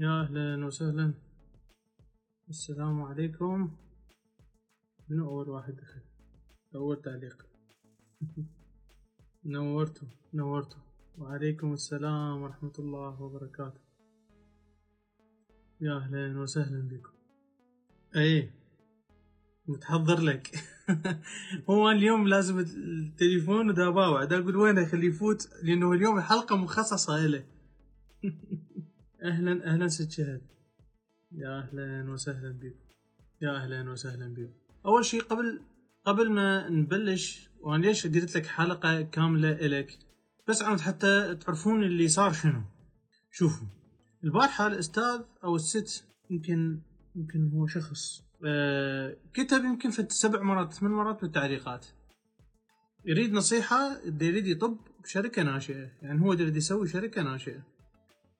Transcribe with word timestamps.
يا 0.00 0.20
أهلا 0.20 0.66
وسهلا. 0.66 1.14
السلام 2.48 3.02
عليكم. 3.02 3.70
من 5.08 5.20
أول 5.20 5.48
واحد 5.48 5.76
دخل؟ 5.76 6.00
أول 6.74 7.02
تعليق. 7.02 7.46
نورتوا 9.44 10.08
نورتوا 10.34 10.80
وعليكم 11.18 11.72
السلام 11.72 12.42
ورحمة 12.42 12.72
الله 12.78 13.22
وبركاته. 13.22 13.80
يا 15.80 15.96
أهلا 15.96 16.40
وسهلا 16.40 16.88
بكم. 16.88 17.12
أي 18.16 18.50
متحضر 19.68 20.20
لك. 20.20 20.54
هو 21.70 21.90
اليوم 21.90 22.28
لازم 22.28 22.58
التليفون 22.58 23.70
وداباوع 23.70 24.24
دا 24.24 24.38
أقول 24.38 24.56
وين 24.56 24.78
أخليه 24.78 25.08
يفوت؟ 25.08 25.48
لأنه 25.62 25.92
اليوم 25.92 26.18
الحلقة 26.18 26.56
مخصصة 26.56 27.26
له 27.26 27.44
أهلا 29.24 29.66
أهلا 29.66 29.88
ست 29.88 30.10
شهد 30.10 30.42
يا 31.32 31.58
أهلا 31.58 32.10
وسهلا 32.10 32.52
بكم 32.52 32.78
يا 33.42 33.56
أهلا 33.56 33.90
وسهلا 33.90 34.34
بكم 34.34 34.52
أول 34.86 35.04
شيء 35.04 35.22
قبل 35.22 35.60
قبل 36.04 36.32
ما 36.32 36.68
نبلش 36.68 37.50
وأنا 37.60 37.86
ليش 37.86 38.06
درت 38.06 38.36
لك 38.36 38.46
حلقة 38.46 39.02
كاملة 39.02 39.52
الك 39.52 39.98
بس 40.48 40.62
عمد 40.62 40.80
حتى 40.80 41.34
تعرفون 41.34 41.84
اللي 41.84 42.08
صار 42.08 42.32
شنو. 42.32 42.62
شوفوا. 43.30 43.66
البارحة 44.24 44.66
الأستاذ 44.66 45.20
أو 45.44 45.56
الست 45.56 46.04
يمكن 46.30 46.80
يمكن 47.16 47.50
هو 47.54 47.66
شخص 47.66 48.22
آه 48.46 49.16
كتب 49.34 49.64
يمكن 49.64 49.90
في 49.90 50.06
سبع 50.08 50.42
مرات 50.42 50.72
ثمان 50.72 50.92
مرات 50.92 51.20
بالتعليقات. 51.22 51.86
يريد 53.04 53.32
نصيحة 53.32 54.00
يريد 54.04 54.46
يطب 54.46 54.78
بشركة 55.04 55.42
ناشئة. 55.42 55.90
يعني 56.02 56.20
هو 56.20 56.32
يريد 56.32 56.56
يسوي 56.56 56.88
شركة 56.88 57.22
ناشئة. 57.22 57.77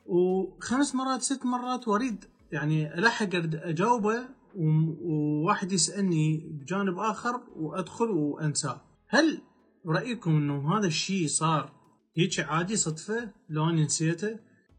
وخمس 0.08 0.94
مرات 0.94 1.22
ست 1.22 1.46
مرات 1.46 1.88
واريد 1.88 2.24
يعني 2.52 2.98
ألحق 2.98 3.28
أجاوبه 3.34 4.28
وواحد 4.54 5.72
يسألني 5.72 6.48
بجانب 6.50 6.98
آخر 6.98 7.40
وأدخل 7.56 8.10
وانساه 8.10 8.80
هل 9.08 9.42
رأيكم 9.86 10.30
إنه 10.30 10.78
هذا 10.78 10.86
الشيء 10.86 11.26
صار 11.26 11.72
هيك 12.16 12.40
عادي 12.40 12.76
صدفة؟ 12.76 13.32
لو 13.48 13.70
أني 13.70 13.84
نسيته. 13.84 14.38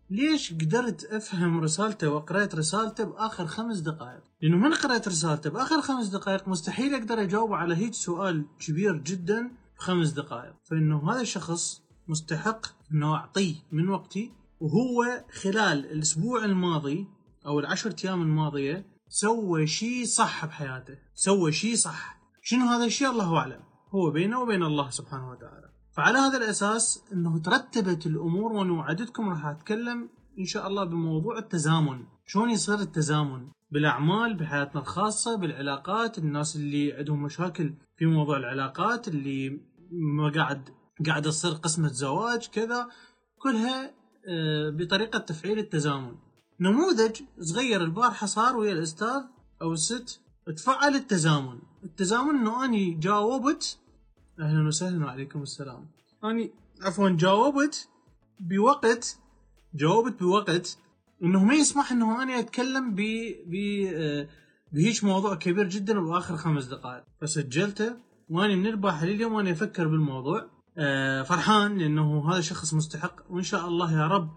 ليش 0.09 0.53
قدرت 0.53 1.03
أفهم 1.05 1.59
رسالته 1.59 2.09
وقرأت 2.09 2.55
رسالته 2.55 3.03
بآخر 3.03 3.45
خمس 3.45 3.79
دقائق؟ 3.79 4.23
لأنه 4.41 4.57
من 4.57 4.73
قرأت 4.73 5.07
رسالته 5.07 5.49
بآخر 5.49 5.81
خمس 5.81 6.07
دقائق 6.07 6.47
مستحيل 6.47 6.93
أقدر 6.93 7.21
أجاوب 7.21 7.53
على 7.53 7.75
هيك 7.75 7.93
سؤال 7.93 8.45
كبير 8.59 8.97
جدا 8.97 9.51
بخمس 9.77 10.09
دقائق. 10.09 10.53
فإنه 10.69 11.11
هذا 11.11 11.21
الشخص 11.21 11.81
مستحق 12.07 12.65
إنه 12.91 13.15
أعطيه 13.15 13.55
من 13.71 13.89
وقتي 13.89 14.31
وهو 14.59 15.23
خلال 15.41 15.91
الأسبوع 15.91 16.45
الماضي 16.45 17.07
أو 17.45 17.59
العشر 17.59 17.95
أيام 18.03 18.21
الماضية 18.21 18.85
سوى 19.09 19.67
شيء 19.67 20.05
صح 20.05 20.45
بحياته 20.45 20.97
سوى 21.13 21.51
شيء 21.51 21.75
صح. 21.75 22.19
شنو 22.41 22.65
هذا 22.65 22.85
الشيء؟ 22.85 23.09
الله 23.09 23.37
أعلم. 23.37 23.59
هو 23.89 24.11
بينه 24.11 24.41
وبين 24.41 24.63
الله 24.63 24.89
سبحانه 24.89 25.29
وتعالى. 25.31 25.69
فعلى 25.97 26.17
هذا 26.17 26.37
الأساس 26.37 27.03
إنه 27.13 27.39
ترتبت 27.39 28.05
الأمور 28.05 28.53
وأنا 28.53 28.73
وعدتكم 28.73 29.29
راح 29.29 29.45
أتكلم 29.45 30.09
إن 30.39 30.45
شاء 30.45 30.67
الله 30.67 30.83
بموضوع 30.83 31.37
التزامن. 31.37 32.05
شلون 32.25 32.49
يصير 32.49 32.79
التزامن؟ 32.79 33.47
بالأعمال 33.71 34.37
بحياتنا 34.37 34.81
الخاصة 34.81 35.37
بالعلاقات. 35.37 36.17
الناس 36.17 36.55
اللي 36.55 36.93
عندهم 36.93 37.23
مشاكل 37.23 37.73
في 37.97 38.05
موضوع 38.05 38.37
العلاقات 38.37 39.07
اللي 39.07 39.61
ما 39.91 40.31
قاعد 40.35 40.69
قاعد 41.05 41.21
تصير 41.21 41.51
قسمة 41.51 41.87
زواج 41.87 42.47
كذا. 42.47 42.89
كلها 43.37 43.98
آه، 44.29 44.69
بطريقة 44.69 45.19
تفعيل 45.19 45.59
التزامن. 45.59 46.15
نموذج 46.59 47.21
صغير 47.39 47.83
البارحة 47.83 48.27
صار 48.27 48.57
ويا 48.57 48.71
الأستاذ 48.71 49.21
أو 49.61 49.73
الست 49.73 50.21
تفعل 50.57 50.95
التزامن. 50.95 51.59
التزامن 51.83 52.35
أنه 52.35 52.65
أني 52.65 52.93
جاوبت. 52.93 53.79
أهلا 54.39 54.67
وسهلا 54.67 55.05
وعليكم 55.05 55.41
السلام. 55.41 55.87
أني 56.23 56.51
عفوا 56.81 57.09
جاوبت 57.09 57.89
بوقت 58.39 59.17
جاوبت 59.73 60.19
بوقت 60.19 60.77
إنه 61.23 61.43
ما 61.43 61.53
يسمح 61.53 61.91
إنه 61.91 62.23
أنا 62.23 62.39
أتكلم 62.39 62.95
ب 62.95 63.01
ب 63.45 63.55
آه، 63.93 64.27
بهيج 64.73 65.05
موضوع 65.05 65.35
كبير 65.35 65.69
جدا 65.69 65.99
باخر 65.99 66.37
خمس 66.37 66.65
دقائق. 66.65 67.03
فسجلته 67.21 67.93
وأني 68.29 68.55
من 68.55 68.67
البارحه 68.67 69.05
لليوم 69.05 69.33
وأنا 69.33 69.51
أفكر 69.51 69.87
بالموضوع. 69.87 70.58
فرحان 71.23 71.77
لأنه 71.77 72.31
هذا 72.31 72.41
شخص 72.41 72.73
مستحق. 72.73 73.15
وإن 73.29 73.43
شاء 73.43 73.67
الله 73.67 73.93
يا 73.93 74.07
رب 74.07 74.29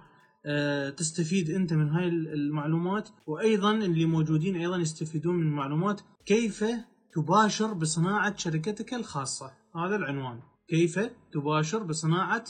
آه، 0.46 0.90
تستفيد 0.90 1.50
أنت 1.50 1.72
من 1.72 1.88
هاي 1.88 2.08
المعلومات. 2.08 3.08
وأيضا 3.26 3.74
اللي 3.74 4.04
موجودين 4.04 4.56
أيضا 4.56 4.76
يستفيدون 4.76 5.34
من 5.34 5.46
المعلومات. 5.46 6.00
كيف 6.26 6.64
تباشر 7.12 7.72
بصناعة 7.72 8.36
شركتك 8.36 8.94
الخاصة؟ 8.94 9.52
هذا 9.76 9.96
العنوان. 9.96 10.40
كيف 10.68 11.00
تباشر 11.32 11.82
بصناعة 11.82 12.44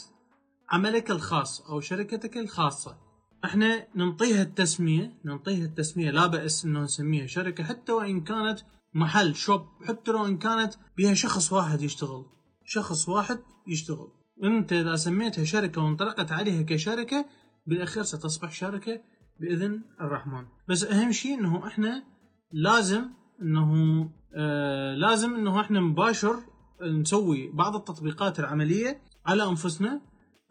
عملك 0.69 1.11
الخاص 1.11 1.61
أو 1.61 1.79
شركتك 1.79 2.37
الخاصة؟ 2.37 2.97
إحنا 3.45 3.87
ننطيها 3.95 4.41
التسمية. 4.41 5.13
ننطيها 5.25 5.65
التسمية 5.65 6.11
لا 6.11 6.27
بأس 6.27 6.65
إنه 6.65 6.83
نسميها 6.83 7.27
شركة 7.27 7.63
حتى 7.63 7.91
وإن 7.91 8.21
كانت 8.21 8.59
محل 8.93 9.35
شوب 9.35 9.65
حتى 9.87 10.11
لو 10.11 10.25
إن 10.25 10.37
كانت 10.37 10.73
بها 10.97 11.13
شخص 11.13 11.53
واحد 11.53 11.81
يشتغل. 11.81 12.25
شخص 12.65 13.09
واحد 13.09 13.39
يشتغل. 13.67 14.07
أنت 14.43 14.73
إذا 14.73 14.95
سميتها 14.95 15.43
شركة 15.43 15.81
وانطلقت 15.81 16.31
عليها 16.31 16.61
كشركة 16.61 17.25
بالأخير 17.67 18.03
ستصبح 18.03 18.51
شركة 18.51 19.01
بإذن 19.39 19.81
الرحمن. 20.01 20.45
بس 20.69 20.83
أهم 20.83 21.11
شيء 21.11 21.39
إنه 21.39 21.67
إحنا 21.67 22.03
لازم 22.51 23.05
إنه 23.41 24.09
آه 24.35 24.95
لازم 24.95 25.35
إنه 25.35 25.61
إحنا 25.61 25.79
مباشر 25.79 26.35
نسوي 26.81 27.51
بعض 27.51 27.75
التطبيقات 27.75 28.39
العملية 28.39 29.01
على 29.25 29.43
أنفسنا. 29.43 30.01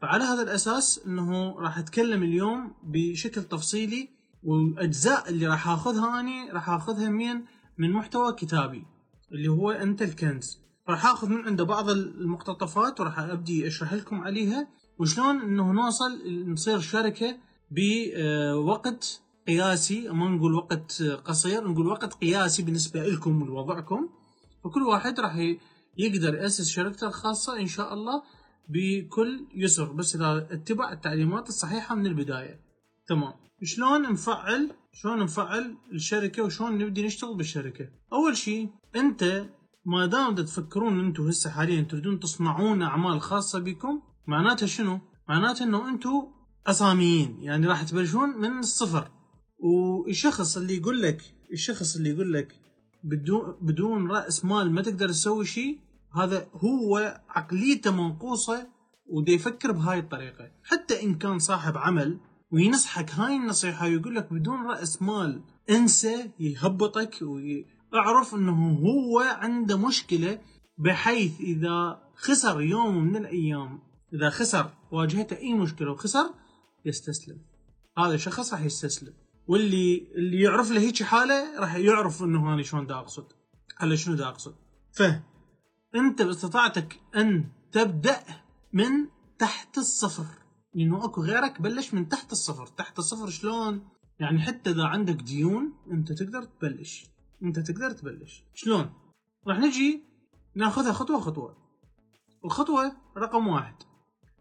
فعلى 0.02 0.24
هذا 0.24 0.42
الأساس 0.42 1.00
إنه 1.06 1.60
راح 1.60 1.78
أتكلم 1.78 2.22
اليوم 2.22 2.74
بشكل 2.82 3.42
تفصيلي 3.42 4.08
والأجزاء 4.42 5.28
اللي 5.28 5.46
راح 5.46 5.68
آخذها 5.68 6.20
أني 6.20 6.50
راح 6.50 6.70
آخذها 6.70 7.08
من 7.08 7.44
من 7.78 7.92
محتوى 7.92 8.32
كتابي 8.32 8.84
اللي 9.32 9.48
هو 9.48 9.70
أنت 9.70 10.02
الكنز. 10.02 10.61
راح 10.92 11.06
آخذ 11.06 11.28
من 11.28 11.44
عنده 11.46 11.64
بعض 11.64 11.90
المقتطفات 11.90 13.00
وراح 13.00 13.18
أبدي 13.18 13.66
أشرح 13.66 13.92
لكم 13.92 14.20
عليها. 14.20 14.68
وشلون 14.98 15.40
إنه 15.40 15.72
نوصل 15.72 16.10
نصير 16.46 16.80
شركة 16.80 17.36
بوقت 17.70 19.22
قياسي 19.46 20.08
ما 20.08 20.28
نقول 20.28 20.54
وقت 20.54 21.02
قصير 21.02 21.68
نقول 21.68 21.86
وقت 21.86 22.14
قياسي 22.14 22.62
بالنسبة 22.62 23.06
لكم 23.06 23.42
ولوضعكم. 23.42 24.08
فكل 24.64 24.82
واحد 24.82 25.20
راح 25.20 25.36
يقدر 25.98 26.34
يأسس 26.34 26.68
شركته 26.68 27.06
الخاصة 27.06 27.60
إن 27.60 27.66
شاء 27.66 27.94
الله 27.94 28.22
بكل 28.68 29.46
يسر. 29.54 29.92
بس 29.92 30.14
إذا 30.16 30.48
اتبع 30.50 30.92
التعليمات 30.92 31.48
الصحيحة 31.48 31.94
من 31.94 32.06
البداية. 32.06 32.60
تمام. 33.08 33.32
شلون 33.64 34.12
نفعل؟ 34.12 34.70
شلون 34.92 35.18
نفعل 35.18 35.76
الشركة 35.92 36.42
وشلون 36.42 36.78
نبدي 36.78 37.06
نشتغل 37.06 37.36
بالشركة؟ 37.36 37.88
أول 38.12 38.36
شيء 38.36 38.68
أنت 38.96 39.44
ما 39.84 40.06
دام 40.06 40.34
تفكرون 40.34 41.04
أنتم 41.04 41.28
هسه 41.28 41.50
حاليا 41.50 41.82
تريدون 41.82 42.20
تصنعون 42.20 42.82
أعمال 42.82 43.20
خاصة 43.20 43.58
بكم 43.58 44.02
معناتها 44.26 44.66
شنو؟ 44.66 45.00
معناتها 45.28 45.64
إنه 45.64 45.88
أنتم 45.88 46.22
اصاميين 46.66 47.42
يعني 47.42 47.66
راح 47.66 47.82
تبلشون 47.82 48.28
من 48.28 48.58
الصفر 48.58 49.10
والشخص 49.58 50.56
اللي 50.56 50.76
يقول 50.76 51.02
لك 51.02 51.22
الشخص 51.52 51.96
اللي 51.96 52.10
يقول 52.10 52.32
لك 52.32 52.60
بدون 53.04 53.56
بدون 53.60 54.10
رأس 54.10 54.44
مال 54.44 54.72
ما 54.72 54.82
تقدر 54.82 55.08
تسوي 55.08 55.44
شيء 55.44 55.80
هذا 56.14 56.48
هو 56.54 57.20
عقليته 57.28 57.90
منقوصة 57.90 58.68
ودي 59.06 59.32
يفكر 59.32 59.72
بهاي 59.72 59.98
الطريقة 59.98 60.50
حتى 60.64 61.02
إن 61.02 61.14
كان 61.14 61.38
صاحب 61.38 61.76
عمل 61.76 62.18
وينصحك 62.50 63.10
هاي 63.10 63.36
النصيحة 63.36 63.86
ويقول 63.86 64.14
لك 64.14 64.32
بدون 64.32 64.66
رأس 64.66 65.02
مال 65.02 65.42
انسى 65.70 66.30
يهبطك 66.40 67.18
وي... 67.22 67.66
أعرف 67.94 68.34
أنه 68.34 68.78
هو 68.78 69.18
عنده 69.18 69.76
مشكلة 69.76 70.40
بحيث 70.78 71.40
إذا 71.40 72.02
خسر 72.14 72.60
يوم 72.60 73.04
من 73.04 73.16
الأيام 73.16 73.82
إذا 74.14 74.30
خسر 74.30 74.70
واجهته 74.92 75.36
أي 75.36 75.54
مشكلة 75.54 75.90
وخسر 75.90 76.34
يستسلم. 76.84 77.40
هذا 77.98 78.14
الشخص 78.14 78.52
راح 78.52 78.62
يستسلم. 78.62 79.12
واللي 79.46 80.12
اللي 80.14 80.40
يعرف 80.40 80.70
له 80.70 80.80
هيك 80.80 81.02
حالة 81.02 81.60
راح 81.60 81.74
يعرف 81.74 82.22
إنه 82.22 82.54
أنا 82.54 82.62
شلون 82.62 82.86
دا 82.86 82.94
أقصد. 82.94 83.26
على 83.80 83.96
شنو 83.96 84.14
دا 84.14 84.28
أقصد؟ 84.28 84.54
ف 84.92 85.02
أنت 85.94 86.22
باستطاعتك 86.22 87.00
أن 87.16 87.44
تبدأ 87.72 88.18
من 88.72 89.08
تحت 89.38 89.78
الصفر. 89.78 90.26
لأنه 90.74 91.04
أكو 91.04 91.22
غيرك 91.22 91.60
بلش 91.60 91.94
من 91.94 92.08
تحت 92.08 92.32
الصفر. 92.32 92.66
تحت 92.66 92.98
الصفر 92.98 93.30
شلون؟ 93.30 93.88
يعني 94.20 94.40
حتى 94.40 94.70
إذا 94.70 94.84
عندك 94.84 95.14
ديون 95.14 95.72
أنت 95.92 96.12
تقدر 96.12 96.44
تبلش. 96.44 97.11
انت 97.42 97.58
تقدر 97.58 97.90
تبلش. 97.90 98.44
شلون؟ 98.54 98.92
راح 99.46 99.58
نجي 99.58 100.02
ناخذها 100.54 100.92
خطوة 100.92 101.20
خطوة. 101.20 101.56
الخطوة 102.44 102.96
رقم 103.16 103.48
واحد 103.48 103.74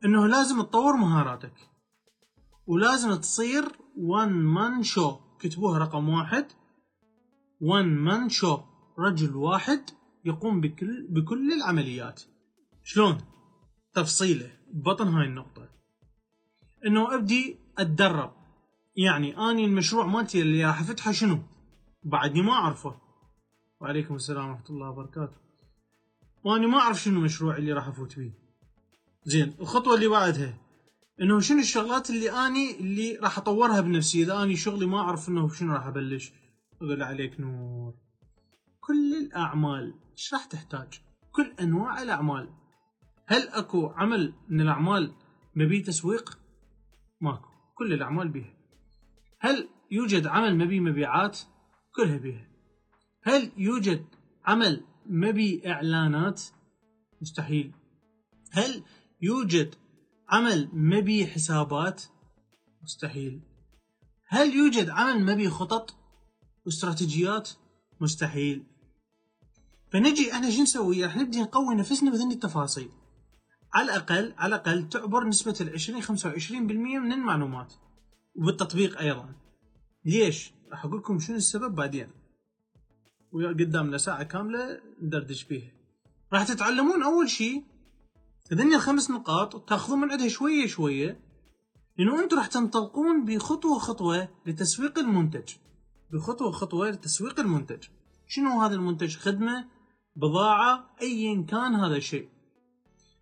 إنه 0.05 0.27
لازم 0.27 0.61
تطور 0.61 0.95
مهاراتك. 0.95 1.53
ولازم 2.67 3.15
تصير 3.15 3.63
وان 3.97 4.31
مان 4.31 4.83
شو 4.83 5.19
كتبوها 5.39 5.79
رقم 5.79 6.09
واحد. 6.09 6.47
وان 7.61 7.95
مان 7.95 8.29
شو 8.29 8.57
رجل 8.99 9.35
واحد 9.35 9.81
يقوم 10.25 10.61
بكل 10.61 11.07
بكل 11.09 11.53
العمليات. 11.53 12.21
شلون؟ 12.83 13.17
تفصيله. 13.93 14.51
بطن 14.73 15.07
هاي 15.07 15.27
النقطة. 15.27 15.69
إنه 16.85 17.15
ابدي 17.15 17.57
أتدرب. 17.77 18.33
يعني 18.95 19.37
أني 19.37 19.65
المشروع 19.65 20.05
مالتي 20.05 20.41
اللي 20.41 20.65
راح 20.65 20.81
أفتحه 20.81 21.11
شنو؟ 21.11 21.39
بعدني 22.03 22.41
ما 22.41 22.51
أعرفه. 22.51 23.01
وعليكم 23.79 24.15
السلام 24.15 24.49
ورحمة 24.49 24.69
الله 24.69 24.89
وبركاته. 24.89 25.37
واني 26.43 26.67
ما 26.67 26.77
أعرف 26.77 27.01
شنو 27.01 27.19
المشروع 27.19 27.57
اللي 27.57 27.73
راح 27.73 27.87
أفوت 27.87 28.19
بيه. 28.19 28.33
زين 29.25 29.55
الخطوة 29.59 29.95
اللي 29.95 30.07
بعدها 30.07 30.57
إنه 31.21 31.39
شنو 31.39 31.59
الشغلات 31.59 32.09
اللي 32.09 32.31
أني 32.31 32.79
اللي 32.79 33.15
راح 33.15 33.37
أطورها 33.37 33.81
بنفسي؟ 33.81 34.23
إذا 34.23 34.43
أني 34.43 34.55
شغلي 34.55 34.85
ما 34.85 34.99
أعرف 34.99 35.29
إنه 35.29 35.49
شنو 35.49 35.73
راح 35.73 35.85
أبلش. 35.85 36.33
أقول 36.81 37.03
عليك 37.03 37.39
نور. 37.39 37.93
كل 38.79 39.13
الأعمال 39.25 39.93
إيش 40.11 40.33
راح 40.33 40.45
تحتاج؟ 40.45 41.01
كل 41.31 41.53
أنواع 41.59 42.01
الأعمال. 42.01 42.49
هل 43.25 43.47
أكو 43.47 43.87
عمل 43.87 44.33
من 44.49 44.61
الأعمال 44.61 45.13
ما 45.55 45.81
تسويق؟ 45.81 46.39
ماكو. 47.21 47.49
كل 47.75 47.93
الأعمال 47.93 48.27
بيها. 48.27 48.53
هل 49.39 49.69
يوجد 49.91 50.27
عمل 50.27 50.57
ما 50.57 50.65
بيه 50.65 50.79
مبيعات؟ 50.79 51.39
كلها 51.95 52.17
بيها 52.17 52.47
هل 53.23 53.51
يوجد 53.57 54.05
عمل 54.45 54.83
ما 55.05 55.31
بيه 55.31 55.71
إعلانات 55.71 56.41
مستحيل 57.21 57.71
هل 58.51 58.83
يوجد 59.21 59.75
عمل 60.29 60.69
ما 60.73 60.99
بيه 60.99 61.25
حسابات 61.25 62.03
مستحيل 62.83 63.41
هل 64.27 64.55
يوجد 64.55 64.89
عمل 64.89 65.23
ما 65.23 65.35
بيه 65.35 65.49
خطط 65.49 65.95
واستراتيجيات 66.65 67.49
مستحيل 68.01 68.63
فنجي 69.91 70.31
إحنا 70.31 70.51
شو 70.51 70.61
نسوي؟ 70.61 71.05
راح 71.05 71.17
نبدي 71.17 71.41
نقوي 71.41 71.75
نفسنا 71.75 72.11
بهذه 72.11 72.31
التفاصيل. 72.31 72.89
على 73.73 73.85
الاقل 73.85 74.33
على 74.37 74.55
الأقل 74.55 74.89
تعبر 74.89 75.27
نسبة 75.27 75.55
ال 75.61 75.69
20 75.69 76.01
25% 76.01 76.51
من 76.51 77.11
المعلومات. 77.11 77.73
وبالتطبيق 78.35 78.99
أيضا. 78.99 79.35
ليش؟ 80.05 80.51
راح 80.71 80.85
أقول 80.85 80.99
لكم 80.99 81.19
شنو 81.19 81.35
السبب 81.35 81.75
بعدين. 81.75 82.09
وقدامنا 83.31 83.97
ساعة 83.97 84.23
كاملة 84.23 84.81
ندردش 85.01 85.43
فيها. 85.43 85.71
راح 86.33 86.47
تتعلمون 86.47 87.03
أول 87.03 87.29
شيء 87.29 87.63
هذني 88.51 88.75
الخمس 88.75 89.11
نقاط 89.11 89.69
تاخذون 89.69 89.99
من 89.99 90.11
عندها 90.11 90.27
شوية 90.27 90.67
شوية 90.67 91.19
لأنه 91.97 92.23
أنتم 92.23 92.37
راح 92.37 92.47
تنطلقون 92.47 93.25
بخطوة 93.25 93.79
خطوة 93.79 94.29
لتسويق 94.45 94.99
المنتج. 94.99 95.53
بخطوة 96.13 96.51
خطوة 96.51 96.89
لتسويق 96.89 97.39
المنتج. 97.39 97.83
شنو 98.27 98.61
هذا 98.61 98.75
المنتج؟ 98.75 99.17
خدمة 99.17 99.67
بضاعة 100.15 100.95
ايا 101.01 101.45
كان 101.49 101.75
هذا 101.75 101.95
الشيء 101.95 102.29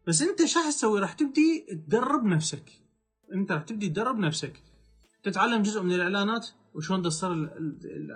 بس 0.07 0.21
أنت 0.21 0.45
شو 0.45 0.59
راح 0.59 0.69
تسوي؟ 0.69 0.99
راح 0.99 1.13
تبدي 1.13 1.65
تدرب 1.69 2.25
نفسك 2.25 2.71
أنت 3.33 3.51
راح 3.51 3.63
تبدي 3.63 3.89
تدرب 3.89 4.19
نفسك 4.19 4.63
تتعلم 5.23 5.61
جزء 5.61 5.81
من 5.81 5.93
الإعلانات 5.93 6.47
وشلون 6.75 7.01
تصير 7.01 7.31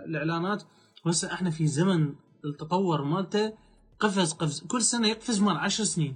الإعلانات. 0.07 0.63
وهسه 1.05 1.33
إحنا 1.33 1.49
في 1.49 1.67
زمن 1.67 2.15
التطور 2.45 3.03
مالته 3.03 3.53
قفز 3.99 4.33
قفز. 4.33 4.63
كل 4.63 4.81
سنة 4.81 5.07
يقفز 5.07 5.41
مال 5.41 5.57
عشر 5.57 5.83
سنين. 5.83 6.15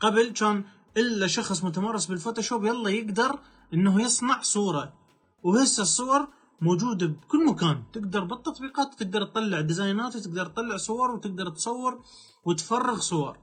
قبل 0.00 0.30
كان 0.30 0.64
إلا 0.96 1.26
شخص 1.26 1.64
متمرس 1.64 2.06
بالفوتوشوب 2.06 2.64
يلا 2.64 2.90
يقدر 2.90 3.38
إنه 3.74 4.02
يصنع 4.02 4.42
صورة. 4.42 4.92
وهسه 5.42 5.82
الصور 5.82 6.28
موجودة 6.60 7.06
بكل 7.06 7.46
مكان. 7.46 7.84
تقدر 7.92 8.24
بالتطبيقات 8.24 8.94
تقدر 8.94 9.24
تطلع 9.24 9.60
design 9.60 10.08
ات 10.08 10.16
وتقدر 10.16 10.46
تطلع 10.46 10.76
صور 10.76 11.10
وتقدر 11.10 11.48
تصور 11.48 12.04
وتفرغ 12.44 13.00
صور. 13.00 13.38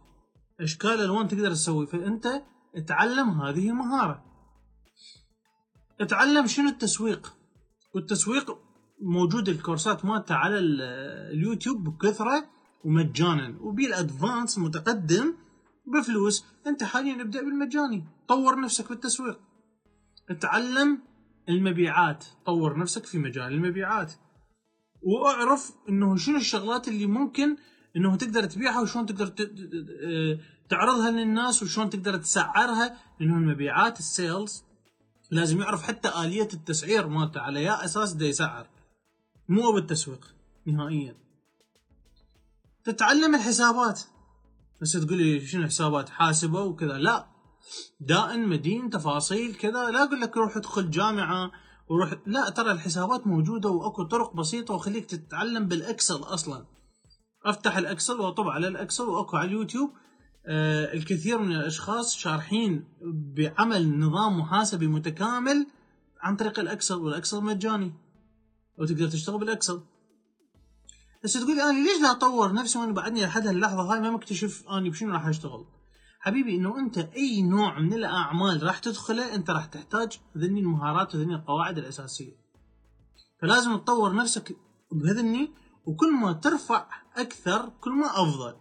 أشكال 0.60 1.02
ألوان 1.02 1.28
تقدر 1.28 1.52
تسوي. 1.52 1.88
فأنت 1.88 2.44
اتعلم 2.76 3.30
هذه 3.30 3.70
المهارة 3.70 4.26
اتعلم 6.02 6.48
شنو 6.48 6.70
التسويق؟ 6.70 7.34
والتسويق 7.96 8.58
موجود 9.02 9.50
الكورسات 9.50 10.06
مالته 10.06 10.36
على 10.36 10.60
اليوتيوب 10.60 11.84
بكثرة 11.84 12.50
ومجانا 12.84 13.58
وبال 13.62 13.88
advanced 13.88 14.58
متقدم 14.58 15.34
بفلوس. 15.86 16.46
أنت 16.68 16.84
حاليا 16.84 17.22
ابدأ 17.22 17.42
بالمجاني 17.42 18.06
طور 18.28 18.60
نفسك 18.60 18.90
بالتسويق 18.90 19.40
اتعلم 20.30 21.02
المبيعات 21.50 22.26
طور 22.46 22.80
نفسك 22.80 23.06
في 23.06 23.18
مجال 23.18 23.54
المبيعات. 23.54 24.14
واعرف 25.02 25.72
إنه 25.90 26.16
شنو 26.16 26.38
الشغلات 26.38 26.88
اللي 26.88 27.06
ممكن 27.06 27.58
إنه 27.96 28.16
تقدر 28.16 28.44
تبيعها 28.46 28.82
وشلون 28.82 29.06
تقدر 29.06 29.34
آه، 30.04 30.40
تعرضها 30.70 31.12
للناس 31.12 31.64
وشلون 31.64 31.90
تقدر 31.90 32.18
تسعرها. 32.18 32.98
لأنه 33.20 33.38
المبيعات 33.38 34.00
ال 34.00 34.10
sales 34.10 34.63
لازم 35.31 35.62
يعرف 35.62 35.83
حتى 35.83 36.10
آلية 36.25 36.48
التسعير 36.54 37.07
مالته 37.07 37.42
على 37.42 37.60
اي 37.60 37.86
أساس 37.86 38.13
ده 38.13 38.25
يسعر 38.25 38.68
مو 39.50 39.72
بالتسويق 39.72 40.36
نهائيا. 40.66 41.16
تتعلم 42.83 43.36
الحسابات. 43.36 44.01
بس 44.81 44.92
تقول 44.92 45.18
لي 45.18 45.45
شنو 45.45 45.66
حسابات 45.66 46.10
حاسبة 46.10 46.62
وكذا؟ 46.63 46.98
لا. 46.98 47.28
دائن 48.00 48.48
مدين 48.48 48.89
تفاصيل 48.89 49.56
كذا. 49.56 49.92
لا 49.92 50.04
أقول 50.04 50.22
لك 50.22 50.38
روح 50.38 50.57
ادخل 50.57 50.89
جامعة 50.89 51.51
وروح 51.89 52.13
لا 52.25 52.50
ترى 52.50 52.72
الحسابات 52.72 53.27
موجودة 53.27 53.69
وأكو 53.69 54.04
طرق 54.04 54.36
بسيطة 54.36 54.74
وخليك 54.74 55.06
تتعلم 55.06 55.68
بالإكسل 55.68 56.16
أصلا. 56.16 56.66
أفتح 57.45 57.77
الإكسل 57.77 58.19
وأطب 58.19 58.48
على 58.48 58.68
الإكسل 58.68 59.04
وأكو 59.04 59.38
على 59.38 59.48
اليوتيوب. 59.48 59.89
الكثير 60.94 61.38
من 61.38 61.52
الأشخاص 61.52 62.16
شارحين 62.16 62.84
بعمل 63.36 64.00
نظام 64.00 64.40
محاسبي 64.40 64.88
متكامل 64.88 65.68
عن 66.22 66.36
طريق 66.36 66.60
الإكسل 66.60 66.96
والإكسل 66.96 67.44
مجاني 67.44 67.94
وتقدر 68.78 69.08
تشتغل 69.08 69.40
بالإكسل. 69.40 69.82
بس 71.24 71.34
تقول 71.34 71.60
أنا 71.60 71.80
ليش 71.80 72.02
لا 72.02 72.12
أطور 72.12 72.54
نفسي 72.54 72.80
وأنا 72.80 72.94
بعدني 72.94 73.26
لحد 73.26 73.48
اللحظه 73.48 73.94
هاي 73.94 74.00
ما 74.00 74.12
مكتشف 74.12 74.64
أني 74.70 74.90
بشنو 74.90 75.14
راح 75.14 75.28
أشتغل. 75.28 75.66
حبيبي 76.20 76.56
إنه 76.56 76.80
أنت 76.80 76.98
أي 76.98 77.42
نوع 77.42 77.80
من 77.80 77.94
الأعمال 77.94 78.63
راح 78.63 78.80
تدخله 78.80 79.36
أنت 79.36 79.50
راح 79.50 79.65
تحتاج 79.65 80.20
ذني 80.38 80.60
المهارات 80.60 81.15
وذني 81.15 81.36
القواعد 81.36 81.77
الأساسية. 81.77 82.36
فلازم 83.42 83.77
تطور 83.77 84.15
نفسك 84.15 84.56
بهذني 84.92 85.51
وكل 85.86 86.13
ما 86.13 86.34
ترفع 86.34 86.86
أكثر 87.15 87.70
كل 87.82 87.92
ما 87.92 88.06
أفضل. 88.06 88.56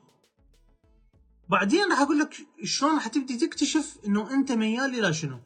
بعدين 1.50 1.90
راح 1.90 2.00
أقول 2.00 2.19
لك 2.19 2.35
شلون 2.64 2.95
راح 2.95 3.09
تبدي 3.09 3.37
تكتشف 3.37 3.99
إنه 4.07 4.35
أنت 4.35 4.52
ميال 4.52 4.99
إلى 4.99 5.14
شنو. 5.14 5.38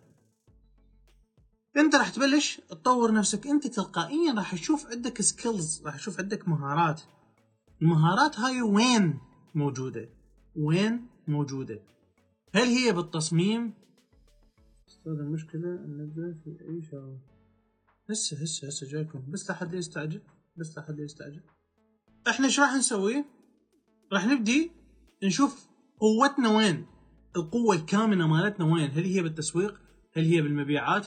أنت 1.77 1.95
راح 1.95 2.09
تبلش 2.09 2.61
تطور 2.71 3.13
نفسك. 3.13 3.47
أنت 3.47 3.67
تلقائيا 3.67 4.33
راح 4.35 4.55
تشوف 4.55 4.87
عندك 4.87 5.23
skills 5.23 5.83
راح 5.87 5.97
تشوف 5.97 6.21
عندك 6.21 6.49
مهارات. 6.49 7.01
المهارات 7.83 8.39
هاي 8.39 8.63
وين 8.63 9.21
موجودة؟ 9.55 10.09
وين 10.57 11.07
موجودة؟ 11.29 11.83
هل 12.55 12.67
هي 12.67 12.93
بالتصميم؟ 12.93 13.75
أستاذ 14.89 15.13
المشكلة 15.13 15.69
أن 15.69 15.97
نبدأ 15.99 16.41
في 16.45 16.51
أي 16.51 16.83
شغلة 16.83 17.19
هسه 18.11 18.43
هسه 18.43 18.69
هسه 18.69 18.87
جايكم. 18.87 19.31
بس 19.31 19.51
لحد 19.51 19.75
يستعجل. 19.75 20.23
بس 20.57 20.79
لحد 20.79 20.99
يستعجل. 20.99 21.43
إحنا 22.29 22.47
إيش 22.47 22.61
راح 22.61 22.75
نسوي؟ 22.75 23.25
راح 24.13 24.27
نبدي 24.27 24.71
نشوف 25.23 25.74
قوتنا 26.01 26.49
وين؟ 26.49 26.87
القوة 27.37 27.77
الكامنة 27.77 28.27
مالتنا 28.27 28.67
وين؟ 28.67 28.91
هل 28.91 29.05
هي 29.05 29.23
بالتسويق؟ 29.23 29.81
هل 30.17 30.25
هي 30.25 30.43
بالمبيعات؟ 30.43 31.07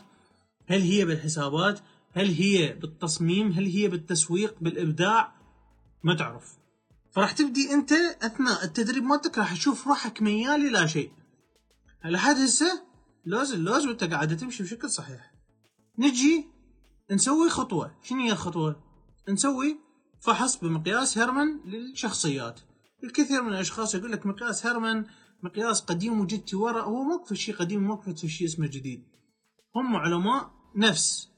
هل 0.68 0.82
هي 0.82 1.06
بالحسابات؟ 1.06 1.80
هل 2.12 2.28
هي 2.28 2.74
بالتصميم؟ 2.74 3.52
هل 3.52 3.66
هي 3.66 3.88
بالتسويق؟ 3.88 4.56
بالإبداع؟ 4.62 5.36
ما 6.04 6.14
تعرف. 6.16 6.58
فراح 7.12 7.32
تبدي 7.32 7.74
أنت 7.74 7.92
أثناء 8.22 8.64
التدريب 8.64 9.04
مالتك 9.04 9.38
راح 9.38 9.54
تشوف 9.54 9.88
روحك 9.88 10.22
ميال 10.22 10.68
إلى 10.68 10.88
شيء. 10.88 11.12
لحد 12.06 12.36
هسه 12.36 12.84
لوز 13.26 13.54
اللوز 13.54 13.86
وأنت 13.86 14.04
قاعد 14.04 14.38
تمشي 14.38 14.64
بشكل 14.64 14.90
صحيح. 14.90 15.34
نجي 16.00 16.48
نسوي 17.12 17.50
خطوة. 17.50 17.96
شنو 18.04 18.22
هي 18.22 18.32
الخطوة؟ 18.32 18.84
نسوي 19.30 19.80
فحص 20.22 20.58
بمقياس 20.58 21.18
هيرمان 21.18 21.62
للشخصيات. 21.66 22.60
الكثير 23.04 23.42
من 23.42 23.54
الأشخاص 23.54 23.96
يقول 23.96 24.12
لك 24.12 24.26
مقياس 24.26 24.66
هيرمان 24.66 25.06
مقياس 25.44 25.82
قديم 25.82 26.22
وجدتي 26.22 26.56
ورا 26.56 26.82
هو 26.82 27.04
مو 27.04 27.24
في 27.24 27.36
شيء 27.36 27.56
قديم 27.56 27.84
مو 27.84 27.98
في 27.98 28.30
شيء 28.30 28.48
اسمه 28.48 28.68
جديد. 28.68 29.04
هم 29.76 29.96
علماء 29.96 30.52
نفس 30.76 31.30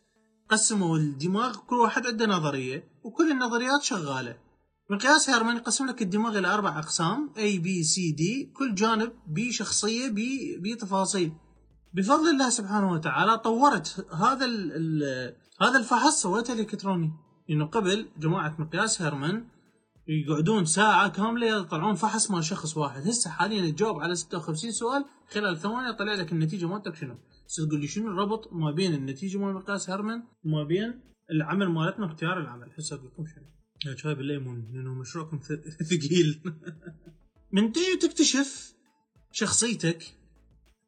قسموا 0.50 0.98
الدماغ 0.98 1.58
كل 1.58 1.76
واحد 1.76 2.08
عنده 2.08 2.26
نظرية 2.26 2.84
وكل 3.04 3.32
النظريات 3.32 3.84
شغالة. 3.84 4.38
مقياس 4.90 5.30
هيرمان 5.30 5.56
يقسم 5.56 5.86
لك 5.86 6.02
الدماغ 6.02 6.38
إلى 6.38 6.48
أربع 6.48 6.80
أقسام 6.80 7.30
A 7.36 7.64
B 7.64 7.68
C 7.68 8.16
D 8.20 8.54
كل 8.54 8.76
جانب 8.76 9.12
بشخصية 9.28 10.14
بتفاصيل 10.60 11.32
بفضل 11.94 12.30
الله 12.30 12.50
سبحانه 12.50 12.92
وتعالى 12.92 13.38
طورت 13.38 14.08
هذا 14.14 14.46
ال 14.46 15.36
هذا 15.62 15.78
الفحص 15.78 16.22
سويته 16.22 16.54
الكتروني 16.54 17.12
إنه 17.50 17.66
قبل 17.66 18.10
جماعة 18.20 18.56
مقياس 18.60 19.02
هيرمان 19.02 19.46
يقعدون 20.10 20.66
ساعة 20.66 21.10
كاملة 21.10 21.62
يطلعون 21.62 21.96
فحص 21.96 22.32
مال 22.32 22.44
شخص 22.44 22.78
واحد، 22.78 23.08
هسه 23.08 23.30
حاليا 23.30 23.72
تجاوب 23.72 24.00
على 24.00 24.16
56 24.16 24.72
سؤال 24.72 25.06
خلال 25.30 25.58
ثواني 25.58 25.90
يطلع 25.90 26.14
لك 26.14 26.32
النتيجة 26.32 26.66
مالتك 26.66 26.96
شنو؟ 26.96 27.18
تقول 27.58 27.82
لي 27.82 27.88
شنو 27.88 28.08
الربط 28.08 28.54
ما 28.54 28.72
بين 28.72 28.94
النتيجة 28.94 29.38
مال 29.38 29.54
مقياس 29.54 29.90
هيرمان 29.90 30.24
وما 30.46 30.64
بين 30.64 31.02
العمل 31.32 31.68
مالتنا 31.68 32.06
اختيار 32.06 32.40
العمل، 32.42 32.72
هسه 32.78 32.96
أقول 32.96 33.08
لكم 33.08 33.26
شنو؟ 33.26 33.44
يا 33.86 33.96
شاي 33.96 34.16
بالليمون 34.16 34.72
لأنه 34.74 34.94
مشروعكم 34.94 35.40
ثقيل. 35.90 36.42
من 37.54 37.72
تيجي 37.72 37.98
تكتشف 38.02 38.74
شخصيتك 39.32 40.04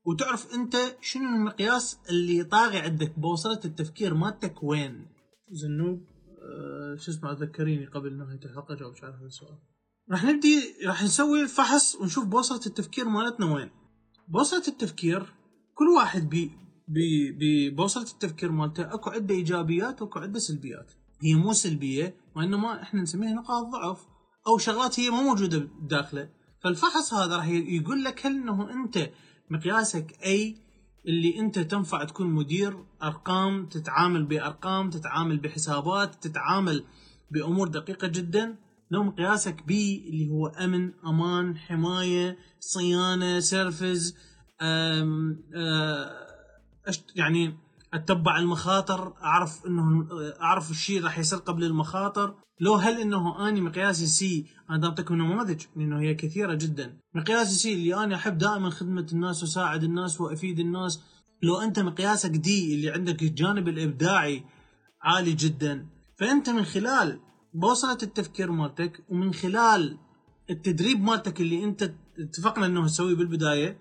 وتعرف 0.05 0.53
أنت 0.53 0.75
شنو 1.01 1.23
المقياس 1.23 1.99
اللي 2.09 2.43
طاغي 2.43 2.77
عندك 2.77 3.19
بوصلة 3.19 3.59
التفكير 3.65 4.13
مالتك 4.13 4.63
وين 4.63 5.07
زنوب 5.51 6.10
شو 6.95 7.11
اسمه 7.11 7.31
ذكريني 7.31 7.85
قبل 7.85 8.17
نهاية 8.17 8.39
الحلقة 8.45 8.75
جاوب 8.75 8.93
على 9.03 9.13
هذا 9.13 9.25
السؤال. 9.25 9.57
راح 10.11 10.23
نبدي 10.23 10.59
راح 10.85 11.03
نسوي 11.03 11.41
الفحص 11.41 11.95
ونشوف 11.95 12.25
بوصلة 12.25 12.61
التفكير 12.65 13.05
مالتنا 13.05 13.53
وين. 13.53 13.69
بوصلة 14.27 14.63
التفكير 14.67 15.33
كل 15.73 15.87
واحد 15.87 16.29
بي 16.29 16.51
بوصلة 17.69 18.03
التفكير 18.03 18.51
مالته 18.51 18.93
أكو 18.93 19.09
عنده 19.09 19.35
إيجابيات 19.35 20.01
وأكو 20.01 20.19
عنده 20.19 20.39
سلبيات. 20.39 20.91
هي 21.21 21.35
مو 21.35 21.53
سلبية 21.53 22.15
وانما 22.35 22.81
إحنا 22.81 23.01
نسميها 23.01 23.33
نقاط 23.33 23.65
ضعف 23.65 24.07
أو 24.47 24.57
شغلات 24.57 24.99
هي 24.99 25.09
ما 25.09 25.21
موجودة 25.21 25.67
داخله. 25.81 26.29
فالفحص 26.63 27.13
هذا 27.13 27.35
راح 27.37 27.47
يقول 27.47 28.03
لك 28.03 28.25
هل 28.25 28.31
إنه 28.31 28.73
أنت 28.73 29.09
مقياسك 29.49 30.17
A 30.25 30.57
اللي 31.07 31.39
انت 31.39 31.59
تنفع 31.59 32.03
تكون 32.03 32.27
مدير 32.27 32.77
أرقام 33.03 33.65
تتعامل 33.65 34.25
بأرقام 34.25 34.89
تتعامل 34.89 35.37
بحسابات 35.37 36.27
تتعامل 36.27 36.83
بأمور 37.31 37.67
دقيقة 37.67 38.07
جدا. 38.07 38.55
لو 38.91 39.03
مقياسك 39.03 39.63
B 39.63 40.09
اللي 40.09 40.29
هو 40.29 40.47
أمن 40.47 40.91
أمان 41.05 41.57
حماية 41.57 42.37
صيانة 42.59 43.39
service 43.39 44.15
أم 44.61 45.43
أه 45.55 46.21
يعني 47.15 47.53
أتبع 47.93 48.39
المخاطر 48.39 49.13
أعرف 49.23 49.65
إنه 49.65 50.07
أعرف 50.41 50.71
الشيء 50.71 51.03
راح 51.03 51.19
يصير 51.19 51.39
قبل 51.39 51.63
المخاطر. 51.63 52.35
لو 52.59 52.73
هل 52.73 53.01
إنه 53.01 53.47
أني 53.49 53.61
مقياسي 53.61 54.07
C 54.07 54.45
أنا 54.69 54.87
اعطيكم 54.87 55.15
نماذج 55.15 55.61
لأنه 55.75 55.99
هي 55.99 56.15
كثيرة 56.15 56.53
جدا. 56.53 56.97
مقياسي 57.15 57.55
C 57.55 57.73
اللي 57.73 57.95
أنا 57.95 58.15
أحب 58.15 58.37
دائما 58.37 58.69
خدمة 58.69 59.07
الناس 59.13 59.43
وساعد 59.43 59.83
الناس 59.83 60.21
وأفيد 60.21 60.59
الناس. 60.59 61.01
لو 61.43 61.61
أنت 61.61 61.79
مقياسك 61.79 62.29
D 62.29 62.75
اللي 62.75 62.89
عندك 62.89 63.21
الجانب 63.21 63.67
الإبداعي 63.67 64.43
عالي 65.01 65.33
جدا. 65.33 65.87
فأنت 66.19 66.49
من 66.49 66.63
خلال 66.65 67.19
بوصلة 67.53 67.97
التفكير 68.03 68.51
مالتك 68.51 69.03
ومن 69.09 69.33
خلال 69.33 69.97
التدريب 70.49 71.01
مالتك 71.03 71.41
اللي 71.41 71.63
أنت 71.63 71.91
اتفقنا 72.19 72.65
إنه 72.65 72.87
تسويه 72.87 73.15
بالبداية 73.15 73.77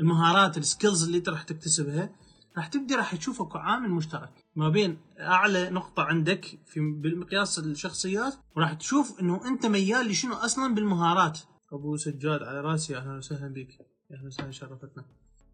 المهارات 0.00 0.58
ال 0.58 0.65
skills 0.65 1.04
اللي 1.04 1.18
أنت 1.18 1.28
راح 1.28 1.42
تكتسبها 1.42 2.10
راح 2.56 2.66
تبدي 2.66 2.94
راح 2.94 3.14
تشوف 3.14 3.40
اكو 3.40 3.58
عامل 3.58 3.90
مشترك 3.90 4.44
ما 4.56 4.68
بين 4.68 4.98
أعلى 5.20 5.70
نقطة 5.70 6.02
عندك 6.02 6.44
في 6.66 6.80
بالمقياس 6.80 7.58
الشخصيات 7.58 8.34
وراح 8.56 8.72
تشوف 8.72 9.20
إنه 9.20 9.48
أنت 9.48 9.66
ميال 9.66 10.08
لشنو 10.08 10.34
أصلا 10.34 10.74
بالمهارات. 10.74 11.40
أبو 11.72 11.96
سجاد 11.96 12.42
على 12.42 12.60
رأسي 12.60 12.96
أهلا 12.96 13.16
وسهلا 13.16 13.48
بك 13.48 13.68
أهلا 14.12 14.26
وسهلا 14.26 14.50
شرفتنا. 14.50 15.04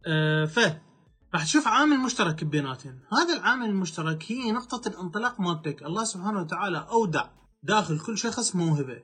أه 0.06 0.44
ف 0.44 0.58
راح 1.34 1.44
تشوف 1.44 1.68
عامل 1.68 1.98
مشترك 1.98 2.44
بيناتهم. 2.44 3.00
هذا 3.12 3.36
العامل 3.36 3.66
المشترك 3.66 4.24
هي 4.28 4.52
نقطة 4.52 4.88
الانطلاق 4.88 5.40
مالتك. 5.40 5.82
الله 5.82 6.04
سبحانه 6.04 6.40
وتعالى 6.40 6.86
أودع 6.90 7.24
داخل 7.62 7.98
كل 7.98 8.18
شخص 8.18 8.56
موهبة. 8.56 9.02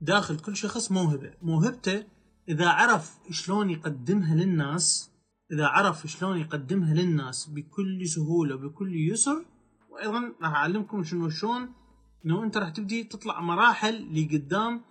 داخل 0.00 0.38
كل 0.38 0.56
شخص 0.56 0.92
موهبة. 0.92 1.34
موهبته 1.42 2.04
إذا 2.48 2.68
عرف 2.68 3.18
شلون 3.30 3.70
يقدمها 3.70 4.34
للناس 4.34 5.13
إذا 5.52 5.66
عرف 5.66 6.06
شلون 6.06 6.38
يقدمها 6.38 6.94
للناس 6.94 7.46
بكل 7.46 8.08
سهولة 8.08 8.54
وبكل 8.54 9.10
يسر 9.10 9.44
وأيضا 9.90 10.34
راح 10.42 10.54
أعلمكم 10.54 11.04
شنو 11.04 11.28
شلون 11.28 11.72
إنه 12.26 12.44
أنت 12.44 12.56
راح 12.56 12.68
تبدي 12.68 13.04
تطلع 13.04 13.40
مراحل 13.40 14.22
لقدام 14.22 14.84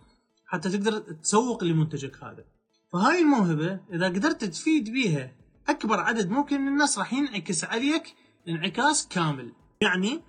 حتى 0.45 0.69
تقدر 0.69 0.99
تسوق 0.99 1.63
لمنتجك 1.63 2.23
هذا. 2.23 2.45
فهاي 2.93 3.21
الموهبة 3.21 3.79
إذا 3.93 4.05
قدرت 4.05 4.43
تفيد 4.43 4.89
بيها 4.89 5.35
أكبر 5.67 5.99
عدد 5.99 6.29
ممكن 6.29 6.61
من 6.61 6.67
الناس 6.67 6.99
راح 6.99 7.13
ينعكس 7.13 7.63
عليك 7.63 8.15
انعكاس 8.47 9.07
كامل. 9.07 9.53
يعني 9.81 10.21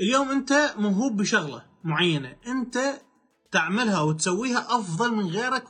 اليوم 0.00 0.28
أنت 0.28 0.74
موهوب 0.78 1.16
بشغلة 1.16 1.64
معينة 1.84 2.36
أنت 2.46 2.78
تعملها 3.52 4.00
وتسويها 4.00 4.78
أفضل 4.78 5.14
من 5.14 5.26
غيرك 5.26 5.68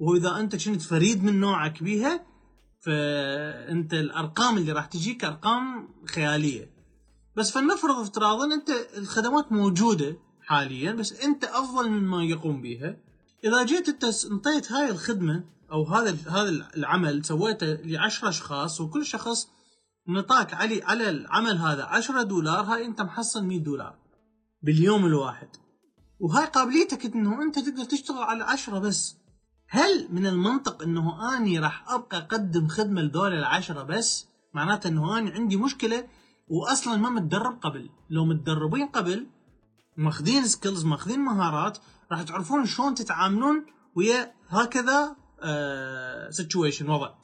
وإذا 0.00 0.40
أنت 0.40 0.68
كنت 0.68 0.82
فريد 0.82 1.24
من 1.24 1.40
نوعك 1.40 1.82
بيها 1.82 2.27
فأنت 2.80 3.94
الأرقام 3.94 4.56
اللي 4.56 4.72
راح 4.72 4.86
تجيك 4.86 5.24
أرقام 5.24 5.88
خيالية. 6.06 6.70
بس 7.36 7.50
فلنفرض 7.50 7.98
افتراضا 7.98 8.54
أنت 8.54 8.70
الخدمات 8.96 9.52
موجودة 9.52 10.16
حاليا 10.40 10.92
بس 10.92 11.12
أنت 11.12 11.44
أفضل 11.44 11.90
مما 11.90 12.24
يقوم 12.24 12.62
بها 12.62 12.96
إذا 13.44 13.64
جيت 13.64 13.88
أنت 13.88 14.04
انطيت 14.30 14.72
هاي 14.72 14.90
الخدمة 14.90 15.44
أو 15.72 15.84
هذا 15.84 16.16
هذا 16.30 16.48
العمل 16.76 17.24
سويته 17.24 17.66
ل 17.66 17.96
10 17.96 18.28
أشخاص 18.28 18.80
وكل 18.80 19.06
شخص 19.06 19.48
نطاك 20.08 20.54
علي 20.54 20.82
على 20.82 21.10
العمل 21.10 21.56
هذا 21.56 21.84
10 21.84 22.22
دولار 22.22 22.64
هاي 22.64 22.84
أنت 22.84 23.00
محصل 23.00 23.44
100 23.44 23.58
دولار 23.58 23.98
باليوم 24.62 25.06
الواحد. 25.06 25.48
وهاي 26.20 26.46
قابليتك 26.46 27.06
إنه 27.06 27.42
أنت 27.42 27.58
تقدر 27.58 27.84
تشتغل 27.84 28.22
على 28.22 28.44
10 28.44 28.78
بس. 28.78 29.16
هل 29.70 30.08
من 30.10 30.26
المنطق 30.26 30.82
إنه 30.82 31.36
أني 31.36 31.58
راح 31.58 31.90
أبقى 31.90 32.18
أقدم 32.18 32.68
خدمة 32.68 33.02
لذول 33.02 33.32
العشرة 33.32 33.82
بس؟ 33.82 34.26
معناته 34.54 34.88
إنه 34.88 35.18
أني 35.18 35.30
عندي 35.30 35.56
مشكلة 35.56 36.08
واصلا 36.48 36.96
ما 36.96 37.10
متدرب 37.10 37.58
قبل. 37.62 37.90
لو 38.10 38.24
متدربين 38.24 38.86
قبل 38.86 39.26
ماخذين 39.96 40.44
سكيلز 40.44 40.84
ماخذين 40.84 41.20
مهارات 41.20 41.78
راح 42.12 42.22
تعرفون 42.22 42.66
شلون 42.66 42.94
تتعاملون 42.94 43.66
ويا 43.96 44.34
هكذا 44.48 45.16
سيتويشن 46.30 46.90
آه 46.90 46.94
وضع. 46.94 47.14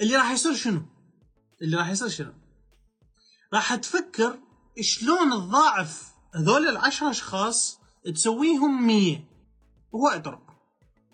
اللي 0.00 0.16
راح 0.16 0.30
يصير 0.30 0.54
شنو؟ 0.54 0.82
اللي 1.62 1.76
راح 1.76 1.90
يصير 1.90 2.08
شنو؟ 2.08 2.32
راح 3.54 3.74
تفكر 3.74 4.38
شلون 4.80 5.30
تضاعف 5.30 6.14
هذول 6.34 6.68
العشرة 6.68 7.10
أشخاص 7.10 7.80
تسويهم 8.14 8.86
مية. 8.86 9.28
وهو 9.92 10.20
طرق 10.24 10.41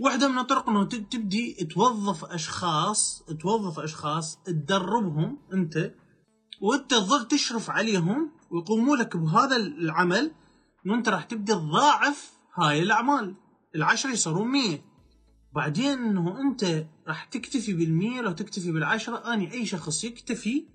واحدة 0.00 0.28
من 0.28 0.38
الطرق 0.38 0.68
إنه 0.68 0.84
تبدي 0.84 1.54
توظف 1.54 2.24
أشخاص 2.24 3.22
توظف 3.40 3.80
أشخاص 3.80 4.38
تدربهم 4.44 5.38
أنت 5.52 5.94
وانت 6.60 6.90
تظل 6.90 7.28
تشرف 7.28 7.70
عليهم 7.70 8.30
ويقوموا 8.50 8.96
لك 8.96 9.16
بهذا 9.16 9.56
العمل 9.56 10.32
وانت 10.86 11.08
راح 11.08 11.24
تبدي 11.24 11.52
تضاعف 11.52 12.32
هاي 12.54 12.82
الأعمال. 12.82 13.34
العشرة 13.74 14.10
يصيرون 14.10 14.48
مية. 14.48 14.84
بعدين 15.54 15.98
إنه 15.98 16.40
أنت 16.40 16.86
راح 17.08 17.24
تكتفي 17.24 17.72
بالمية 17.72 18.20
لو 18.20 18.32
تكتفي 18.32 18.72
بالعشرة 18.72 19.34
أني 19.34 19.52
أي 19.52 19.66
شخص 19.66 20.04
يكتفي 20.04 20.66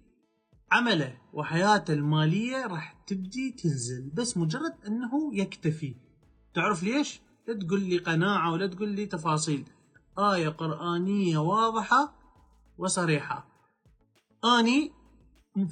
عمله 0.71 1.17
وحياته 1.33 1.93
المالية 1.93 2.67
راح 2.67 3.03
تبدي 3.07 3.51
تنزل. 3.51 4.11
بس 4.13 4.37
مجرد 4.37 4.73
إنه 4.87 5.31
يكتفي. 5.33 5.95
تعرف 6.53 6.83
ليش؟ 6.83 7.21
لا 7.47 7.59
تقول 7.59 7.81
لي 7.81 7.97
قناعة 7.97 8.51
ولا 8.51 8.67
تقول 8.67 8.89
لي 8.89 9.05
تفاصيل. 9.05 9.65
آية 10.19 10.49
قرآنية 10.49 11.37
واضحة 11.37 12.13
وصريحة. 12.77 13.47
أني 14.45 14.91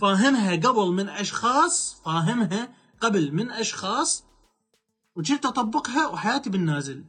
فاهمها 0.02 0.56
قبل 0.56 0.92
من 0.92 1.10
أشخاص 1.10 2.02
فاهمها 2.06 2.76
قبل 3.02 3.32
من 3.32 3.52
أشخاص 3.52 4.24
وجيت 5.16 5.46
أطبقها 5.46 6.08
وحياتي 6.08 6.50
بالنازل. 6.50 7.06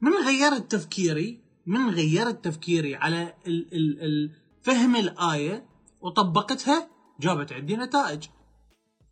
من 0.00 0.12
غيرت 0.12 0.72
تفكيري 0.72 1.40
من 1.66 1.90
غيرت 1.90 2.44
تفكيري 2.44 2.96
على 2.96 3.34
ال 3.46 3.74
ال 3.74 4.02
ال 4.02 4.30
فهم 4.62 4.96
الآية 4.96 5.68
وطبقتها 6.00 6.88
جابت 7.20 7.52
عندي 7.52 7.76
نتائج. 7.76 8.24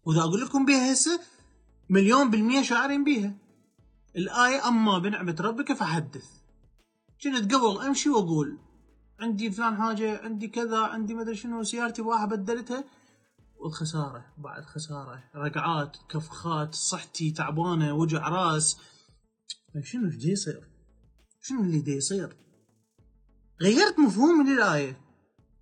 وإذا 0.05 0.21
أقول 0.21 0.41
لكم 0.41 0.65
بها 0.65 0.93
هسه 0.93 1.21
مليون 1.91 2.31
بالمية 2.31 2.63
شاعرين 2.63 3.05
بيها. 3.05 3.46
الآية 4.17 4.69
أما 4.69 4.99
بنعمة 4.99 5.37
ربك 5.41 5.73
فحدث. 5.73 6.27
كنت 7.23 7.55
قبل 7.55 7.87
أمشي 7.87 8.09
وأقول 8.09 8.59
عندي 9.21 9.51
فلان 9.51 9.77
حاجة 9.77 10.25
عندي 10.25 10.49
كذا 10.49 10.79
عندي 10.79 11.15
مدري 11.15 11.35
شنو 11.35 11.63
سيارتي 11.63 12.03
واحد 12.03 12.29
بدلتها. 12.29 12.85
والخسارة 13.57 14.25
بعد 14.39 14.65
خسارة. 14.65 15.25
رقعات 15.37 15.97
كفخات 16.09 16.75
صحتي 16.75 17.31
تعبانة 17.31 17.95
وجع 17.95 18.29
راس. 18.29 18.77
شنو 19.83 20.09
اللي 20.09 20.33
يصير؟ 20.33 20.69
شنو 21.43 21.63
اللي 21.63 21.81
دي 21.81 21.93
يصير؟ 21.93 22.37
غيرت 23.63 23.99
مفهومي 23.99 24.51
للآية. 24.51 25.01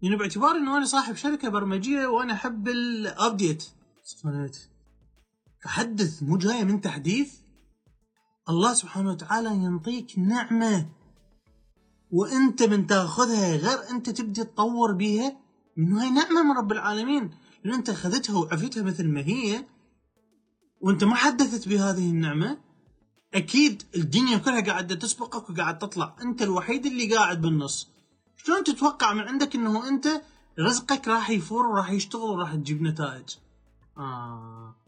يعني 0.03 0.17
باعتبار 0.17 0.57
إنه 0.57 0.77
أنا 0.77 0.85
صاحب 0.85 1.17
شركة 1.17 1.49
برمجية 1.49 2.07
وأنا 2.07 2.33
أحب 2.33 2.69
الابديت 2.69 3.65
فحدث 5.63 6.23
مو 6.23 6.37
جاية 6.37 6.65
من 6.65 6.81
تحديث. 6.81 7.44
الله 8.49 8.75
سبحانه 8.75 9.11
وتعالى 9.11 9.51
ينطيك 9.51 10.19
نعمة. 10.19 10.87
وانت 12.11 12.63
من 12.63 12.87
تأخذها 12.87 13.57
غير 13.57 13.91
أنت 13.91 14.11
تبدي 14.11 14.45
تطور 14.45 14.93
بيها 14.93 15.37
إنه 15.79 16.03
هاي 16.03 16.11
نعمة 16.11 16.43
من 16.43 16.57
رب 16.57 16.73
العالمين. 16.73 17.31
لأن 17.65 17.75
أنت 17.75 17.91
أخذتها 17.91 18.39
وعفتها 18.39 18.83
مثل 18.83 19.09
ما 19.09 19.21
هي 19.21 19.65
وأنت 20.81 21.05
ما 21.05 21.15
حدثت 21.15 21.69
بهذه 21.69 22.11
النعمة 22.11 22.59
أكيد 23.35 23.83
الدنيا 23.97 24.39
كلها 24.39 24.61
قاعدة 24.61 24.95
تسبقك 24.95 25.51
وقاعد 25.51 25.79
تطلع. 25.79 26.17
أنت 26.23 26.43
الوحيد 26.43 26.87
اللي 26.87 27.15
قاعد 27.15 27.41
بالنص. 27.41 27.89
شلون 28.37 28.65
تتوقع 28.65 29.13
من 29.13 29.21
عندك 29.21 29.55
إنه 29.55 29.89
أنت 29.89 30.23
رزقك 30.59 31.09
راح 31.09 31.31
يفور 31.31 31.67
وراح 31.67 31.91
يشتغل 31.91 32.23
وراح 32.23 32.55
تجيب 32.55 32.83
نتائج؟ 32.83 33.29
آه. 33.99 34.84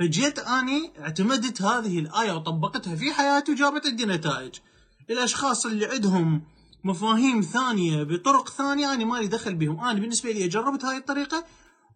فجيت 0.00 0.38
أني 0.38 0.92
اعتمدت 0.98 1.62
هذه 1.62 1.98
الآية 1.98 2.32
وطبقتها 2.32 2.96
في 2.96 3.12
حياتي 3.12 3.52
وجابت 3.52 3.86
عندي 3.86 4.06
نتائج. 4.06 4.54
الأشخاص 5.10 5.66
اللي 5.66 5.86
عندهم 5.86 6.42
مفاهيم 6.84 7.40
ثانية 7.40 8.02
بطرق 8.02 8.48
ثانية 8.48 8.94
أنا 8.94 9.04
مالي 9.04 9.26
دخل 9.26 9.54
بهم. 9.54 9.80
أنا 9.80 10.00
بالنسبة 10.00 10.30
لي 10.30 10.48
جربت 10.48 10.84
هاي 10.84 10.96
الطريقة 10.96 11.44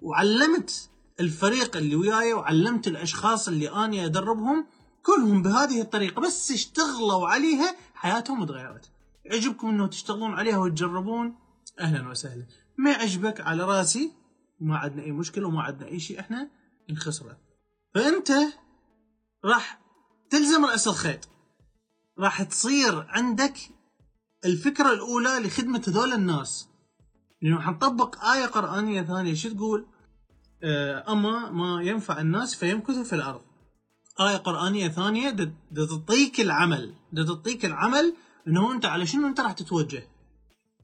وعلمت 0.01 0.91
الفريق 1.21 1.77
اللي 1.77 1.97
وياي 1.97 2.33
وعلمت 2.33 2.89
الأشخاص 2.89 3.49
اللي 3.49 3.69
أني 3.69 4.05
أدربهم 4.05 4.67
كلهم 5.03 5.43
بهذه 5.43 5.81
الطريقة 5.81 6.21
بس 6.21 6.51
اشتغلوا 6.51 7.29
عليها 7.29 7.77
حياتهم 7.95 8.45
تغيرت 8.45 8.91
عجبكم 9.33 9.69
إنه 9.69 9.87
تشتغلون 9.87 10.35
عليها 10.35 10.59
وتجربون؟ 10.59 11.37
أهلا 11.81 12.09
وسهلا. 12.09 12.47
ما 12.79 12.91
عجبك 12.93 13.41
على 13.41 13.65
رأسي؟ 13.65 14.13
ما 14.61 14.77
عندنا 14.77 15.03
أي 15.03 15.13
مشكلة 15.13 15.49
وما 15.49 15.63
عندنا 15.63 15.89
أي 15.89 16.01
شيء. 16.01 16.21
إحنا 16.21 16.51
نخسره 16.91 17.44
فأنت 17.95 18.33
راح 19.45 19.81
تلزم 20.31 20.65
رأس 20.65 20.89
الخيط 20.89 21.29
راح 22.19 22.43
تصير 22.43 23.07
عندك 23.09 23.59
الفكرة 24.45 24.93
الأولى 24.93 25.39
لخدمة 25.39 25.85
هذول 25.89 26.13
الناس 26.13 26.69
لأنه 27.43 27.61
حنطبق 27.61 28.25
آية 28.25 28.47
قرآنية 28.47 29.03
ثانية 29.03 29.35
شو 29.35 29.49
تقول؟ 29.49 29.87
آه، 30.63 31.13
أما 31.13 31.51
ما 31.51 31.83
ينفع 31.83 32.21
الناس 32.21 32.55
فيمكث 32.55 32.99
في 32.99 33.15
الأرض. 33.15 33.41
آية 34.21 34.37
قرآنية 34.37 34.89
ثانية 34.89 35.55
تعطيك 35.77 36.41
العمل، 36.41 36.95
تعطيك 37.17 37.65
العمل 37.65 38.15
إنه 38.49 38.73
أنت 38.73 38.85
على 38.87 39.07
شنو 39.07 39.29
أنت 39.29 39.41
راح 39.41 39.53
تتوجه. 39.53 40.09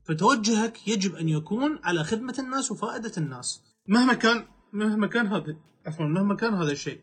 فتوجهك 0.05 0.88
يجب 0.88 1.14
أن 1.14 1.29
يكون 1.29 1.79
على 1.85 2.05
خدمة 2.05 2.35
الناس 2.38 2.71
وفائدة 2.71 3.12
الناس. 3.19 3.62
مهما 3.88 4.14
كان 4.14 4.47
مهما 4.73 5.07
كان 5.07 5.26
هذا 5.26 5.57
عفوا 5.87 6.06
مهما 6.06 6.34
كان 6.34 6.54
هذا 6.54 6.72
الشيء. 6.72 7.00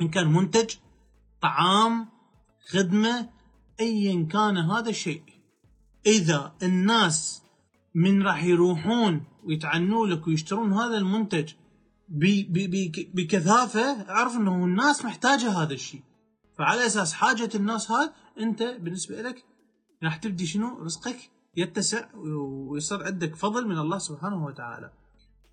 إن 0.00 0.08
كان 0.08 0.32
منتج، 0.32 0.74
طعام، 1.42 2.08
خدمة، 2.70 3.30
ايا 3.80 4.28
كان 4.32 4.56
هذا 4.56 4.90
الشيء. 4.90 5.22
إذا 6.06 6.54
الناس 6.62 7.42
من 7.94 8.22
راح 8.22 8.44
يروحون 8.44 9.24
ويتعنوا 9.44 10.06
لك 10.06 10.26
ويشترون 10.26 10.72
هذا 10.72 10.98
المنتج 10.98 11.52
بكثافة 13.14 14.10
أعرف 14.10 14.36
أنه 14.36 14.64
الناس 14.64 15.04
محتاجة 15.04 15.62
هذا 15.62 15.72
الشيء 15.72 16.02
فعلى 16.58 16.86
أساس 16.86 17.12
حاجة 17.12 17.50
الناس 17.54 17.90
هذا 17.90 18.12
أنت 18.40 18.62
بالنسبة 18.62 19.22
لك 19.22 19.44
راح 20.02 20.16
تبدي 20.16 20.46
شنو 20.46 20.78
رزقك 20.82 21.30
يتسع 21.56 22.08
ويصير 22.14 23.04
عندك 23.04 23.36
فضل 23.36 23.68
من 23.68 23.78
الله 23.78 23.98
سبحانه 23.98 24.44
وتعالى 24.44 24.92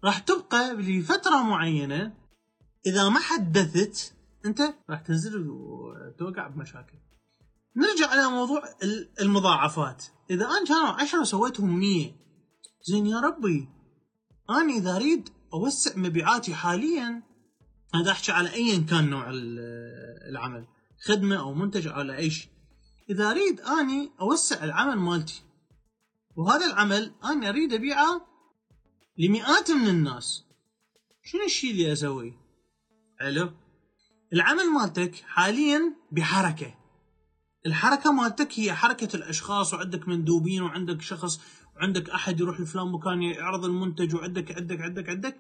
راح 0.03 0.19
تبقى 0.19 0.73
لفترة 0.73 1.43
معينة 1.43 2.13
إذا 2.85 3.09
ما 3.09 3.19
حدثت 3.19 4.13
أنت 4.45 4.61
راح 4.89 5.01
تنزل 5.01 5.47
وتوقع 5.49 6.47
بمشاكل. 6.47 6.97
نرجع 7.75 8.07
على 8.07 8.29
موضوع 8.29 8.63
المضاعفات. 9.21 10.03
إذا 10.31 10.45
أنا 10.45 10.65
كانوا 10.67 11.01
10 11.01 11.21
وسويتهم 11.21 11.79
100 11.79 12.11
زين 12.83 13.05
يا 13.05 13.19
ربي. 13.19 13.69
أنا 14.49 14.73
إذا 14.73 14.95
أريد 14.95 15.29
أوسع 15.53 15.91
مبيعاتي 15.95 16.55
حاليا 16.55 17.23
هذا 17.95 18.11
أحكي 18.11 18.31
على 18.31 18.53
ايا 18.53 18.79
كان 18.79 19.09
نوع 19.09 19.31
العمل 20.29 20.67
خدمة 21.05 21.39
أو 21.39 21.53
منتج 21.53 21.87
أو 21.87 22.01
أي 22.01 22.29
شيء. 22.29 22.49
إذا 23.09 23.31
أريد 23.31 23.61
أني 23.61 24.11
أوسع 24.21 24.63
العمل 24.63 24.95
مالتي 24.95 25.41
وهذا 26.35 26.65
العمل 26.65 27.13
أنا 27.23 27.49
أريد 27.49 27.73
أبيعه 27.73 28.27
لمئات 29.17 29.71
من 29.71 29.87
الناس 29.87 30.43
شنو 31.23 31.45
الشيء 31.45 31.71
اللي 31.71 31.93
أسويه؟ 31.93 32.44
حلو 33.25 33.51
العمل 34.33 34.65
مالتك 34.65 35.15
حاليا 35.15 35.95
بحركة. 36.11 36.75
الحركة 37.65 38.11
مالتك 38.11 38.59
هي 38.59 38.73
حركة 38.73 39.15
الأشخاص 39.15 39.73
وعندك 39.73 40.07
مندوبين 40.07 40.61
وعندك 40.61 41.01
شخص 41.01 41.39
وعندك 41.75 42.09
أحد 42.09 42.39
يروح 42.39 42.59
لفلان 42.59 42.87
مكان 42.87 43.23
يعرض 43.23 43.65
المنتج 43.65 44.15
وعندك 44.15 44.51
عندك 44.57 44.81
عندك 44.81 45.09
عندك. 45.09 45.37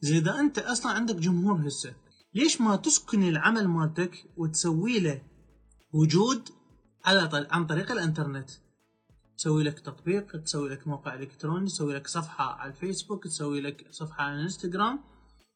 زي 0.00 0.18
إذا 0.18 0.40
أنت 0.40 0.58
أصلا 0.58 0.92
عندك 0.92 1.14
جمهور 1.14 1.66
هسه 1.66 1.94
ليش 2.34 2.60
ما 2.60 2.76
تسكن 2.76 3.22
العمل 3.22 3.68
مالتك 3.68 4.24
وتسوي 4.36 5.00
له 5.00 5.22
وجود 5.92 6.48
على 7.04 7.28
طل... 7.28 7.46
عن 7.50 7.66
طريق 7.66 7.92
الإنترنت؟ 7.92 8.50
تسوي 9.38 9.64
لك 9.64 9.80
تطبيق 9.80 10.42
تسوي 10.42 10.68
لك 10.68 10.88
موقع 10.88 11.14
إلكتروني 11.14 11.66
تسوي 11.66 11.94
لك 11.94 12.06
صفحة 12.06 12.44
على 12.44 12.72
الفيسبوك 12.72 13.24
تسوي 13.24 13.60
لك 13.60 13.86
صفحة 13.90 14.24
على 14.24 14.34
الإنستغرام 14.34 15.00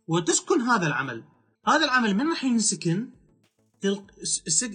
وتسكن 0.09 0.61
هذا 0.61 0.87
العمل. 0.87 1.25
هذا 1.69 1.85
العمل 1.85 2.15
من 2.15 2.29
راح 2.29 2.45
ينسكن 2.45 3.09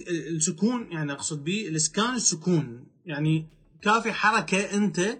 السكون 0.08 0.92
يعني 0.92 1.12
أقصد 1.12 1.44
به 1.44 1.68
الإسكان 1.68 2.14
السكون. 2.14 2.86
يعني 3.06 3.46
كافي 3.82 4.12
حركة 4.12 4.76
أنت 4.76 5.18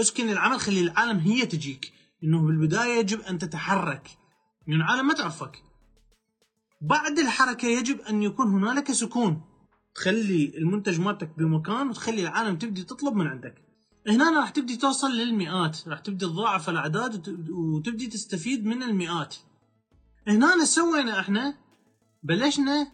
اسكن 0.00 0.28
العمل 0.28 0.60
خلي 0.60 0.80
العالم 0.80 1.18
هي 1.18 1.46
تجيك. 1.46 1.92
إنه 2.24 2.46
بالبداية 2.46 2.98
يجب 2.98 3.20
أن 3.20 3.38
تتحرك. 3.38 4.10
لأن 4.66 4.76
العالم 4.76 5.06
ما 5.06 5.14
تعرفك. 5.14 5.62
بعد 6.80 7.18
الحركة 7.18 7.68
يجب 7.68 8.00
أن 8.00 8.22
يكون 8.22 8.46
هنالك 8.46 8.92
سكون. 8.92 9.42
تخلي 9.94 10.52
المنتج 10.58 11.00
مالتك 11.00 11.30
بمكان 11.38 11.88
وتخلي 11.88 12.22
العالم 12.22 12.56
تبدي 12.56 12.82
تطلب 12.82 13.14
من 13.14 13.26
عندك. 13.26 13.54
هنا 14.08 14.40
راح 14.40 14.50
تبدي 14.50 14.76
توصل 14.76 15.10
للمئات. 15.10 15.88
راح 15.88 15.98
تبدي 15.98 16.26
تضاعف 16.26 16.68
الأعداد 16.70 17.28
وتبدي 17.50 18.06
تستفيد 18.06 18.66
من 18.66 18.82
المئات. 18.82 19.36
هنا 20.28 20.64
سوينا 20.64 21.20
إحنا 21.20 21.54
بلشنا 22.22 22.92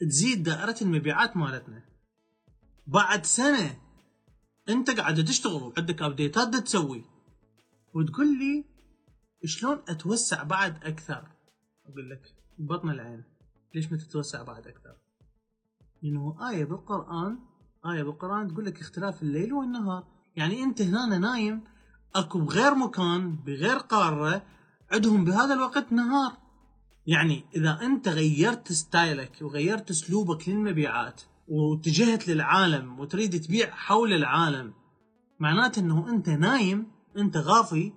تزيد 0.00 0.42
دائرة 0.42 0.76
المبيعات 0.82 1.36
مالتنا. 1.36 1.82
بعد 2.86 3.26
سنة 3.26 3.78
انت 4.68 4.90
قاعد 4.90 5.24
تشتغل 5.24 5.62
وعندك 5.62 6.02
update 6.02 6.48
ات 6.48 6.56
تسوي. 6.56 7.04
وتقول 7.94 8.38
لي 8.38 8.64
شلون 9.44 9.82
اتوسع 9.88 10.42
بعد 10.42 10.84
أكثر؟ 10.84 11.28
أقول 11.86 12.10
لك 12.10 12.34
بطن 12.58 12.90
العين 12.90 13.24
ليش 13.74 13.92
ما 13.92 13.98
تتوسع 13.98 14.42
بعد 14.42 14.66
أكثر؟ 14.66 14.96
لأنه 16.02 16.50
آية 16.50 16.64
بالقرآن 16.64 17.38
آية 17.86 18.02
بالقرآن 18.02 18.48
تقول 18.48 18.64
لك 18.64 18.80
اختلاف 18.80 19.22
الليل 19.22 19.52
والنهار. 19.52 20.06
يعني 20.36 20.62
أنت 20.62 20.82
هنا 20.82 21.18
نايم 21.18 21.64
أكو 22.14 22.38
بغير 22.38 22.74
مكان 22.74 23.36
بغير 23.36 23.76
قارة 23.76 24.42
عندهم 24.90 25.24
بهذا 25.24 25.54
الوقت 25.54 25.92
نهار. 25.92 26.41
يعني 27.06 27.44
إذا 27.56 27.78
أنت 27.82 28.08
غيرت 28.08 28.72
style 28.72 29.27
ك 29.27 29.38
وغيرت 29.42 29.90
أسلوبك 29.90 30.48
للمبيعات 30.48 31.22
واتجهت 31.48 32.28
للعالم 32.28 33.00
وتريد 33.00 33.40
تبيع 33.40 33.70
حول 33.70 34.12
العالم 34.12 34.74
معناته 35.40 35.80
إنه 35.80 36.10
أنت 36.10 36.28
نايم 36.28 36.86
أنت 37.16 37.36
غافي 37.36 37.92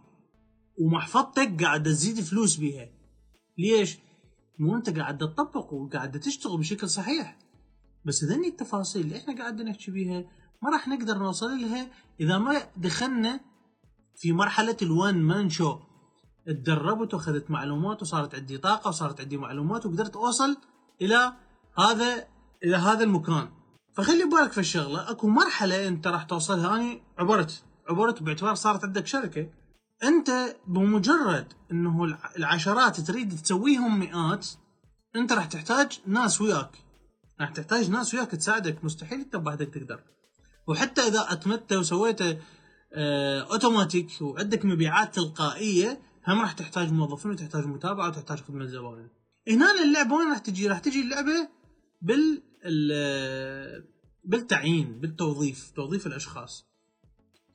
ومحفظتك 0.79 1.63
قاعد 1.63 1.83
تزيد 1.83 2.19
فلوس 2.19 2.55
بيها. 2.55 2.89
ليش؟ 3.57 3.97
مو 4.59 4.75
أنت 4.75 4.99
قاعد 4.99 5.17
تطبق 5.17 5.73
وقاعد 5.73 6.19
تشتغل 6.19 6.57
بشكل 6.57 6.89
صحيح. 6.89 7.37
بس 8.05 8.23
ذني 8.23 8.47
التفاصيل 8.47 9.01
اللي 9.01 9.17
إحنا 9.17 9.37
قاعد 9.37 9.61
نحكي 9.61 9.91
بيها 9.91 10.25
ما 10.63 10.69
راح 10.69 10.87
نقدر 10.87 11.17
نوصل 11.17 11.61
لها 11.61 11.91
إذا 12.19 12.37
ما 12.37 12.61
دخلنا 12.77 13.39
في 14.15 14.31
مرحلة 14.31 14.77
الوان 14.81 15.21
مان 15.21 15.49
شو 15.49 15.79
تدربت 16.45 17.13
وأخذت 17.13 17.51
معلومات 17.51 18.01
وصارت 18.01 18.36
عندي 18.36 18.58
طاقة 18.58 18.88
وصارت 18.88 19.21
عندي 19.21 19.38
معلومات 19.38 19.86
وقدرت 19.86 20.15
أوصل 20.15 20.58
إلى 21.01 21.34
هذا 21.77 22.27
إلى 22.63 22.77
هذا 22.77 23.03
المكان. 23.03 23.49
فخلي 23.93 24.23
بالك 24.25 24.51
في 24.51 24.58
الشغلة 24.58 25.12
أكو 25.12 25.27
مرحلة 25.27 25.88
أنت 25.88 26.08
راح 26.08 26.23
توصلها. 26.23 26.75
اني 26.75 27.01
عبرت 27.17 27.63
عبرت 27.89 28.23
باعتبار 28.23 28.55
صارت 28.55 28.84
عندك 28.84 29.08
شركة. 29.08 29.49
أنت 30.03 30.55
بمجرد 30.67 31.53
إنه 31.71 32.17
العشرات 32.38 32.99
تريد 32.99 33.39
تسويهم 33.41 33.99
مئات 33.99 34.47
أنت 35.15 35.34
راح 35.34 35.45
تحتاج 35.45 35.99
ناس 36.08 36.41
وياك. 36.41 36.71
راح 37.41 37.49
تحتاج 37.49 37.91
ناس 37.91 38.13
وياك 38.13 38.31
تساعدك. 38.31 38.86
مستحيل 38.86 39.19
أنت 39.19 39.36
بوحدك 39.36 39.73
تقدر. 39.73 39.99
وحتى 40.67 41.01
إذا 41.01 41.25
اتمت 41.29 41.73
وسويت 41.73 42.21
آه، 42.93 43.41
أوتوماتيك 43.41 44.21
وعندك 44.21 44.65
مبيعات 44.65 45.15
تلقائية 45.15 46.01
هم 46.27 46.41
راح 46.41 46.51
تحتاج 46.51 46.91
موظفين 46.91 47.31
وتحتاج 47.31 47.65
متابعة 47.65 48.07
وتحتاج 48.07 48.38
خدمة 48.38 48.65
زبائن. 48.65 49.09
هنا 49.47 49.65
اللعبه 49.83 50.15
وين 50.15 50.29
راح 50.29 50.38
تجي؟ 50.38 50.67
راح 50.67 50.79
تجي 50.79 51.01
اللعبة 51.01 51.49
بال 52.01 52.43
ال- 52.65 53.85
بالتعيين 54.23 54.99
بالتوظيف 54.99 55.71
توظيف 55.71 56.07
الأشخاص. 56.07 56.65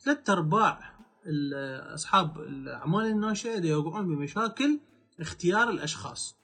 ثلاث 0.05 0.31
أرباع 0.31 0.99
أصحاب 1.95 2.39
الأعمال 2.41 3.07
الناشئة 3.07 3.67
يوقعون 3.67 4.07
بمشاكل 4.07 4.81
اختيار 5.21 5.71
الأشخاص. 5.71 6.37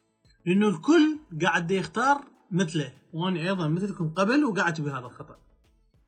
لأنه 0.46 0.68
الكل 0.68 1.18
قاعد 1.42 1.70
يختار 1.70 2.24
مثله 2.50 2.92
وأنا 3.12 3.40
أيضا 3.40 3.68
مثلكم 3.68 4.08
قبل 4.10 4.44
وقعدت 4.44 4.80
بهذا 4.80 5.06
الخطأ. 5.06 5.38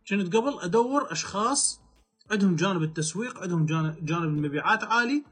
كنت 0.09 0.37
قبل 0.37 0.61
أدور 0.61 1.13
أشخاص 1.13 1.81
عندهم 2.31 2.57
جانب 2.57 2.83
التسويق 2.83 3.39
عندهم 3.43 3.67
جانب 4.03 4.25
المبيعات 4.25 4.85
عالي 4.85 5.25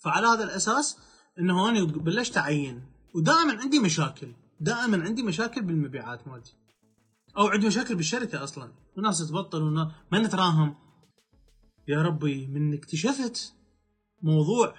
فعلى 0.00 0.26
هذا 0.26 0.44
الأساس 0.44 0.98
إنه 1.38 1.68
أنا 1.68 1.84
بلشت 1.84 2.36
أعين. 2.36 2.86
ودائما 3.14 3.60
عندي 3.60 3.78
مشاكل. 3.78 4.34
دائما 4.60 5.04
عندي 5.04 5.22
مشاكل 5.22 5.62
بالمبيعات 5.62 6.28
مالتي. 6.28 6.56
أو 7.38 7.46
عندي 7.46 7.66
مشاكل 7.66 7.94
بالشركة 7.94 8.44
أصلا. 8.44 8.72
وناس 8.96 9.28
تبطل 9.28 9.62
ونا 9.62 9.92
ما 10.12 10.18
نتراهم. 10.18 10.74
يا 11.88 12.02
ربي 12.02 12.46
من 12.46 12.74
اكتشفت 12.74 13.54
موضوع 14.22 14.74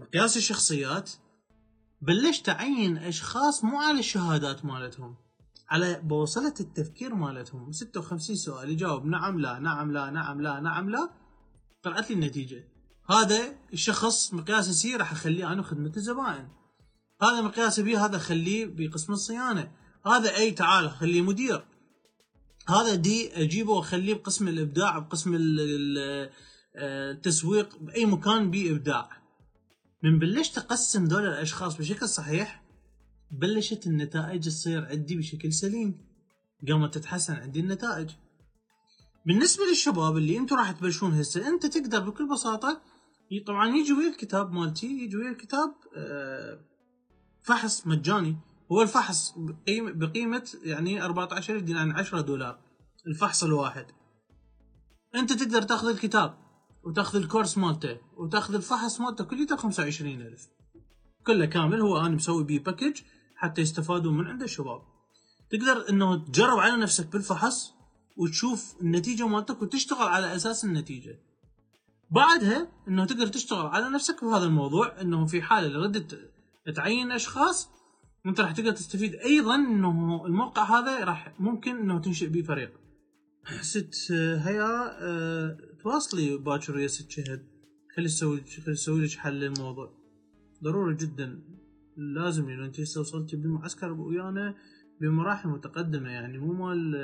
مقياس 0.00 0.36
الشخصيات 0.36 1.10
بلشت 2.00 2.48
أعين 2.48 2.96
أشخاص 2.96 3.64
مو 3.64 3.78
على 3.78 3.98
الشهادات 3.98 4.64
مالتهم. 4.64 5.16
على 5.68 6.00
بوصلة 6.00 6.54
التفكير 6.60 7.14
مالتهم. 7.14 7.72
56 7.72 8.36
سؤال 8.36 8.70
يجاوب 8.70 9.06
نعم 9.06 9.40
لا 9.40 9.58
نعم 9.58 9.92
لا 9.92 10.10
نعم 10.10 10.40
لا 10.40 10.60
نعم 10.60 10.90
لا. 10.90 11.21
طلعت 11.82 12.10
لي 12.10 12.14
النتيجة. 12.14 12.64
هذا 13.10 13.54
الشخص 13.72 14.34
مقياس 14.34 14.70
سي 14.70 14.96
راح 14.96 15.12
أخليه 15.12 15.52
أنا 15.52 15.62
خدمة 15.62 15.92
الزبائن 15.96 16.48
هذا 17.22 17.40
مقياس 17.40 17.80
بي 17.80 17.96
هذا 17.96 18.18
خليه 18.18 18.66
بقسم 18.66 19.12
الصيانة. 19.12 19.72
هذا 20.06 20.36
أي 20.36 20.50
تعال 20.50 20.90
خليه 20.90 21.22
مدير. 21.22 21.64
هذا 22.68 22.94
دي 22.94 23.42
أجيبه 23.42 23.72
وأخليه 23.72 24.14
بقسم 24.14 24.48
الإبداع 24.48 24.98
بقسم 24.98 25.34
ال- 25.34 25.60
ال- 25.60 26.30
التسويق 26.76 27.78
بأي 27.78 28.06
مكان 28.06 28.50
بيه 28.50 28.70
إبداع. 28.70 29.22
من 30.02 30.18
بلشت 30.18 30.58
اقسم 30.58 31.08
دول 31.08 31.26
الأشخاص 31.26 31.76
بشكل 31.76 32.08
صحيح 32.08 32.62
بلشت 33.30 33.86
النتائج 33.86 34.44
تصير 34.44 34.86
عندي 34.86 35.16
بشكل 35.16 35.52
سليم. 35.52 36.04
قامت 36.68 36.94
تتحسن 36.94 37.34
عندي 37.34 37.60
النتائج. 37.60 38.10
بالنسبة 39.26 39.64
للشباب 39.64 40.16
اللي 40.16 40.38
أنتم 40.38 40.56
راح 40.56 40.70
تبلشون 40.70 41.12
هسه 41.12 41.48
انت 41.48 41.66
تقدر 41.66 42.00
بكل 42.00 42.28
بساطة 42.28 42.82
طبعا 43.46 43.68
يجي 43.76 43.92
ويا 43.92 44.08
الكتاب 44.08 44.52
مالتي 44.52 44.86
يجي 44.86 45.16
ويا 45.16 45.30
الكتاب 45.30 45.74
آه، 45.96 46.60
فحص 47.42 47.86
مجاني. 47.86 48.36
هو 48.72 48.82
الفحص 48.82 49.34
بقيمة 49.94 50.50
يعني 50.64 51.04
14 51.04 51.58
دينار 51.58 51.86
يعني 51.86 51.98
10 51.98 52.20
دولار 52.20 52.58
الفحص 53.06 53.44
الواحد. 53.44 53.86
انت 55.14 55.32
تقدر 55.32 55.62
تاخذ 55.62 55.88
الكتاب 55.88 56.38
وتاخذ 56.84 57.18
الكورس 57.18 57.58
مالته 57.58 57.98
وتاخذ 58.16 58.54
الفحص 58.54 59.00
مالته 59.00 59.24
كليته 59.24 59.56
ب 59.56 59.58
25000 59.58 60.48
كله 61.26 61.46
كامل 61.46 61.80
هو 61.80 62.00
أنا 62.00 62.08
مسوي 62.08 62.44
بيه 62.44 62.62
باكج 62.62 63.00
حتى 63.36 63.60
يستفادوا 63.60 64.12
من 64.12 64.26
عنده 64.26 64.44
الشباب. 64.44 64.82
تقدر 65.50 65.88
إنه 65.90 66.24
تجرب 66.24 66.58
على 66.58 66.76
نفسك 66.76 67.12
بالفحص 67.12 67.72
وتشوف 68.16 68.74
النتيجة 68.80 69.26
مالتك 69.26 69.62
وتشتغل 69.62 70.08
على 70.08 70.36
أساس 70.36 70.64
النتيجة. 70.64 71.18
بعدها 72.10 72.68
إنه 72.88 73.04
تقدر 73.04 73.26
تشتغل 73.26 73.66
على 73.66 73.88
نفسك 73.90 74.18
في 74.18 74.26
هذا 74.26 74.44
الموضوع 74.44 75.00
إنه 75.00 75.26
في 75.26 75.42
حالة 75.42 75.66
اللي 75.66 75.78
ردت 75.78 76.30
تعين 76.74 77.12
أشخاص 77.12 77.68
أنت 78.26 78.40
راح 78.40 78.52
تقدر 78.52 78.72
تستفيد 78.72 79.14
أيضا 79.14 79.54
إنه 79.54 80.26
الموقع 80.26 80.78
هذا 80.78 81.04
راح 81.04 81.40
ممكن 81.40 81.76
إنه 81.76 82.00
تنشئ 82.00 82.26
به 82.26 82.42
فريق. 82.42 82.72
آه، 84.10 84.36
هيا 84.36 84.98
آه، 85.02 85.58
تواصلي 85.82 86.36
باكر 86.36 86.76
ويا 86.76 86.86
ست 86.86 87.10
شهد. 87.10 87.46
خلي 87.96 88.08
تسوي 88.08 88.40
خلي 88.64 88.74
تسوي 88.74 89.04
لك 89.04 89.18
حل 89.18 89.34
للموضوع. 89.34 89.92
ضروري 90.64 90.94
جدا. 90.94 91.42
لازم 91.96 92.50
لأنه 92.50 92.64
أنت 92.64 92.80
هسه 92.80 93.00
وصلتي 93.00 93.36
بالمعسكر 93.36 93.92
ويانا 93.92 94.54
بمراحل 95.00 95.48
متقدمة 95.48 96.08
يعني 96.08 96.38
مو 96.38 96.52
مال 96.52 96.94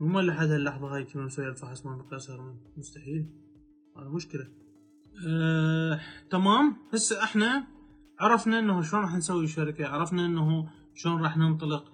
مو 0.00 0.20
لحد 0.20 0.46
هاللحظه 0.46 0.94
هاي 0.94 1.04
كنا 1.04 1.24
مسوي 1.24 1.48
الفحص 1.48 1.86
مال 1.86 1.98
مقياس 1.98 2.30
هرمون 2.30 2.60
مستحيل. 2.76 3.26
هذا 3.96 4.08
مشكلة. 4.08 4.48
آه، 5.28 6.00
تمام. 6.30 6.76
هسه 6.92 7.22
إحنا 7.22 7.66
عرفنا 8.20 8.58
إنه 8.58 8.82
شلون 8.82 9.02
راح 9.02 9.14
نسوي 9.14 9.46
شركة 9.46 9.86
عرفنا 9.86 10.26
إنه 10.26 10.70
شلون 10.94 11.22
راح 11.22 11.36
ننطلق. 11.36 11.92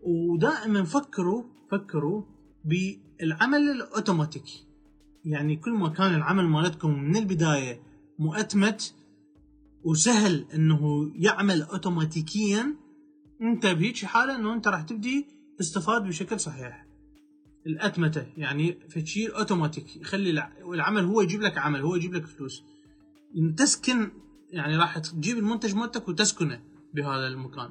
ودائما 0.00 0.84
فكروا 0.84 1.44
فكروا 1.70 2.22
بالعمل 2.64 3.70
الاوتوماتيكي 3.70 4.66
يعني 5.24 5.56
كل 5.56 5.72
ما 5.72 5.88
كان 5.88 6.14
العمل 6.14 6.44
مالتكم 6.44 6.98
من 6.98 7.16
البداية 7.16 7.82
مؤتمت 8.18 8.94
وسهل 9.84 10.46
إنه 10.54 11.12
يعمل 11.14 11.62
اوتوماتيكيا. 11.62 12.76
أنت 13.42 13.66
بهيك 13.66 14.04
حالة 14.04 14.36
إنه 14.36 14.54
أنت 14.54 14.68
راح 14.68 14.82
تبدي 14.82 15.26
تستفاد 15.58 16.04
بشكل 16.04 16.40
صحيح. 16.40 16.83
الأتمتة 17.66 18.26
يعني 18.36 18.78
فشي 18.88 19.26
اوتوماتيك 19.26 19.96
يخلي 19.96 20.30
الع- 20.30 20.52
العمل 20.74 21.04
هو 21.04 21.20
يجيب 21.20 21.40
لك 21.42 21.58
عمل 21.58 21.80
هو 21.80 21.94
يجيب 21.94 22.14
لك 22.14 22.26
فلوس. 22.26 22.62
تسكن 23.56 24.10
يعني 24.50 24.76
راح 24.76 24.98
تجيب 24.98 25.38
المنتج 25.38 25.74
مالتك 25.74 26.08
وتسكنه 26.08 26.60
بهذا 26.94 27.26
المكان. 27.26 27.70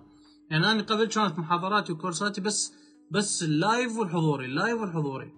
يعني 0.52 0.72
أنا 0.72 0.82
قبل 0.84 1.06
كانت 1.06 1.40
محاضراتي 1.40 1.92
وكورساتي 1.92 2.42
بس 2.42 2.74
بس 3.12 3.44
ال 3.44 3.55
live 3.55 3.98
والحضوري 3.98 4.46
ال 4.46 4.53
live 4.53 4.82
والحضوري. 4.82 5.32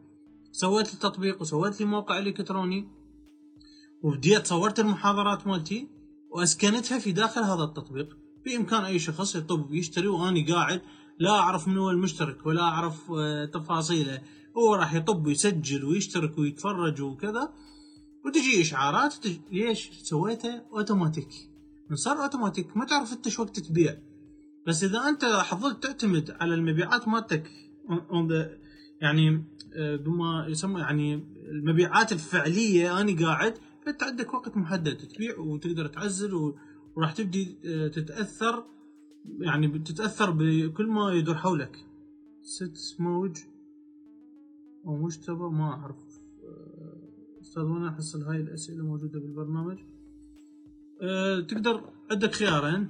سويت 0.51 0.93
لي 0.93 0.99
تطبيق 0.99 1.41
وسويت 1.41 1.79
لي 1.79 1.85
موقع 1.85 2.19
إلكتروني. 2.19 2.87
وبديت 4.03 4.47
صورت 4.47 4.79
المحاضرات 4.79 5.47
مالتي 5.47 5.87
وأسكنتها 6.31 6.99
في 6.99 7.11
داخل 7.11 7.41
هذا 7.41 7.63
التطبيق. 7.63 8.17
بإمكان 8.45 8.83
أي 8.85 8.99
شخص 8.99 9.35
يطب 9.35 9.73
يشتري 9.73 10.07
وأني 10.07 10.51
قاعد 10.53 10.81
لا 11.19 11.31
أعرف 11.31 11.67
من 11.67 11.77
هو 11.77 11.89
المشترك 11.89 12.45
ولا 12.45 12.61
أعرف 12.61 13.11
آه، 13.11 13.45
تفاصيله. 13.45 14.21
هو 14.57 14.75
راح 14.75 14.93
يطب 14.93 15.27
ويسجل 15.27 15.85
ويشترك 15.85 16.37
ويتفرج 16.37 17.01
وكذا 17.01 17.53
وتجي 18.25 18.61
إشعارات. 18.61 19.15
ليش 19.51 19.89
سويته؟ 20.03 20.61
أوتوماتيك. 20.73 21.29
من 21.89 21.95
صار 21.95 22.23
أوتوماتيك. 22.23 22.77
ما 22.77 22.85
تعرف 22.85 23.13
أنت 23.13 23.39
وقت 23.39 23.59
تبيع. 23.59 23.97
بس 24.67 24.83
إذا 24.83 24.99
أنت 25.09 25.25
حظلت 25.25 25.83
تعتمد 25.83 26.35
على 26.39 26.53
المبيعات 26.53 27.07
مالتك 27.07 27.51
يعني 29.01 29.43
آه، 29.77 29.95
بما 29.95 30.45
يسمى 30.49 30.79
يعني 30.79 31.23
المبيعات 31.51 32.11
الفعلية 32.11 33.01
أنا 33.01 33.25
قاعد 33.25 33.53
فانت 33.85 34.03
عندك 34.03 34.33
وقت 34.33 34.57
محدد. 34.57 34.97
تبيع 34.97 35.39
وتقدر 35.39 35.87
تعزل 35.87 36.53
وراح 36.95 37.11
تبدي 37.13 37.57
آه، 37.65 37.87
تتأثر 37.87 38.65
يعني 39.39 39.67
بتتأثر 39.67 40.31
بكل 40.31 40.87
ما 40.87 41.13
يدور 41.13 41.35
حولك. 41.35 41.85
ست 42.43 42.95
موج. 42.99 43.37
أو 44.85 44.97
مجتبى 44.97 45.43
ما 45.43 45.63
أعرف. 45.63 45.95
آه، 46.43 47.41
أستاذ 47.41 47.63
وأنا 47.63 47.89
احصل 47.89 48.23
هاي 48.23 48.37
الأسئلة 48.37 48.83
موجودة 48.83 49.19
بالبرنامج. 49.19 49.77
أه 51.01 51.39
تقدر 51.39 51.81
عندك 52.11 52.33
خيارين. 52.33 52.89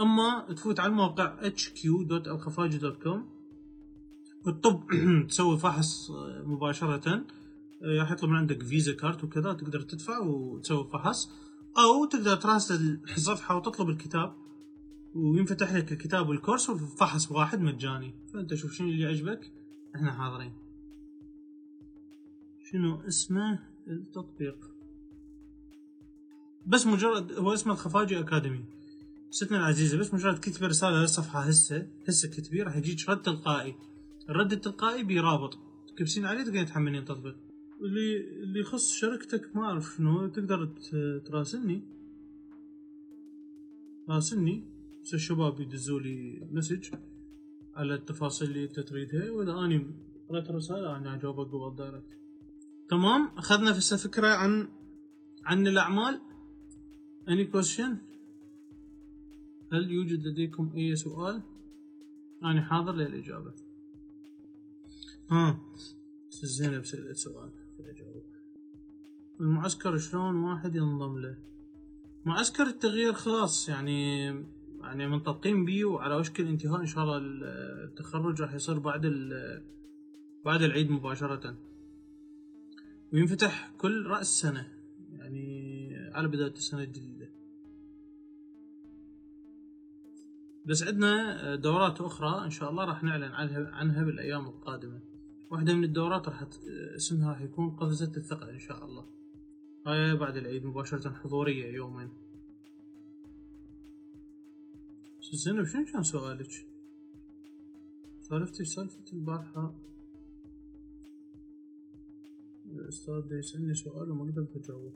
أما 0.00 0.46
تفوت 0.54 0.80
على 0.80 0.90
الموقع 0.90 1.50
hq.alkhafaji.com 1.50 3.18
وتطب 4.46 4.82
تسوي 5.28 5.58
فحص 5.58 6.10
آه، 6.10 6.42
مباشرة. 6.46 7.24
راح 7.82 8.10
يطلب 8.12 8.30
من 8.30 8.36
عندك 8.36 8.62
فيزا 8.62 8.92
كارت 8.92 9.24
وكذا 9.24 9.52
تقدر 9.52 9.80
تدفع 9.80 10.18
وتسوي 10.18 10.88
فحص. 10.92 11.30
أو 11.78 12.04
تقدر 12.04 12.36
تراسل 12.36 13.00
الصفحة 13.16 13.56
وتطلب 13.56 13.88
الكتاب. 13.88 14.34
وينفتح 15.14 15.72
لك 15.72 15.92
الكتاب 15.92 16.28
والكورس 16.28 16.70
وفحص 16.70 17.32
واحد 17.32 17.60
مجاني. 17.60 18.14
فأنت 18.32 18.54
شوف 18.54 18.72
شنو 18.72 18.88
اللي 18.88 19.02
يعجبك. 19.02 19.52
إحنا 19.96 20.12
حاضرين. 20.12 20.59
شنو 22.72 23.00
اسمه؟ 23.08 23.58
التطبيق. 23.88 24.70
بس 26.66 26.86
مجرد 26.86 27.32
هو 27.32 27.54
اسمه 27.54 27.72
الخفاجي 27.72 28.20
أكاديمي. 28.20 28.64
ستنا 29.30 29.58
العزيزة 29.58 29.98
بس 29.98 30.14
مجرد 30.14 30.38
كتبي 30.38 30.66
رسالة 30.66 31.00
للصفحه 31.00 31.40
هسه 31.40 31.88
هسه 32.08 32.28
كتبي 32.28 32.62
راح 32.62 32.76
يجيك 32.76 33.08
رد 33.08 33.22
تلقائي. 33.22 33.74
الرد 34.28 34.52
التلقائي 34.52 35.04
برابط 35.04 35.58
تكبسين 35.88 36.24
عليه 36.24 36.42
تقدرين 36.44 36.66
تحملين 36.66 37.00
التطبيق 37.02 37.36
اللي 37.80 38.20
اللي 38.42 38.60
يخص 38.60 38.92
شركتك 38.92 39.56
ما 39.56 39.62
أعرف 39.62 39.94
شنو 39.96 40.26
تقدر 40.26 40.66
تراسلني؟ 41.26 41.82
راسلني. 44.08 44.64
بس 45.02 45.14
الشباب 45.14 45.60
يدزوا 45.60 46.00
لي 46.00 46.48
مسج 46.52 46.94
على 47.74 47.94
التفاصيل 47.94 48.48
اللي 48.48 48.64
انت 48.64 48.80
تريدها 48.80 49.30
وإذا 49.30 49.52
أني 49.52 49.86
قرأت 50.28 50.50
الرسالة 50.50 50.96
أنا 50.96 51.14
أجاوبك 51.14 51.52
قبل 51.52 51.76
دايركت 51.76 52.19
تمام؟ 52.90 53.28
أخذنا 53.36 53.72
في 53.72 53.96
فكرة 53.96 54.28
عن 54.28 54.68
عن 55.44 55.66
الأعمال. 55.66 56.20
Any 57.26 57.52
question 57.54 57.96
هل 59.72 59.90
يوجد 59.90 60.26
لديكم 60.26 60.72
أي 60.76 60.96
سؤال؟ 60.96 61.42
أنا 62.42 62.62
حاضر 62.62 62.92
للإجابة. 62.92 63.54
ها 65.30 65.60
زينب 66.30 66.84
سألت 66.84 67.16
سؤال 67.16 67.50
الإجابة. 67.80 68.22
المعسكر 69.40 69.98
شلون 69.98 70.36
واحد 70.36 70.76
ينضم 70.76 71.18
له؟ 71.18 71.38
معسكر 72.24 72.62
التغيير 72.62 73.12
خلاص 73.12 73.68
يعني 73.68 74.26
يعني 74.80 75.08
منطلقين 75.08 75.64
بيه 75.64 75.84
وعلى 75.84 76.14
وشك 76.14 76.40
الانتهاء 76.40 76.80
إن 76.80 76.86
شاء 76.86 77.04
الله 77.04 77.18
التخرج 77.84 78.42
راح 78.42 78.54
يصير 78.54 78.78
بعد 78.78 79.06
بعد 80.44 80.62
العيد 80.62 80.90
مباشرة. 80.90 81.69
وينفتح 83.12 83.72
كل 83.78 84.06
رأس 84.06 84.40
سنة 84.40 84.72
يعني 85.12 85.96
على 86.14 86.28
بداية 86.28 86.52
السنة 86.52 86.82
الجديدة. 86.82 87.30
بس 90.66 90.82
عندنا 90.82 91.54
دورات 91.56 92.00
أخرى 92.00 92.44
إن 92.44 92.50
شاء 92.50 92.70
الله 92.70 92.84
راح 92.84 93.02
نعلن 93.02 93.32
عنها 93.72 94.02
بالأيام 94.02 94.46
القادمة. 94.46 95.00
واحدة 95.50 95.74
من 95.74 95.84
الدورات 95.84 96.28
راح 96.28 96.48
اسمها 96.96 97.28
راح 97.30 97.40
يكون 97.40 97.70
قفزة 97.70 98.12
الثقة 98.16 98.50
إن 98.50 98.58
شاء 98.58 98.84
الله. 98.84 99.06
هاي 99.86 100.16
بعد 100.16 100.36
العيد 100.36 100.64
مباشرة 100.64 101.10
حضورية 101.10 101.74
يومين. 101.74 102.08
زينب 105.32 105.64
شنو 105.64 105.84
كان 105.84 106.02
سؤالك؟ 106.02 106.66
سالفتي 108.20 108.64
سالفة 108.64 109.12
البارحة. 109.12 109.74
الأستاذ 112.80 113.32
يسألني 113.32 113.74
سؤال 113.74 114.10
وما 114.10 114.24
قدرت 114.24 114.56
أجاوب 114.56 114.92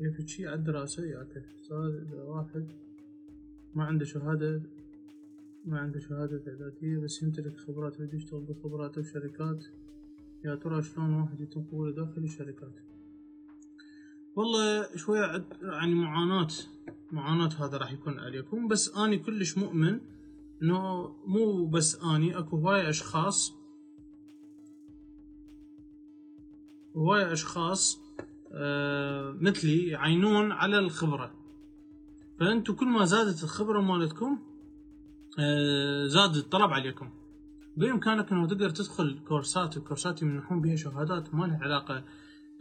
يفيد 0.00 0.28
شي 0.28 0.46
على 0.46 0.58
الدراسة؟ 0.58 1.04
ياك 1.04 1.36
أستاذ 1.36 2.06
إذا 2.06 2.22
واحد. 2.22 2.66
ما 3.74 3.84
عنده 3.84 4.04
شهادة. 4.04 4.62
ما 5.64 5.78
عنده 5.78 6.00
شهادة 6.00 6.42
إعدادية 6.48 6.98
بس 6.98 7.22
يمتلك 7.22 7.56
خبرات 7.56 8.00
ويريد 8.00 8.14
يشتغل 8.14 8.40
بخبراته 8.40 9.00
بشركات 9.00 9.64
يا 10.44 10.54
ترى 10.54 10.82
شلون 10.82 11.12
واحد 11.12 11.40
يتم 11.40 11.62
قبوله 11.62 11.92
داخل 11.92 12.24
الشركات؟ 12.24 12.72
والله 14.36 14.96
شوية 14.96 15.44
يعني 15.62 15.94
معاناة 15.94 16.48
معاناة 17.12 17.48
هذا 17.48 17.76
راح 17.76 17.92
يكون 17.92 18.18
عليكم 18.18 18.68
بس 18.68 18.96
أني 18.96 19.18
كلش 19.18 19.58
مؤمن 19.58 20.00
انه 20.64 21.14
مو 21.26 21.66
بس 21.66 22.02
اني 22.02 22.38
اكو 22.38 22.56
هواي 22.56 22.88
اشخاص. 22.88 23.54
هواي 26.96 27.32
اشخاص 27.32 28.00
آه 28.52 29.36
مثلي 29.40 29.88
يعينون 29.88 30.52
على 30.52 30.78
الخبرة. 30.78 31.34
فانتو 32.40 32.74
كل 32.74 32.86
ما 32.86 33.04
زادت 33.04 33.42
الخبرة 33.44 33.80
مالتكم 33.80 34.38
آه 35.38 36.06
زاد 36.06 36.36
الطلب 36.36 36.70
عليكم 36.70 37.10
بامكانك 37.76 38.32
انه 38.32 38.46
تقدر 38.46 38.70
تدخل 38.70 39.18
كورسات 39.28 39.76
الكورسات 39.76 40.22
يمنحون 40.22 40.60
بها 40.60 40.76
شهادات 40.76 41.34
ما 41.34 41.46
لها 41.46 41.58
علاقة 41.62 42.04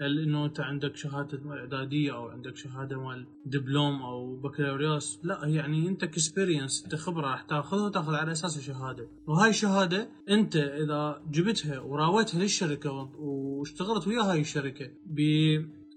إنه 0.01 0.45
أنت 0.45 0.59
عندك 0.59 0.95
شهادة 0.95 1.51
إعدادية 1.51 2.15
أو 2.15 2.27
عندك 2.27 2.55
شهادة 2.55 2.99
مال 2.99 3.25
دبلوم 3.45 4.01
أو 4.01 4.35
بكالوريوس؟ 4.35 5.19
لا 5.23 5.45
يعني 5.45 5.87
أنت 5.87 6.03
experience 6.03 6.83
أنت 6.83 6.95
خبرة 6.95 7.21
راح 7.21 7.41
تاخذها 7.41 7.85
وتاخذ 7.85 8.15
على 8.15 8.31
اساسها 8.31 8.61
شهاده 8.61 9.07
وهاي 9.27 9.49
الشهادة 9.49 10.09
أنت 10.29 10.55
إذا 10.55 11.21
جبتها 11.31 11.79
وراوتها 11.79 12.39
للشركة 12.39 12.91
واشتغلت 13.19 14.07
ويا 14.07 14.21
هاي 14.21 14.41
الشركة 14.41 14.91
ب 15.05 15.19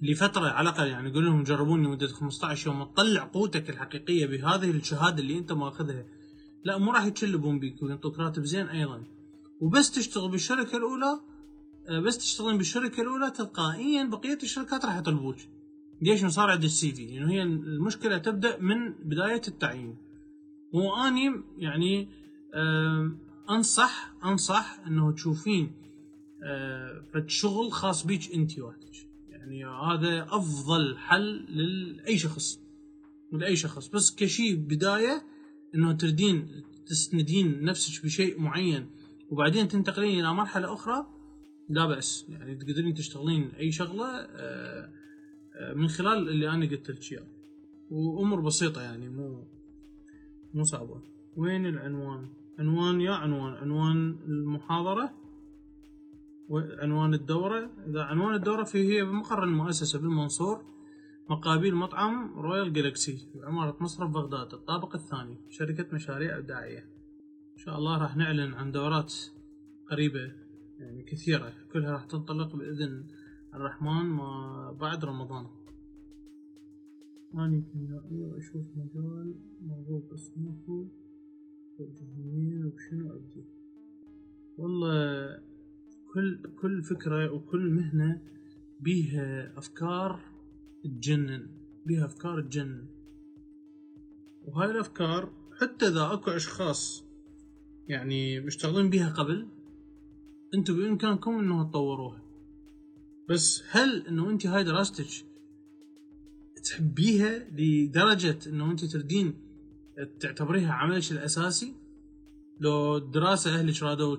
لفترة 0.03 0.49
على 0.49 0.69
الأقل 0.69 0.89
يعني 0.89 1.13
قول 1.13 1.25
لهم 1.25 1.43
جربوني 1.43 1.89
مده 1.89 2.07
15 2.07 2.71
يوم 2.71 2.85
تطلع 2.85 3.25
قوتك 3.25 3.71
الحقيقية 3.71 4.27
بهذه 4.27 4.71
الشهادة 4.71 5.23
اللي 5.23 5.39
أنت 5.39 5.53
ماخذها 5.53 6.05
لا 6.65 6.79
مو 6.79 6.93
راح 6.93 7.05
يتشلبون 7.05 7.59
بيك 7.59 7.83
وينطوك 7.83 8.19
راتب 8.19 8.45
زين 8.45 8.67
أيضا. 8.67 9.05
وبس 9.61 9.91
تشتغل 9.91 10.31
بالشركة 10.31 10.77
الأولى 10.77 11.07
آه، 11.07 11.36
بس 11.91 12.19
تشتغلين 12.19 12.59
بالشركة 12.59 13.01
الأولى 13.03 13.31
تلقائيا 13.31 14.05
بقية 14.05 14.39
الشركات 14.43 14.85
راح 14.85 14.97
يطلبوك. 14.99 15.37
ليش؟ 16.03 16.25
صار 16.25 16.51
عندي 16.51 16.67
السي 16.67 16.93
في 16.93 17.07
لأنه 17.07 17.33
هي 17.33 17.43
المشكلة 17.43 18.19
تبدأ 18.19 18.59
من 18.61 18.93
بداية 18.93 19.43
التعيين. 19.49 19.97
واني 20.73 21.43
يعني 21.59 22.09
أنصح 23.51 24.15
أنصح 24.25 24.81
إنه 24.87 25.13
تشوفين 25.13 25.73
آه، 26.45 27.03
فد 27.15 27.29
شغل 27.29 27.73
خاص 27.73 28.07
بيك 28.07 28.35
أنت 28.35 28.59
وحدك. 28.59 28.97
يعني 29.29 29.65
هذا 29.67 30.23
أفضل 30.23 30.99
حل 30.99 31.45
لأي 31.97 32.19
شخص 32.19 32.61
لأي 33.33 33.57
شخص. 33.57 33.89
بس 33.89 34.15
كشيء 34.15 34.55
بداية 34.57 35.23
إنه 35.75 35.93
تردين 35.93 36.63
تسندين 36.87 37.65
نفسك 37.65 38.05
بشيء 38.05 38.41
معين 38.41 38.91
وبعدين 39.31 39.69
تنتقلين 39.69 40.21
إلى 40.21 40.35
مرحلة 40.35 40.73
أخرى 40.73 41.16
لا 41.69 41.87
بأس. 41.87 42.27
يعني 42.29 42.55
تقدرين 42.55 42.95
تشتغلين 42.95 43.51
أي 43.51 43.73
شغلة 43.73 44.07
آه، 44.07 44.91
آه، 45.55 45.75
من 45.75 45.89
خلال 45.89 46.29
اللي 46.29 46.51
أنا 46.51 46.67
قلت 46.67 46.91
لك 46.91 47.13
إياه. 47.13 47.27
وأمور 47.91 48.41
بسيطة 48.41 48.83
يعني 48.83 49.09
مو 49.09 49.45
مو 50.55 50.65
صعبة. 50.65 51.03
وين 51.37 51.67
العنوان؟ 51.67 52.29
عنوان 52.59 53.01
يا 53.01 53.13
عنوان. 53.13 53.53
عنوان 53.53 54.19
المحاضرة 54.29 55.15
وعنوان 56.49 57.15
الدورة. 57.15 57.71
إذا 57.87 58.03
عنوان 58.03 58.35
الدورة 58.35 58.65
في 58.65 58.79
هي 58.79 59.05
بمقر 59.05 59.45
المؤسسة 59.45 59.99
بالمنصور 59.99 60.65
مقابل 61.31 61.75
مطعم 61.75 62.39
رويال 62.39 62.73
جالكسي 62.73 63.29
بعمارة 63.35 63.77
مصرف 63.81 64.11
بغداد 64.11 64.55
الطابق 64.55 64.95
الثاني 64.95 65.39
شركة 65.51 65.95
مشاريع 65.95 66.39
إبداعية. 66.39 66.79
إن 67.53 67.59
شاء 67.59 67.79
الله 67.79 67.99
راح 67.99 68.17
نعلن 68.17 68.55
عن 68.55 68.73
دورات 68.73 69.15
قريبة. 69.91 70.46
يعني 70.79 71.03
كثيرة 71.03 71.53
كلها 71.73 71.93
راح 71.93 72.05
تنطلق 72.05 72.57
بإذن 72.57 73.07
الرحمن 73.55 74.07
ما 74.07 74.73
بعد 74.81 75.05
رمضان. 75.05 75.47
أني 77.35 77.63
كيميائي 77.63 78.25
وأشوف 78.25 78.67
مجال 78.77 79.35
مرغوب 79.63 80.13
اسمه 80.13 80.89
توجهني 81.79 82.65
وبشنو 82.65 83.13
أبدي. 83.13 83.45
والله 84.59 85.29
كل 86.15 86.43
كل 86.61 86.83
فكرة 86.83 87.33
وكل 87.33 87.71
مهنة 87.71 88.23
بيها 88.81 89.59
أفكار 89.59 90.21
تجنن 90.85 91.49
بيها 91.87 92.05
أفكار 92.05 92.41
تجنن. 92.41 92.87
وهاي 94.45 94.71
الأفكار 94.71 95.33
حتى 95.61 95.89
إذا 95.89 96.13
أكو 96.13 96.31
أشخاص 96.31 97.05
يعني 97.89 98.41
مشتغلين 98.41 98.91
بيها 98.91 99.11
قبل 99.11 99.49
أنتم 100.57 100.77
بامكانكم 100.77 101.39
انه 101.39 101.71
تطوروها. 101.71 102.23
بس 103.29 103.63
هل 103.71 104.07
انه 104.07 104.31
انت 104.31 104.47
هاي 104.47 104.65
دراستك 104.65 105.27
تحبيها 106.65 107.39
لدرجة 107.57 108.39
انه 108.47 108.71
انت 108.71 108.85
تردين 108.85 109.35
تعتبريها 110.21 110.73
عملك 110.73 111.13
الأساسي؟ 111.13 111.75
لو 112.61 112.97
الدراسة 112.97 113.59
أهلك 113.59 113.83
رادوا 113.83 114.17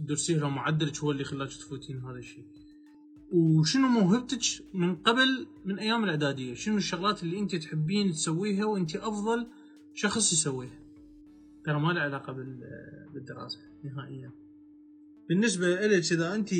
تدرسيها 0.00 0.38
لو 0.38 0.50
معدلك 0.50 0.98
هو 0.98 1.10
اللي 1.10 1.24
خلاك 1.24 1.48
تفوتين 1.48 2.00
هذا 2.00 2.18
الشيء. 2.18 2.44
وشنو 3.32 3.88
موهبتك 3.88 4.64
من 4.74 4.96
قبل 4.96 5.46
من 5.64 5.78
أيام 5.78 6.04
الإعدادية؟ 6.04 6.54
شنو 6.54 6.76
الشغلات 6.76 7.22
اللي 7.22 7.38
انت 7.38 7.56
تحبين 7.56 8.12
تسويها 8.12 8.64
وانت 8.64 8.96
أفضل 8.96 9.46
شخص 9.94 10.32
يسويها؟ 10.32 10.78
ترى 11.64 11.80
ما 11.80 11.92
له 11.92 12.00
علاقة 12.00 12.32
بالدراسة 13.12 13.58
نهائيا. 13.84 14.45
بالنسبة 15.28 15.68
لك 15.68 16.12
إذا 16.12 16.34
أنت 16.34 16.50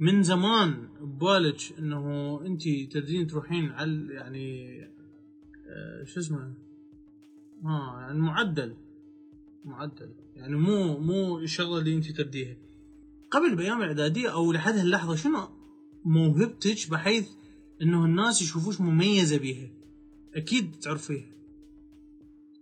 من 0.00 0.22
زمان 0.22 0.88
ببالك 1.00 1.78
إنه 1.78 2.40
أنت 2.46 2.62
تريدين 2.62 3.26
تروحين 3.26 3.70
على 3.70 4.14
يعني 4.14 4.78
آه 5.66 6.04
شو 6.04 6.20
اسمه؟ 6.20 6.54
ها 7.64 8.00
يعني 8.00 8.20
معدل. 8.20 8.76
معدل. 9.64 10.14
يعني 10.36 10.56
مو 10.56 10.98
مو 10.98 11.38
الشغلة 11.38 11.78
اللي 11.78 11.94
أنت 11.94 12.10
ترديها 12.10 12.56
قبل 13.30 13.56
بأيام 13.56 13.82
الاعداديه 13.82 14.32
أو 14.32 14.52
لحد 14.52 14.74
هاللحظة 14.74 15.14
شنو 15.14 15.48
موهبتك 16.04 16.90
بحيث 16.90 17.28
إنه 17.82 18.04
الناس 18.04 18.42
يشوفوش 18.42 18.80
مميزة 18.80 19.38
بيها؟ 19.38 19.70
أكيد 20.34 20.74
تعرفيها. 20.80 21.32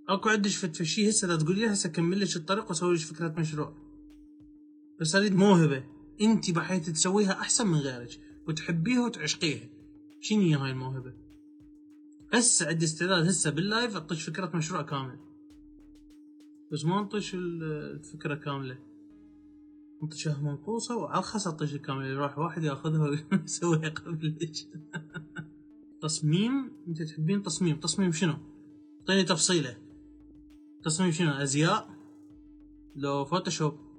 أكو 0.09 0.29
عندك 0.29 0.51
فشي 0.51 1.09
هسه 1.09 1.29
لا 1.29 1.37
تقولي 1.37 1.67
هسه 1.67 1.89
كمل 1.89 2.21
لك 2.21 2.37
الطريق 2.37 2.69
واسوي 2.69 2.95
لك 2.95 3.01
فكرة 3.01 3.35
مشروع. 3.39 3.90
بس 5.01 5.15
اريد 5.15 5.35
موهبة. 5.35 5.85
انت 6.21 6.51
بحيث 6.51 6.91
تسويها 6.91 7.33
أحسن 7.33 7.67
من 7.67 7.79
غيرك 7.79 8.21
وتحبيها 8.49 9.05
وتعشقيها. 9.07 9.69
شنو 10.21 10.41
هي 10.41 10.55
هاي 10.55 10.71
الموهبة؟ 10.71 11.13
هسه 12.33 12.69
عندي 12.69 12.85
استعداد 12.85 13.27
هسه 13.27 13.51
بال 13.51 13.66
live 13.66 13.95
اعطيك 13.95 14.19
فكرة 14.19 14.57
مشروع 14.57 14.83
كامل. 14.83 15.19
بس 16.73 16.85
ما 16.85 17.01
اطش 17.01 17.35
ال- 17.35 17.63
الفكرة 17.93 18.35
كاملة. 18.35 18.79
اطشها 20.03 20.43
منقوصه 20.43 20.97
وارخص 20.97 21.47
اطش 21.47 21.77
كامله 21.77 22.07
يروح 22.07 22.39
واحد 22.39 22.65
ياخذها 22.65 23.09
ويسويها 23.33 23.89
قبلك. 23.89 24.53
تصميم؟ 26.03 26.73
انت 26.89 27.03
تحبين 27.03 27.43
تصميم. 27.43 27.77
تصميم 27.77 28.13
شنو؟ 28.13 28.35
اعطيني 29.01 29.25
تفصيلة. 29.25 29.77
تصميم 30.85 31.11
شنو؟ 31.11 31.31
أزياء. 31.31 31.91
لو 32.97 33.25
Photoshop. 33.25 33.90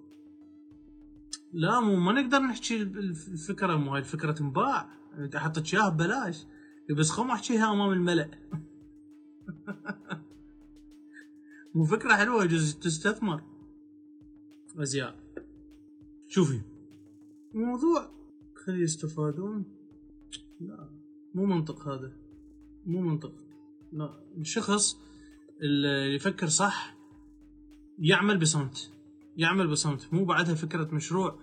لا 1.54 1.80
مو 1.80 1.96
ما 1.96 2.12
نقدر 2.22 2.40
نحكي 2.40 2.82
الف- 2.82 3.28
الفكرة 3.28 3.76
مو 3.76 3.92
هاي 3.94 4.00
الفكرة 4.00 4.32
تنباع. 4.32 4.90
حطيت 5.36 5.74
اياها 5.74 5.90
ببلاش. 5.90 6.46
بس 6.98 7.10
خم 7.10 7.32
احكيها 7.32 7.72
أمام 7.74 7.92
الملأ. 7.92 8.32
مو 11.76 11.86
فكرة 11.86 12.16
حلوة 12.16 12.44
يجوز 12.44 12.76
تستثمر. 12.76 13.44
أزياء. 14.78 15.16
شوفي. 16.28 16.62
الموضوع 17.56 18.12
خلي 18.66 18.82
يستفادون. 18.82 19.66
لا. 20.62 20.90
مو 21.36 21.46
منطق 21.46 21.88
هذا. 21.88 22.12
مو 22.86 23.02
منطق. 23.02 23.34
لا. 23.94 24.24
الشخص 24.38 24.98
اللي 25.62 26.16
يفكر 26.16 26.48
صح 26.48 26.96
يعمل 28.00 28.38
بصمت. 28.38 28.92
يعمل 29.38 29.68
بصمت. 29.68 30.14
مو 30.14 30.26
بعدها 30.26 30.56
فكرة 30.56 30.96
مشروع 30.96 31.40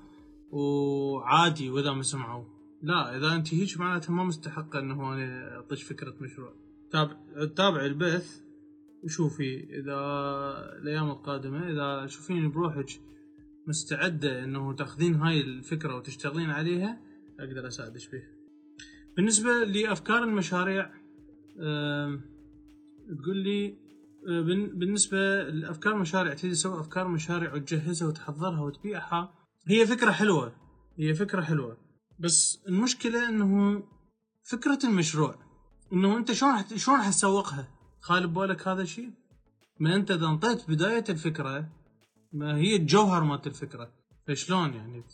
وعادي 0.51 1.71
وإذا 1.71 1.93
ما 1.93 2.03
سمعوا 2.03 2.45
لا 2.83 3.17
إذا 3.17 3.35
أنت 3.35 3.55
هيك 3.55 3.79
معناتها 3.81 4.13
ما 4.13 4.25
مستحقة 4.25 4.79
إنه 4.79 5.13
أنا 5.15 5.57
اعطيك 5.57 5.79
فكرة 5.79 6.15
مشروع. 6.21 6.55
تابع 6.91 7.17
تابع 7.57 7.85
البث 7.85 8.41
وشوفي. 9.05 9.81
إذا 9.81 9.99
الأيام 10.83 11.11
القادمة 11.11 11.71
إذا 11.71 12.07
تشوفين 12.07 12.51
بروحك 12.51 13.01
مستعدة 13.67 14.45
إنه 14.45 14.73
تأخذين 14.73 15.15
هاي 15.15 15.41
الفكرة 15.41 15.97
وتشتغلين 15.97 16.51
عليها 16.51 17.01
أقدر 17.41 17.67
أساعدك 17.67 18.11
بيها 18.13 18.29
بالنسبة 19.17 19.65
لأفكار 19.65 20.25
المشاريع 20.25 20.91
تقول 23.23 23.37
لي 23.37 23.77
بن- 24.27 24.79
بالنسبة 24.79 25.43
لأفكار 25.43 25.97
مشاريع 25.97 26.35
تريد 26.35 26.53
تسوي 26.53 26.81
أفكار 26.81 27.09
مشاريع 27.09 27.55
وتجهزها 27.55 28.09
وتحضرها 28.09 28.61
وتبيعها 28.61 29.35
هي 29.67 29.87
فكرة 29.87 30.11
حلوة. 30.11 30.53
هي 30.99 31.15
فكرة 31.15 31.43
حلوة. 31.43 31.77
بس 32.19 32.63
المشكلة 32.69 33.29
إنه 33.29 33.83
فكرة 34.45 34.79
المشروع. 34.85 35.35
إنه 35.93 36.17
أنت 36.17 36.33
شلون 36.33 36.65
شلون 36.77 37.03
حتسوقها 37.03 37.69
خالي 38.01 38.27
ببالك 38.27 38.69
هذا 38.69 38.83
الشيء؟ 38.83 39.11
ما 39.81 39.97
أنت 39.97 40.11
إذا 40.11 40.27
انطيت 40.27 40.71
بداية 40.71 41.05
الفكرة 41.09 41.69
ما 42.33 42.57
هي 42.57 42.77
الجوهر 42.77 43.25
مالت 43.25 43.47
الفكرة. 43.47 43.93
فشلون 44.29 44.75
يعني؟ 44.75 45.05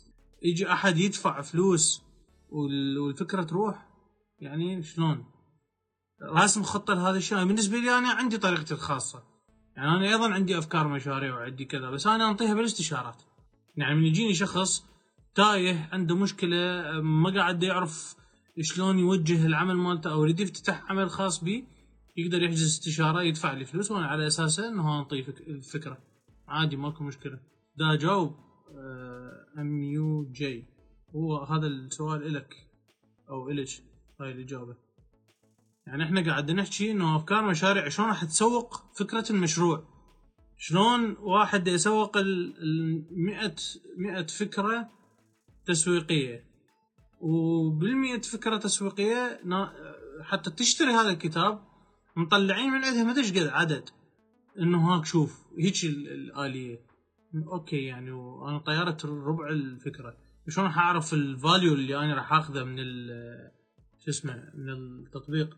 يجي 0.43 0.71
أحد 0.71 0.97
يدفع 0.97 1.41
فلوس 1.41 2.01
وال- 2.49 2.97
والفكرة 2.99 3.43
تروح؟ 3.43 3.89
يعني 4.39 4.83
شلون؟ 4.83 5.25
راسم 6.21 6.63
خطه 6.63 6.93
لهذا 6.93 7.17
الشيء 7.17 7.37
بالنسبة 7.45 7.77
لي 7.77 7.97
أنا 7.97 8.09
عندي 8.09 8.37
طريقتي 8.37 8.73
الخاصة. 8.73 9.23
يعني 9.77 9.89
أنا 9.97 10.07
أيضا 10.07 10.33
عندي 10.33 10.57
أفكار 10.57 10.87
مشاريع 10.87 11.35
وعندي 11.35 11.65
كذا 11.65 11.89
بس 11.89 12.07
أنا 12.07 12.29
أنطيها 12.29 12.53
بالاستشارات. 12.53 13.21
يعني 13.77 13.95
من 13.95 14.03
يجيني 14.05 14.33
شخص 14.33 14.85
تايه 15.35 15.89
عنده 15.93 16.15
مشكلة 16.15 16.81
ما 17.01 17.33
قاعد 17.35 17.63
يعرف 17.63 18.15
شلون 18.61 18.99
يوجه 18.99 19.45
العمل 19.45 19.75
مالته 19.75 20.11
أو 20.11 20.23
يريد 20.23 20.39
يفتتح 20.39 20.91
عمل 20.91 21.09
خاص 21.09 21.43
به 21.43 21.63
يقدر 22.17 22.43
يحجز 22.43 22.63
استشارة 22.63 23.21
يدفع 23.21 23.53
لي 23.53 23.65
فلوس 23.65 23.91
وأنا 23.91 24.07
على 24.07 24.27
أساسه 24.27 24.67
إنه 24.69 24.99
انطيه 24.99 25.23
فك- 25.23 25.41
الفكرة. 25.47 25.97
عادي 26.47 26.75
ماكو 26.75 27.03
مشكلة. 27.03 27.39
دا 27.77 27.93
اجاوب 27.93 28.35
ام 29.59 29.83
يو 29.83 30.31
جي 30.31 30.65
هو 31.15 31.43
هذا 31.43 31.67
السؤال 31.67 32.23
إلك 32.27 32.55
أو 33.29 33.49
الك 33.49 33.69
هاي 34.21 34.31
الإجابة. 34.31 34.75
يعني 35.87 36.03
إحنا 36.03 36.25
قاعد 36.25 36.51
نحكي 36.51 36.91
إنه 36.91 37.15
أفكار 37.15 37.45
مشاريع 37.45 37.89
شلون 37.89 38.07
راح 38.07 38.23
تسوق 38.25 38.83
فكرة 38.95 39.25
المشروع. 39.29 39.83
شلون 40.57 41.17
واحد 41.19 41.67
يسوق 41.67 42.17
ال 42.17 42.57
ال 42.63 43.05
100 43.11 43.55
100 43.97 44.25
فكرة 44.25 44.89
تسويقية. 45.65 46.43
وبال 47.21 47.95
فكرة 48.23 48.57
تسويقية 48.57 49.39
حتى 50.23 50.51
تشتري 50.51 50.91
هذا 50.91 51.09
الكتاب 51.09 51.59
مطلعين 52.15 52.69
من 52.69 52.83
عندها 52.85 53.03
ما 53.03 53.13
قد 53.13 53.47
عدد. 53.47 53.89
إنه 54.59 54.93
هاك 54.95 55.05
شوف 55.05 55.41
هيك 55.59 55.83
ال- 55.83 56.07
الآلية. 56.07 56.79
okay 57.51 57.83
يعني 57.85 58.11
وأنا 58.11 58.57
طيارة 58.57 58.97
ربع 59.03 59.49
الفكرة. 59.49 60.17
شلون 60.49 60.65
راح 60.67 60.77
أعرف 60.77 61.13
ال 61.13 61.23
value 61.23 61.73
اللي 61.73 61.97
أنا 61.97 62.15
راح 62.15 62.33
أخذه 62.33 62.63
من 62.63 62.75
شو 63.99 64.09
اسمه 64.09 64.51
من 64.55 64.69
التطبيق؟ 64.69 65.57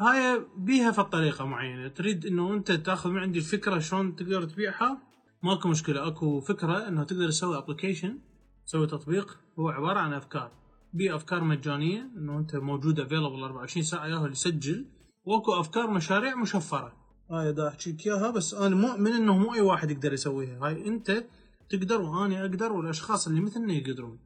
هاي 0.00 0.46
بيها 0.56 0.90
في 0.90 0.98
الطريقة 0.98 1.44
معينة. 1.44 1.88
تريد 1.88 2.26
إنه 2.26 2.54
أنت 2.54 2.72
تأخذ 2.72 3.10
من 3.10 3.18
عندي 3.18 3.38
الفكرة 3.38 3.78
شلون 3.78 4.16
تقدر 4.16 4.44
تبيعها. 4.44 5.02
ماكو 5.42 5.68
مشكلة. 5.68 6.08
أكو 6.08 6.40
فكرة 6.40 6.88
إنه 6.88 7.04
تقدر 7.04 7.28
تسوي 7.28 7.58
application 7.58 8.18
تسوي 8.66 8.86
تطبيق. 8.86 9.38
هو 9.58 9.68
عبارة 9.68 9.98
عن 9.98 10.12
أفكار. 10.12 10.52
بي 10.92 11.14
أفكار 11.14 11.44
مجانية 11.44 12.10
إنه 12.16 12.38
أنت 12.38 12.56
موجود 12.56 13.00
available 13.00 13.42
24 13.42 13.82
ساعة 13.82 14.06
ياهو 14.06 14.26
يسجل. 14.26 14.86
وأكو 15.24 15.60
أفكار 15.60 15.90
مشاريع 15.90 16.34
مشفرة. 16.34 16.92
هاي 17.30 17.52
دا 17.52 17.68
احكي 17.68 17.92
لك 17.92 18.06
إياها 18.06 18.30
بس 18.30 18.54
أنا 18.54 18.76
مؤمن 18.76 19.12
إنه 19.12 19.38
مو 19.38 19.54
أي 19.54 19.60
واحد 19.60 19.90
يقدر 19.90 20.12
يسويها. 20.12 20.58
هاي 20.66 20.86
أنت 20.86 21.24
تقدر 21.70 22.00
وأنا 22.00 22.40
أقدر 22.40 22.72
والأشخاص 22.72 23.28
اللي 23.28 23.40
مثلنا 23.40 23.72
يقدرون. 23.72 24.18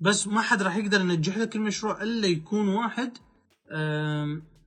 بس 0.00 0.28
ما 0.28 0.40
حد 0.40 0.62
راح 0.62 0.76
يقدر 0.76 1.00
ينجح 1.00 1.38
لك 1.38 1.56
المشروع 1.56 2.02
إلا 2.02 2.26
يكون 2.26 2.68
واحد 2.68 3.12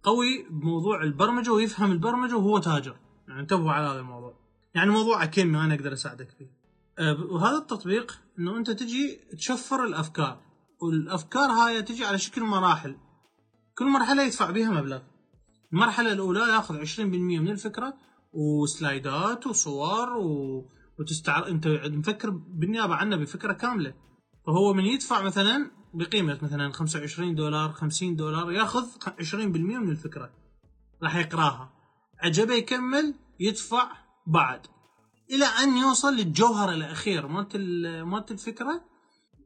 قوي 0.04 0.46
بموضوع 0.50 1.04
البرمجة 1.04 1.52
ويفهم 1.52 1.92
البرمجة 1.92 2.36
وهو 2.36 2.58
تاجر. 2.58 2.96
يعني 3.28 3.40
انتبهوا 3.42 3.72
على 3.72 3.88
هذا 3.88 4.00
الموضوع. 4.00 4.34
يعني 4.76 4.92
موضوع 4.92 5.24
أكيمي 5.24 5.58
أنا 5.60 5.76
أقدر 5.76 5.94
أساعدك 5.94 6.30
فيه. 6.30 6.52
آه، 7.00 7.26
وهذا 7.30 7.58
التطبيق 7.58 8.20
إنه 8.40 8.58
أنت 8.58 8.72
تجي 8.72 9.20
تشفر 9.38 9.84
الأفكار. 9.84 10.42
والأفكار 10.82 11.50
هاي 11.50 11.82
تجي 11.82 12.06
على 12.06 12.18
شكل 12.18 12.42
مراحل. 12.42 12.96
كل 13.78 13.86
مرحلة 13.86 14.24
يدفع 14.24 14.52
بها 14.52 14.70
مبلغ. 14.70 15.00
المرحلة 15.74 16.14
الأولى 16.14 16.40
ياخذ 16.40 16.78
20% 16.78 17.00
من 17.00 17.52
الفكرة 17.52 17.94
وسلايدات 18.34 19.48
وصور 19.48 20.18
و... 20.18 20.66
وتستعر 21.00 21.48
أنت 21.48 21.68
مفكر 21.68 22.30
بالنيابة 22.30 22.96
عنه 22.96 23.16
بفكرة 23.16 23.54
كاملة. 23.54 23.94
فهو 24.46 24.74
من 24.74 24.86
يدفع 24.86 25.22
مثلا 25.22 25.81
بقيمة 25.94 26.40
مثلا 26.42 26.72
25 26.72 27.36
دولار 27.36 27.72
50 27.72 28.16
دولار 28.16 28.52
ياخذ 28.52 28.86
20% 29.20 29.36
من 29.80 29.92
الفكرة. 29.92 30.34
راح 31.04 31.16
يقراها. 31.16 31.74
عجبه 32.20 32.54
يكمل 32.54 33.16
يدفع 33.40 33.92
بعد. 34.28 34.68
إلى 35.32 35.46
أن 35.46 35.78
يوصل 35.78 36.14
للجوهر 36.14 36.72
الأخير. 36.74 37.28
مالت 37.28 37.56
ال- 37.56 38.04
مالت 38.04 38.32
الفكرة؟ 38.32 38.82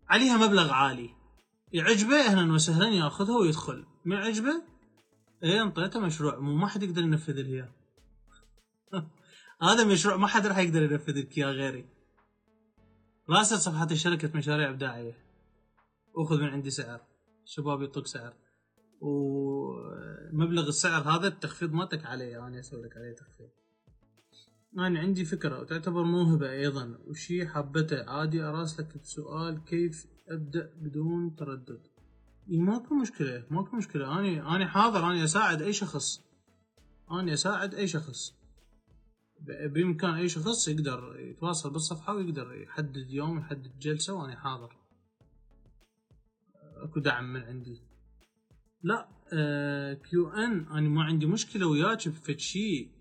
عليها 0.10 0.38
مبلغ 0.47 0.71
عالي. 0.71 1.10
يعجبه 1.73 2.15
أهلا 2.15 2.53
وسهلا 2.53 2.88
يأخذها 2.88 3.38
ويدخل. 3.38 3.86
ما 4.05 4.17
عجبه 4.17 4.62
إيه 5.43 5.62
أنطيته 5.63 5.99
مشروع. 5.99 6.39
مو 6.39 6.55
ما 6.55 6.67
حد 6.67 6.84
يقدر 6.84 7.01
ينفذ 7.01 7.34
لي 7.34 7.53
إياه. 7.53 7.69
هذا 9.71 9.84
مشروع 9.86 10.15
ما 10.15 10.27
حد 10.27 10.47
راح 10.47 10.58
يقدر 10.58 10.84
ينفذ 10.84 11.19
لك 11.19 11.38
إياه 11.38 11.47
غيري. 11.47 11.86
راسل 13.29 13.58
صفحة 13.58 13.93
شركة 13.93 14.31
مشاريع 14.38 14.69
إبداعية. 14.69 15.24
وخذ 16.17 16.38
من 16.41 16.47
عندي 16.47 16.69
سعر. 16.69 17.01
شباب 17.45 17.82
يعطوك 17.82 18.08
سعر. 18.08 18.34
ومبلغ 19.01 20.67
السعر 20.67 21.01
هذا 21.01 21.28
التخفيض 21.28 21.73
مالتك 21.73 22.05
عليه 22.05 22.47
أنا 22.47 22.59
أسوي 22.59 22.82
لك 22.82 22.97
عليه 22.97 23.16
تخفيض. 23.16 23.49
أنا 24.78 24.99
عندي 24.99 25.26
فكرة 25.26 25.59
وتعتبر 25.59 26.03
موهبة 26.03 26.51
أيضا. 26.51 26.97
وشي 27.07 27.47
حبته. 27.47 28.09
عادي 28.09 28.41
أراسلك 28.43 28.97
بسؤال 28.97 29.63
كيف 29.63 30.07
أبدأ 30.30 30.74
بدون 30.76 31.36
تردد. 31.36 31.88
إي 32.49 32.57
ماكو 32.57 32.95
مشكلة 32.95 33.45
ماكو 33.49 33.76
مشكلة. 33.76 34.20
أنا 34.20 34.55
أنا 34.55 34.68
حاضر 34.68 34.99
أنا 34.99 35.24
أساعد 35.24 35.61
أي 35.61 35.74
شخص. 35.74 36.22
أنا 37.11 37.34
أساعد 37.34 37.74
أي 37.74 37.88
شخص. 37.88 38.34
ب- 39.39 39.74
بإمكان 39.74 40.13
أي 40.13 40.30
شخص 40.30 40.68
يقدر 40.68 41.20
يتواصل 41.20 41.70
بالصفحة 41.70 42.16
ويقدر 42.16 42.53
يحدد 42.53 43.09
يوم 43.09 43.39
يحدد 43.39 43.80
جلسة 43.80 44.13
وأنا 44.13 44.36
حاضر. 44.36 44.84
أكو 46.86 46.99
دعم 46.99 47.33
من 47.33 47.41
عندي. 47.41 47.81
لا 48.83 49.09
آه 49.33 49.93
كيو 49.93 50.29
إن 50.29 50.67
أنا 50.67 50.89
ما 50.89 51.03
عندي 51.03 51.25
مشكلة 51.25 51.67
وياك 51.67 52.07
بفد 52.07 52.39
شيء. 52.39 52.91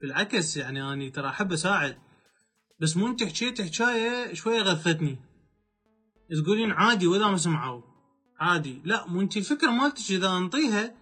بالعكس 0.00 0.56
يعني 0.56 0.82
أنا 0.82 1.08
ترى 1.08 1.28
أحب 1.28 1.52
أساعد. 1.52 1.96
بس 2.80 2.96
مو 2.96 3.06
أنت 3.06 3.24
حكيت 3.24 3.60
حكاية 3.60 4.34
شوية 4.34 4.62
غثتني. 4.62 5.18
تقولين 6.42 6.70
عادي 6.70 7.06
وإذا 7.06 7.26
ما 7.26 7.36
سمعوا. 7.36 7.82
عادي. 8.38 8.82
لا 8.84 9.06
مو 9.06 9.20
أنت 9.20 9.36
الفكرة 9.36 9.70
مالتك 9.70 10.10
إذا 10.10 10.36
أنطيها 10.36 10.94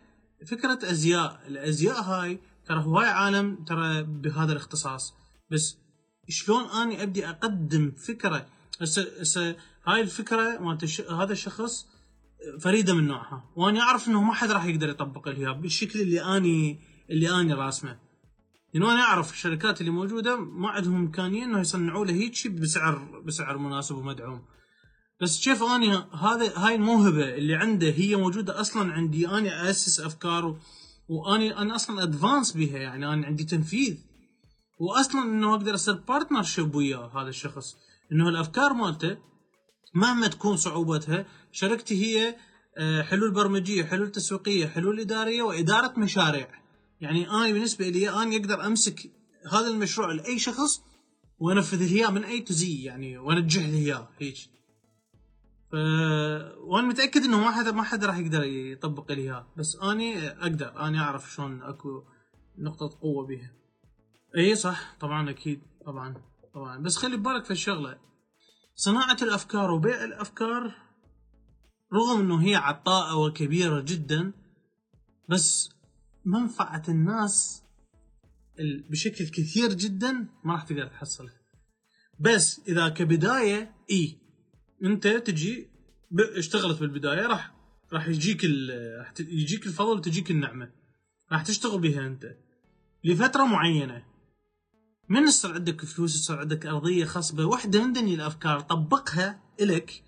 فكرة 0.46 0.78
أزياء. 0.82 1.46
الأزياء 1.46 2.02
هاي 2.02 2.40
ترى 2.66 2.84
هواي 2.84 3.06
عالم 3.06 3.64
ترى 3.64 4.02
بهذا 4.02 4.52
الاختصاص. 4.52 5.14
بس 5.50 5.76
شلون 6.28 6.64
أني 6.64 7.02
أبدي 7.02 7.28
أقدم 7.28 7.90
فكرة؟ 7.90 8.46
هسه 8.80 9.20
هسه 9.20 9.56
هاي 9.86 10.00
الفكرة 10.00 10.58
مالت. 10.58 11.00
هذا 11.00 11.32
الشخص 11.32 11.86
فريدة 12.60 12.94
من 12.94 13.06
نوعها. 13.06 13.44
وأنا 13.56 13.80
أعرف 13.80 14.08
إنه 14.08 14.22
ما 14.22 14.34
حد 14.34 14.50
راح 14.50 14.64
يقدر 14.64 14.88
يطبق 14.88 15.28
لي 15.28 15.54
بالشكل 15.54 16.00
اللي 16.00 16.36
اني 16.36 16.80
اللي 17.10 17.40
أني 17.40 17.54
راسمه. 17.54 17.98
لأنه 18.74 18.92
أنا 18.92 19.00
أعرف 19.00 19.32
الشركات 19.32 19.80
اللي 19.80 19.92
موجودة 19.92 20.36
ما 20.36 20.68
عندهم 20.68 20.94
إمكانية 20.94 21.44
إنه 21.44 21.60
يصنعوا 21.60 22.04
له 22.04 22.12
هيك 22.12 22.48
بسعر 22.48 23.22
بسعر 23.26 23.58
مناسب 23.58 23.96
ومدعوم. 23.96 24.42
بس 25.20 25.44
كيف 25.44 25.62
أني 25.62 25.94
هذا 25.96 26.58
هاي 26.58 26.74
الموهبة 26.74 27.34
اللي 27.34 27.54
عنده 27.54 27.90
هي 27.90 28.16
موجودة 28.16 28.60
أصلا 28.60 28.92
عندي. 28.92 29.28
أني 29.28 29.70
اسس 29.70 30.00
أفكار 30.00 30.58
واني 31.08 31.58
أنا 31.58 31.74
أصلا 31.74 32.02
advance 32.02 32.52
بها 32.52 32.78
يعني 32.78 33.12
أنا 33.12 33.26
عندي 33.26 33.44
تنفيذ. 33.44 33.96
واصلا 34.80 35.22
إنه 35.22 35.54
أقدر 35.54 35.74
أصير 35.74 35.94
partnership 35.94 36.74
وياه 36.74 37.22
هذا 37.22 37.28
الشخص. 37.28 37.76
إنه 38.12 38.28
الأفكار 38.28 38.72
مالته 38.72 39.16
مهما 39.94 40.26
تكون 40.26 40.56
صعوبتها 40.56 41.26
شركتي 41.52 42.04
هي 42.04 42.36
آه، 42.78 43.02
حلول 43.02 43.30
برمجية 43.30 43.84
حلول 43.84 44.12
تسويقية 44.12 44.66
حلول 44.66 45.00
إدارية 45.00 45.42
وإدارة 45.42 45.98
مشاريع. 45.98 46.48
يعني 47.00 47.30
أنا 47.30 47.52
بالنسبة 47.52 47.88
لي 47.88 48.10
أنا 48.10 48.36
أقدر 48.36 48.66
أمسك 48.66 49.10
هذا 49.52 49.68
المشروع 49.68 50.12
لأي 50.12 50.38
شخص 50.38 50.82
وأنفذ 51.38 51.92
اياه 51.92 52.10
من 52.10 52.24
اي 52.24 52.40
تو 52.40 52.54
زي 52.54 52.84
يعني 52.84 53.18
وأنجح 53.18 53.62
له 53.62 53.74
اياه 53.78 54.08
هيك. 54.18 54.36
ف... 55.72 55.74
وأنا 56.58 56.88
متأكد 56.88 57.22
إنه 57.22 57.40
ما 57.40 57.50
حدا 57.50 57.72
ما 57.72 57.82
حدا 57.82 58.06
راح 58.06 58.16
يقدر 58.16 58.44
يطبق 58.44 59.12
لي 59.12 59.46
بس 59.56 59.76
أني 59.76 60.28
أقدر 60.28 60.86
أني 60.86 61.00
أعرف 61.00 61.34
شلون 61.34 61.62
أكو 61.62 62.02
نقطة 62.58 62.98
قوة 63.00 63.26
بيها. 63.26 63.52
اي 64.36 64.54
صح 64.54 64.96
طبعا 65.00 65.30
أكيد 65.30 65.60
طبعا 65.86 66.14
طبعا. 66.54 66.78
بس 66.78 66.96
خلي 66.96 67.16
ببالك 67.16 67.44
في 67.44 67.50
الشغلة. 67.50 68.07
صناعة 68.80 69.16
الأفكار 69.22 69.70
وبيع 69.70 70.04
الأفكار 70.04 70.74
رغم 71.92 72.20
إنه 72.20 72.42
هي 72.42 72.54
عطاءة 72.54 73.16
وكبيرة 73.16 73.80
جدا 73.80 74.32
بس 75.28 75.70
منفعة 76.24 76.82
الناس 76.88 77.62
بشكل 78.90 79.28
كثير 79.28 79.72
جدا 79.72 80.28
ما 80.44 80.52
راح 80.52 80.62
تقدر 80.62 80.86
تحصلها. 80.86 81.40
بس 82.20 82.60
إذا 82.68 82.88
كبداية 82.88 83.74
إي 83.90 84.18
أنت 84.84 85.06
تجي 85.06 85.68
اشتغلت 86.36 86.80
بالبداية 86.80 87.26
راح 87.26 87.54
راح 87.92 88.08
يجيك 88.08 88.44
راح 88.98 89.12
يجيك 89.20 89.66
الفضل 89.66 89.96
وتجيك 89.96 90.30
النعمة 90.30 90.72
راح 91.32 91.42
تشتغل 91.42 91.80
بها 91.80 92.06
أنت 92.06 92.36
لفترة 93.04 93.44
معينة. 93.44 94.17
من 95.08 95.22
يصير 95.22 95.54
عندك 95.54 95.84
فلوس 95.84 96.14
يصير 96.14 96.38
عندك 96.38 96.66
أرضية 96.66 97.04
خصبة 97.04 97.44
واحدة 97.44 97.84
من 97.84 97.92
دني 97.92 98.14
الأفكار 98.14 98.60
طبقها 98.60 99.42
الك 99.60 100.04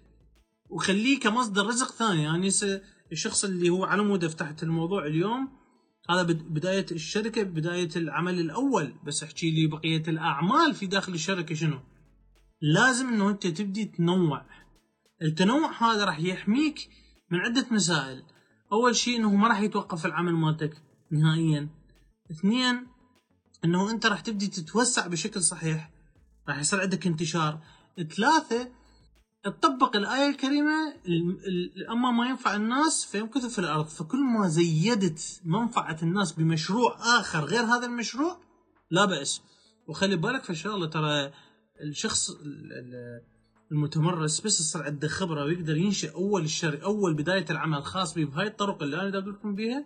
وخليه 0.71 1.21
كمصدر 1.21 1.67
رزق 1.67 1.93
ثاني. 1.93 2.23
يعني 2.23 2.51
الشخص 3.13 3.45
اللي 3.45 3.71
هو 3.71 3.85
على 3.85 4.03
مود 4.03 4.27
فتحت 4.27 4.63
الموضوع 4.63 5.07
اليوم 5.07 5.49
هذا 6.11 6.23
بداية 6.23 6.87
الشركة 6.93 7.43
بداية 7.43 7.89
العمل 7.97 8.41
الأول. 8.41 8.95
بس 9.07 9.23
أحكي 9.23 9.51
لي 9.51 9.67
بقية 9.67 10.03
الأعمال 10.09 10.75
في 10.75 10.87
داخل 10.87 11.15
الشركة 11.15 11.55
شنو؟ 11.55 11.81
لازم 12.61 13.09
إنه 13.09 13.31
أنت 13.31 13.47
تبدي 13.47 13.85
تنوع. 13.85 14.47
التنوع 15.23 15.83
هذا 15.83 16.05
راح 16.05 16.21
يحميك 16.21 16.89
من 17.31 17.39
عدة 17.39 17.67
مسائل. 17.71 18.23
أول 18.73 18.97
شيء 18.97 19.17
إنه 19.17 19.35
ما 19.35 19.49
راح 19.49 19.61
يتوقف 19.61 20.07
العمل 20.07 20.33
مالتك 20.33 20.83
نهائيا. 21.11 21.69
اثنين 22.31 22.87
إنه 23.65 23.91
أنت 23.91 24.07
راح 24.07 24.21
تبدي 24.21 24.47
تتوسع 24.47 25.07
بشكل 25.07 25.43
صحيح 25.43 25.91
راح 26.49 26.59
يصير 26.59 26.81
عندك 26.81 27.07
انتشار. 27.07 27.59
ثلاثة 28.17 28.69
تطبق 29.45 29.97
الآية 29.97 30.31
الكريمة 30.31 30.95
أما 31.91 32.11
ما 32.11 32.27
ينفع 32.27 32.57
الناس 32.57 33.05
فيمكث 33.05 33.47
في 33.47 33.59
الأرض 33.59 33.87
فكل 33.87 34.19
ما 34.19 34.49
زيدت 34.49 35.41
منفعة 35.45 35.99
الناس 36.03 36.33
بمشروع 36.33 36.97
آخر 37.21 37.45
غير 37.45 37.63
هذا 37.63 37.87
المشروع 37.87 38.41
لا 38.91 39.05
بأس. 39.05 39.43
وخلي 39.89 40.17
بالك 40.17 40.45
في 40.45 40.51
الشغلة 40.51 40.87
ترى 40.87 41.33
الشخص 41.83 42.31
المتمرس 43.73 44.41
بس 44.41 44.61
يصير 44.61 44.83
عنده 44.83 45.09
خبرة 45.09 45.45
ويقدر 45.45 45.77
ينشئ 45.77 46.15
أول 46.15 46.45
الشر 46.45 46.85
أول 46.85 47.15
بداية 47.15 47.45
العمل 47.51 47.83
خاص 47.83 48.15
به 48.15 48.25
بهاي 48.25 48.47
الطرق 48.47 48.83
اللي 48.83 49.01
أنا 49.01 49.19
أقول 49.19 49.35
لكم 49.35 49.55
بيها 49.55 49.85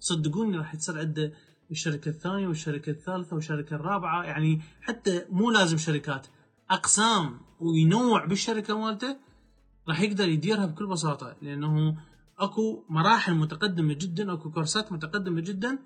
صدقوني 0.00 0.56
راح 0.56 0.74
يصير 0.74 0.98
عنده 0.98 1.32
الشركة 1.72 2.08
الثانية 2.08 2.48
والشركة 2.48 2.90
الثالثة 2.90 3.34
والشركة 3.34 3.76
الرابعة 3.76 4.22
يعني 4.22 4.60
حتى 4.80 5.24
مو 5.30 5.50
لازم 5.50 5.76
شركات 5.76 6.26
أقسام 6.70 7.40
وينوع 7.60 8.24
بالشركة 8.24 8.78
مالته 8.78 9.16
راح 9.88 10.00
يقدر 10.00 10.28
يديرها 10.28 10.66
بكل 10.66 10.86
بساطة 10.86 11.36
لأنه 11.42 11.96
أكو 12.38 12.84
مراحل 12.88 13.34
متقدمة 13.34 13.94
جدا 13.94 14.32
أكو 14.32 14.50
كورسات 14.50 14.92
متقدمة 14.92 15.40
جدا 15.40 15.78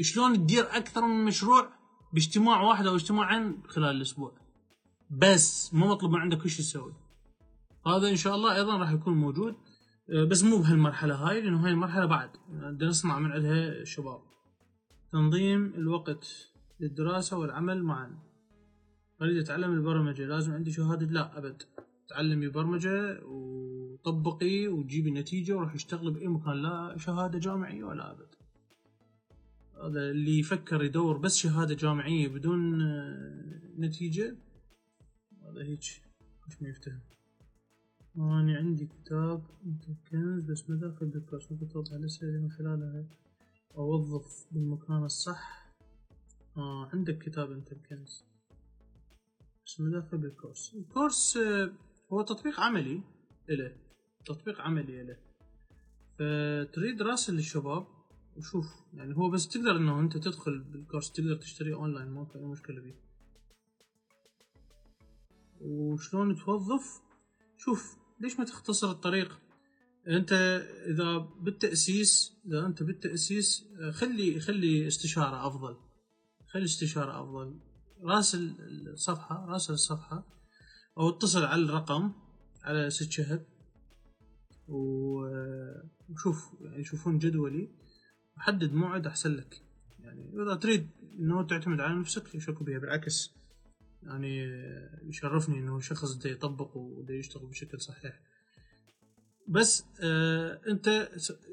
شلون 0.00 0.36
تدير 0.36 0.64
أكثر 0.76 1.06
من 1.06 1.24
مشروع 1.24 1.68
باجتماع 2.12 2.60
واحد 2.62 2.86
أو 2.86 2.94
اجتماعين 2.94 3.62
خلال 3.68 3.96
الأسبوع. 3.96 4.32
بس 5.10 5.74
مو 5.74 5.88
مطلوب 5.88 6.12
من 6.12 6.20
عندك 6.20 6.44
وش 6.44 6.58
تسوي. 6.58 6.92
هذا 7.86 8.08
إن 8.08 8.16
شاء 8.16 8.34
الله 8.34 8.56
أيضا 8.56 8.76
راح 8.76 8.90
يكون 8.90 9.14
موجود 9.14 9.56
بس 10.30 10.42
مو 10.42 10.58
بهالمرحلة 10.58 11.14
هاي 11.14 11.40
لأنه 11.40 11.64
هاي 11.64 11.70
المرحلة 11.70 12.06
بعد. 12.06 12.30
بدنا 12.48 12.88
نصنع 12.88 13.18
من 13.18 13.32
عندها 13.32 13.84
شباب. 13.84 14.27
تنظيم 15.12 15.74
الوقت 15.74 16.52
للدراسة 16.80 17.38
والعمل 17.38 17.82
معا. 17.82 18.18
أريد 19.22 19.36
أتعلم 19.36 19.72
البرمجة؟ 19.72 20.26
لازم 20.26 20.52
عندي 20.52 20.72
شهادة 20.72 21.06
لا 21.06 21.38
أبد. 21.38 21.62
تعلمي 22.08 22.48
برمجة 22.48 23.20
وطبقي 23.24 24.68
وجيبي 24.68 25.10
نتيجة 25.10 25.56
وراح 25.56 25.74
يشتغل 25.74 26.10
بأي 26.10 26.28
مكان 26.28 26.62
لا 26.62 26.94
شهادة 26.96 27.38
جامعية 27.38 27.84
ولا 27.84 28.12
أبد. 28.12 28.34
هذا 29.82 30.10
اللي 30.10 30.38
يفكر 30.38 30.82
يدور 30.84 31.18
بس 31.18 31.36
شهادة 31.36 31.74
جامعية 31.74 32.28
بدون 32.28 32.82
آه، 32.82 33.60
نتيجة. 33.78 34.36
هذا 35.42 35.62
هيك 35.62 35.80
مش 36.48 36.62
ما 36.62 36.68
يفتهم 36.68 37.00
أنا 38.16 38.56
عندي 38.56 38.86
كتاب 38.86 39.42
كنز 40.10 40.50
بس 40.50 40.70
ما 40.70 40.76
داخل 40.76 41.06
بالكورس 41.06 41.52
ممكن 41.52 41.68
توضح 41.68 41.92
الأسئلة 41.92 42.38
من 42.38 42.50
خلالها 42.50 43.06
أوظف 43.76 44.46
بالمكان 44.52 45.04
الصح. 45.04 45.58
آه 46.56 46.90
عندك 46.92 47.18
كتاب 47.18 47.52
أنت 47.52 47.72
الكنز 47.72 48.24
بس 49.66 49.80
ما 49.80 50.00
داخل 50.00 50.18
بالكورس 50.18 50.74
الكورس 50.74 51.36
آه 51.36 51.72
هو 52.12 52.22
تطبيق 52.22 52.60
عملي 52.60 53.02
إله. 53.50 53.76
تطبيق 54.24 54.60
عملي 54.60 55.00
إله. 55.00 55.16
فتريد 56.14 57.02
راسل 57.02 57.34
للشباب 57.34 57.86
وشوف 58.36 58.66
يعني 58.94 59.16
هو 59.16 59.30
بس 59.30 59.48
تقدر 59.48 59.76
إنه 59.76 60.00
أنت 60.00 60.16
تدخل 60.16 60.58
بالكورس 60.58 61.12
تقدر 61.12 61.36
تشتريه 61.36 61.74
أونلاين 61.74 62.08
ما 62.08 62.24
في 62.24 62.38
أي 62.38 62.44
مشكلة 62.44 62.80
فيه. 62.80 62.94
وشلون 65.60 66.36
توظف؟ 66.36 67.00
شوف 67.56 67.96
ليش 68.20 68.38
ما 68.38 68.44
تختصر 68.44 68.90
الطريق؟ 68.90 69.40
أنت 70.08 70.32
إذا 70.86 71.18
بالتأسيس 71.18 72.40
إذا 72.46 72.66
أنت 72.66 72.82
بالتأسيس 72.82 73.64
خلي 73.90 74.40
خلي 74.40 74.86
استشارة 74.86 75.46
أفضل. 75.46 75.76
خلي 76.46 76.64
استشارة 76.64 77.22
أفضل. 77.22 77.60
راسل 78.02 78.56
الصفحة 78.92 79.46
راسل 79.46 79.72
الصفحة 79.72 80.26
أو 80.98 81.08
اتصل 81.08 81.44
على 81.44 81.62
الرقم 81.62 82.12
على 82.62 82.90
ست 82.90 83.12
شهب 83.12 83.46
وشوف 84.68 86.54
يعني 86.60 86.80
يشوفون 86.80 87.18
جدولي. 87.18 87.70
وحدد 88.36 88.72
موعد 88.72 89.06
أحسن 89.06 89.34
لك. 89.34 89.62
يعني 89.98 90.42
إذا 90.42 90.54
تريد 90.54 90.88
إنه 91.18 91.46
تعتمد 91.46 91.80
على 91.80 92.00
نفسك 92.00 92.34
ليش 92.34 92.48
اكو 92.48 92.64
بها 92.64 92.78
بالعكس. 92.78 93.30
يعني 94.02 94.38
يشرفني 95.02 95.58
إنه 95.58 95.80
شخص 95.80 96.12
دا 96.12 96.30
يطبق 96.30 96.76
ودا 96.76 97.14
يشتغل 97.14 97.46
بشكل 97.46 97.80
صحيح. 97.80 98.27
بس 99.48 99.84
آه 100.00 100.60
انت 100.68 100.88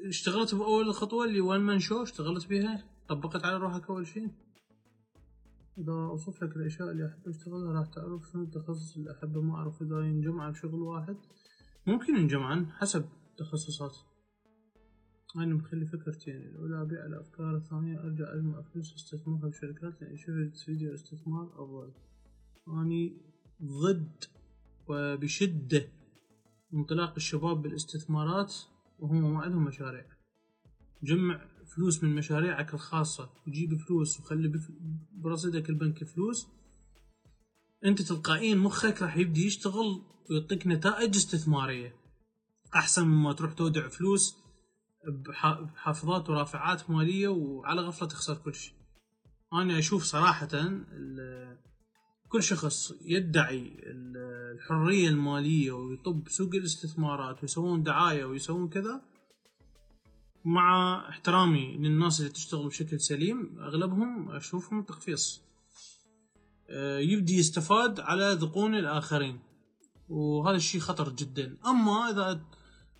اشتغلت 0.04 0.54
بأول 0.54 0.94
خطوه 0.94 1.24
اللي 1.24 1.40
وان 1.40 1.60
مان 1.60 1.78
شو 1.78 2.02
اشتغلت 2.02 2.46
بها 2.46 2.84
طبقت 3.08 3.44
على 3.44 3.56
روحك 3.56 3.90
أول 3.90 4.06
شيء؟ 4.06 4.30
إذا 5.78 5.92
أوصف 5.92 6.42
لك 6.42 6.56
الأشياء 6.56 6.90
اللي 6.90 7.06
أحب 7.06 7.28
أشتغلها 7.28 7.72
راح 7.72 7.86
تعرف 7.86 8.30
شنو 8.32 8.42
التخصص 8.42 8.96
اللي 8.96 9.12
أحبه 9.12 9.40
ما 9.42 9.54
أعرف. 9.54 9.82
إذا 9.82 10.00
ينجمع 10.00 10.50
بشغل 10.50 10.80
واحد 10.80 11.16
ممكن 11.86 12.16
ينجمعن 12.16 12.66
حسب 12.70 13.04
التخصصات 13.30 13.96
أنا 15.36 15.54
مخلي 15.54 15.86
فكرتين 15.86 16.36
الأولى 16.36 16.82
أبيع 16.82 17.06
الأفكار 17.06 17.56
الثانية 17.56 18.00
أرجع 18.00 18.34
أجمع 18.34 18.62
فلوس 18.62 18.94
أستثمرها 18.94 19.48
بشركات 19.48 20.02
لأن 20.02 20.16
شفت 20.16 20.56
فيديو 20.64 20.94
استثمار 20.94 21.64
أفضل. 21.64 21.92
أني 22.68 23.16
ضد 23.62 24.24
وبشدة 24.88 25.88
انطلاق 26.76 27.12
الشباب 27.16 27.62
بالاستثمارات 27.62 28.54
وهم 28.98 29.34
ما 29.34 29.40
عندهم 29.40 29.64
مشاريع. 29.64 30.04
جمع 31.02 31.44
فلوس 31.76 32.04
من 32.04 32.14
مشاريعك 32.14 32.74
الخاصة. 32.74 33.30
وجيب 33.46 33.76
فلوس 33.76 34.20
وخلي 34.20 34.60
برصيدك 35.12 35.70
البنك 35.70 36.04
فلوس. 36.04 36.46
انت 37.84 38.02
تلقائيا 38.02 38.54
مخك 38.54 39.02
راح 39.02 39.16
يبدي 39.16 39.46
يشتغل 39.46 40.02
ويعطيك 40.30 40.66
نتائج 40.66 41.16
استثمارية. 41.16 41.96
أحسن 42.74 43.08
مما 43.08 43.32
تروح 43.32 43.52
تودع 43.52 43.88
فلوس 43.88 44.36
بح- 45.08 45.60
بحافظات 45.60 46.30
ورافعات 46.30 46.90
مالية 46.90 47.28
وعلى 47.28 47.80
غفلة 47.80 48.08
تخسر 48.08 48.34
كل 48.34 48.54
شيء. 48.54 48.74
أنا 49.52 49.78
أشوف 49.78 50.02
صراحة 50.02 50.48
ال- 50.54 51.58
كل 52.36 52.42
شخص 52.42 52.92
يدعي 53.04 53.58
ال- 53.82 54.16
الحرية 54.54 55.08
المالية 55.08 55.72
ويطب 55.72 56.28
سوق 56.28 56.54
الاستثمارات 56.54 57.42
ويسوون 57.42 57.82
دعاية 57.82 58.24
ويسوون 58.24 58.68
كذا 58.68 59.00
مع 60.44 60.98
احترامي 61.08 61.76
للناس 61.76 62.20
اللي 62.20 62.30
تشتغل 62.32 62.66
بشكل 62.68 63.00
سليم 63.00 63.58
أغلبهم 63.60 64.30
أشوفهم 64.30 64.82
تقفيص 64.82 65.40
آه، 66.70 66.98
يبدي 66.98 67.36
يستفاد 67.38 68.00
على 68.00 68.32
ذقون 68.40 68.74
الآخرين 68.74 69.38
وهذا 70.08 70.56
الشيء 70.56 70.80
خطر 70.80 71.08
جدا. 71.08 71.56
أما 71.66 72.10
إذا 72.10 72.40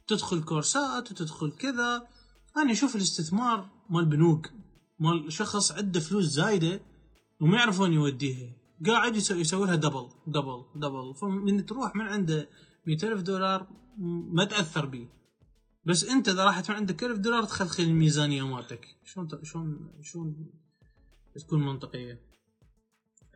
تدخل 0.07 0.45
كورسات 0.45 1.11
وتدخل 1.13 1.51
كذا 1.51 2.09
أنا 2.57 2.73
أشوف 2.73 2.97
الاستثمار 2.97 3.69
مال 3.91 4.05
بنوك 4.05 4.51
مال 4.99 5.33
شخص 5.33 5.73
عنده 5.73 6.01
فلوس 6.01 6.25
زايدة 6.25 6.81
وما 7.41 7.57
يعرف 7.59 7.81
وين 7.81 7.93
يوديها. 7.93 8.66
قاعد 8.87 9.17
يسوي, 9.17 9.41
يسوي 9.41 9.67
لها 9.67 9.77
double 9.77 10.09
double 10.27 10.65
double 10.77 11.15
فمن 11.15 11.67
تروح 11.67 11.97
من 11.97 12.05
عنده 12.07 12.49
200 12.87 13.09
ألف 13.13 13.23
دولار 13.23 13.63
م- 13.99 14.35
ما 14.37 14.45
تأثر 14.45 14.87
بيه 14.87 15.09
بس 15.85 16.05
انت 16.05 16.29
إذا 16.29 16.45
راحت 16.45 16.71
من 16.71 16.77
عندك 16.77 17.05
1000 17.05 17.19
دولار 17.19 17.43
تخلخل 17.45 17.83
الميزانية 17.83 18.47
مالتك. 18.47 18.97
شلون 19.05 19.29
شلون 19.43 19.91
شلون 20.03 20.51
تكون 21.35 21.67
منطقية؟ 21.67 22.21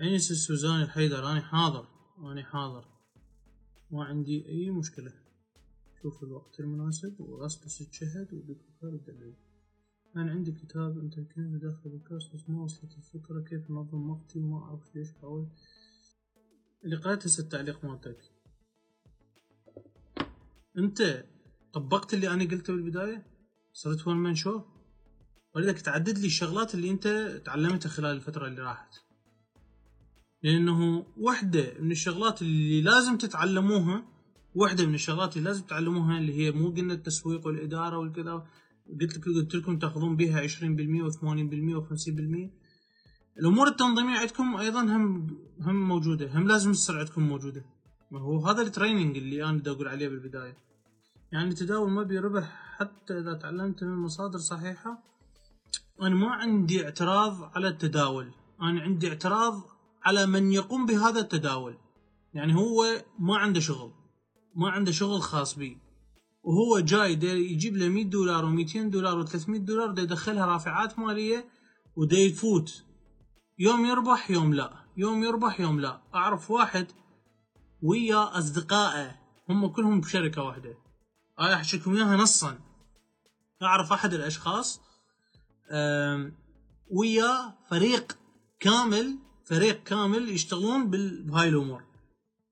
انس 0.00 0.30
السوزاني 0.30 0.82
الحيدر 0.82 1.30
أنا 1.32 1.40
حاضر. 1.40 1.86
أنا 2.18 2.42
حاضر. 2.42 2.84
ما 3.90 4.04
عندي 4.04 4.48
أي 4.48 4.70
مشكلة. 4.70 5.12
شوف 6.02 6.22
الوقت 6.22 6.60
المناسب 6.60 7.20
واسبس 7.20 7.80
الشهد 7.80 8.28
ودكتور 8.32 8.90
الدليل. 8.90 9.34
أنا 10.16 10.30
عندي 10.30 10.52
كتاب 10.52 10.98
أنت 10.98 11.14
كنت 11.14 11.62
داخل 11.62 11.90
الكاس 11.90 12.28
بس 12.34 12.48
ما 12.48 12.62
وصلت 12.62 12.92
الفكرة 12.98 13.40
كيف 13.40 13.70
أنظم 13.70 14.10
وقتي؟ 14.10 14.38
وما 14.38 14.64
أعرف 14.64 14.96
ليش 14.96 15.08
حاولت 15.20 15.48
اللي 16.84 16.96
قرأت 16.96 17.26
هسه 17.26 17.42
التعليق 17.42 17.84
مالتك. 17.84 18.18
أنت 20.78 21.24
طبقت 21.72 22.14
اللي 22.14 22.28
أنا 22.28 22.44
قلته 22.44 22.72
بالبداية؟ 22.72 23.26
صرت 23.72 24.06
ون 24.06 24.16
مان 24.16 24.34
شو 24.34 24.62
ولذلك 25.54 25.80
تعدد 25.80 26.18
لي 26.18 26.26
الشغلات 26.26 26.74
اللي 26.74 26.90
أنت 26.90 27.08
تعلمتها 27.44 27.88
خلال 27.88 28.16
الفترة 28.16 28.46
اللي 28.46 28.62
راحت. 28.62 28.94
لأنه 30.42 31.06
واحدة 31.16 31.80
من 31.80 31.90
الشغلات 31.90 32.42
اللي 32.42 32.82
لازم 32.82 33.18
تتعلموها 33.18 34.04
واحدة 34.54 34.86
من 34.86 34.94
الشغلات 34.94 35.36
اللي 35.36 35.48
لازم 35.48 35.62
تتعلموها 35.62 36.18
اللي 36.18 36.34
هي 36.34 36.50
مو 36.50 36.70
قلنا 36.70 36.94
التسويق 36.94 37.46
والإدارة 37.46 37.98
والكذا 37.98 38.46
قلت 39.00 39.16
لك 39.16 39.24
قلت 39.24 39.54
لكم 39.54 39.78
تاخذون 39.78 40.16
بها 40.16 40.46
20% 40.46 40.50
و80% 40.50 41.20
و50% 41.76 42.50
الأمور 43.38 43.68
التنظيمية 43.68 44.18
عندكم 44.18 44.56
أيضا 44.56 44.80
هم 44.80 45.36
هم 45.60 45.88
موجودة 45.88 46.38
هم 46.38 46.48
لازم 46.48 46.72
تصير 46.72 46.98
عندكم 46.98 47.22
موجودة. 47.22 47.64
ما 48.10 48.20
هو 48.20 48.46
هذا 48.46 48.62
التريننج 48.62 49.16
اللي 49.16 49.44
أنا 49.44 49.58
بدي 49.58 49.70
أقول 49.70 49.88
عليه 49.88 50.08
بالبداية. 50.08 50.56
يعني 51.32 51.54
تداول 51.54 51.90
ما 51.90 52.20
ربح 52.20 52.74
حتى 52.76 53.18
إذا 53.18 53.34
تعلمت 53.34 53.84
من 53.84 53.96
مصادر 53.96 54.38
صحيحة. 54.38 55.02
أنا 56.02 56.14
ما 56.14 56.30
عندي 56.30 56.84
اعتراض 56.84 57.50
على 57.54 57.68
التداول. 57.68 58.30
أنا 58.62 58.80
عندي 58.80 59.08
اعتراض 59.08 59.62
على 60.02 60.26
من 60.26 60.52
يقوم 60.52 60.86
بهذا 60.86 61.20
التداول. 61.20 61.78
يعني 62.34 62.54
هو 62.54 62.84
ما 63.18 63.36
عنده 63.36 63.60
شغل 63.60 63.92
ما 64.54 64.70
عنده 64.70 64.92
شغل 64.92 65.22
خاص 65.22 65.58
به 65.58 65.76
وهو 66.42 66.80
جاي 66.80 67.14
دا 67.14 67.32
يجيب 67.32 67.76
له 67.76 67.88
100 67.88 68.04
دولار 68.04 68.44
و200 68.44 68.76
دولار 68.76 69.26
و300 69.26 69.50
دولار 69.50 69.90
دا 69.90 70.02
يدخلها 70.02 70.46
رافعات 70.46 70.98
مالية 70.98 71.48
ودا 71.96 72.18
يفوت. 72.18 72.84
يوم 73.58 73.84
يربح 73.84 74.30
يوم 74.30 74.54
لا. 74.54 74.72
يوم 74.96 75.24
يربح 75.24 75.60
يوم 75.60 75.80
لا. 75.80 76.02
أعرف 76.14 76.50
واحد 76.50 76.86
ويا 77.82 78.38
أصدقائه. 78.38 79.20
هم 79.48 79.66
كلهم 79.66 80.00
بشركة 80.00 80.42
واحدة. 80.42 80.78
أنا 81.40 81.54
احكي 81.54 81.76
لكم 81.76 81.94
إياها 81.94 82.16
نصا. 82.16 82.58
أعرف 83.62 83.92
أحد 83.92 84.14
الأشخاص 84.14 84.80
ويا 86.90 87.54
فريق 87.70 88.18
كامل 88.60 89.18
فريق 89.44 89.82
كامل 89.82 90.28
يشتغلون 90.28 90.90
بهاي 90.90 91.48
الأمور. 91.48 91.89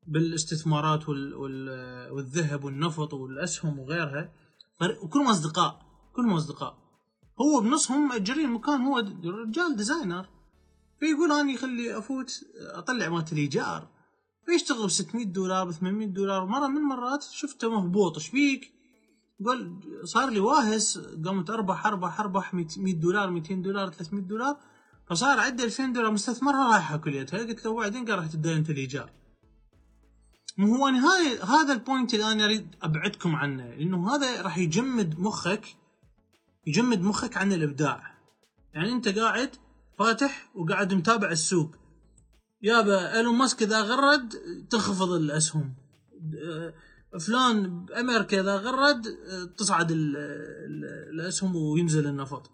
بالاستثمارات 0.09 1.09
وال... 1.09 1.35
وال... 1.35 1.69
والذهب 2.13 2.65
والنفط 2.65 3.15
والأسهم 3.15 3.79
وغيرها 3.79 4.33
وكلهم 5.03 5.29
أصدقاء 5.29 5.83
كلهم 6.13 6.33
أصدقاء. 6.33 6.79
هو 7.41 7.61
بنصهم 7.61 8.09
مأجرين 8.09 8.51
مكان 8.51 8.81
هو 8.81 8.99
رجال 9.25 9.77
designer. 9.77 10.27
فيقول 11.01 11.33
اني 11.33 11.57
خلي 11.57 11.99
أفوت 11.99 12.41
أطلع 12.75 13.09
مالت 13.09 13.33
الايجار 13.33 13.89
فيشتغل 14.47 14.87
ب 14.87 14.91
600 14.91 15.27
دولار 15.27 15.69
ب 15.69 15.71
800 15.71 16.09
دولار. 16.09 16.47
مرة 16.47 16.67
من 16.67 16.77
المرات 16.77 17.23
شفته 17.23 17.71
مهبوط 17.71 18.15
إيش 18.15 18.29
فيك؟ 18.29 18.73
قال 19.47 19.81
صار 20.05 20.31
لي 20.31 20.41
واهس. 20.41 20.99
قمت 20.99 21.51
أربح 21.51 21.87
أربح 21.87 22.21
أربح 22.21 22.55
100 22.55 22.67
دولار 22.95 23.31
200 23.31 23.55
دولار 23.55 23.91
300 23.91 24.25
دولار. 24.25 24.57
فصار 25.11 25.41
عندي 25.41 25.65
2000 25.65 25.87
دولار 25.87 26.11
مستثمرها 26.11 26.73
رايحة 26.73 26.97
كليتها. 26.97 27.39
قلت 27.39 27.65
له 27.65 27.71
وبعدين 27.71 28.05
قال 28.05 28.19
راح 28.19 28.27
تدين 28.27 28.57
انت 28.57 28.71
الايجار 28.71 29.11
مو 30.59 30.77
هو 30.77 30.89
أنا 30.89 31.07
هاي 31.07 31.39
هذا 31.39 31.73
ال 31.73 31.80
point 31.80 32.15
اللي 32.15 32.33
أنا 32.33 32.45
أريد 32.45 32.75
أبعدكم 32.83 33.37
عنه 33.37 33.75
لأنه 33.75 34.15
هذا 34.15 34.43
راح 34.43 34.59
يجمد 34.59 35.19
مخك 35.19 35.77
يجمد 36.67 37.01
مخك 37.01 37.37
عن 37.37 37.53
الإبداع. 37.53 38.19
يعني 38.75 38.93
أنت 38.93 39.09
قاعد 39.09 39.51
فاتح 39.99 40.51
وقاعد 40.55 40.95
متابع 40.95 41.31
السوق. 41.31 41.71
يابا 42.63 43.17
إيلون 43.17 43.35
ماسك 43.35 43.63
إذا 43.63 43.81
غرد 43.81 44.35
تنخفض 44.71 45.11
الأسهم. 45.13 45.75
أه، 46.45 46.75
فلان 47.19 47.85
بأمريكا 47.85 48.41
إذا 48.41 48.57
غرد 48.57 49.07
تصعد 49.57 49.91
ال- 49.91 50.17
ال- 50.17 51.21
الأسهم 51.21 51.57
وينزل 51.57 52.07
النفط. 52.07 52.51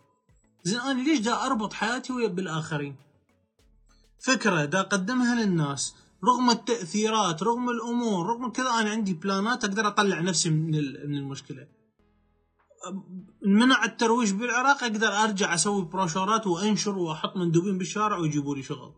زين 0.65 0.81
أنا 0.81 1.03
ليش 1.03 1.21
دا 1.21 1.47
أربط 1.47 1.73
حياتي 1.73 2.13
ويا 2.13 2.29
بالآخرين؟ 2.29 2.97
فكرة 4.19 4.65
دا 4.65 4.81
أقدمها 4.81 5.45
للناس. 5.45 5.95
رغم 6.27 6.51
التأثيرات 6.51 7.43
رغم 7.43 7.71
الأمور 7.71 8.27
رغم 8.27 8.49
كذا 8.49 8.71
أنا 8.71 8.91
عندي 8.91 9.15
بلانات 9.15 9.65
أقدر 9.65 9.89
أطلع 9.89 10.21
نفسي 10.21 10.51
من 10.51 10.71
من 11.11 11.17
المشكلة. 11.17 11.67
منع 13.47 13.85
الترويج 13.85 14.33
بالعراق 14.33 14.85
أقدر 14.85 15.09
أرجع 15.09 15.55
أسوي 15.55 15.85
بروشورات 15.85 16.47
وأنشر 16.47 16.99
وأحط 16.99 17.37
مندوبين 17.37 17.79
بالشارع 17.79 18.19
ويجيبوا 18.19 18.57
لي 18.57 18.63
شغل. 18.63 18.93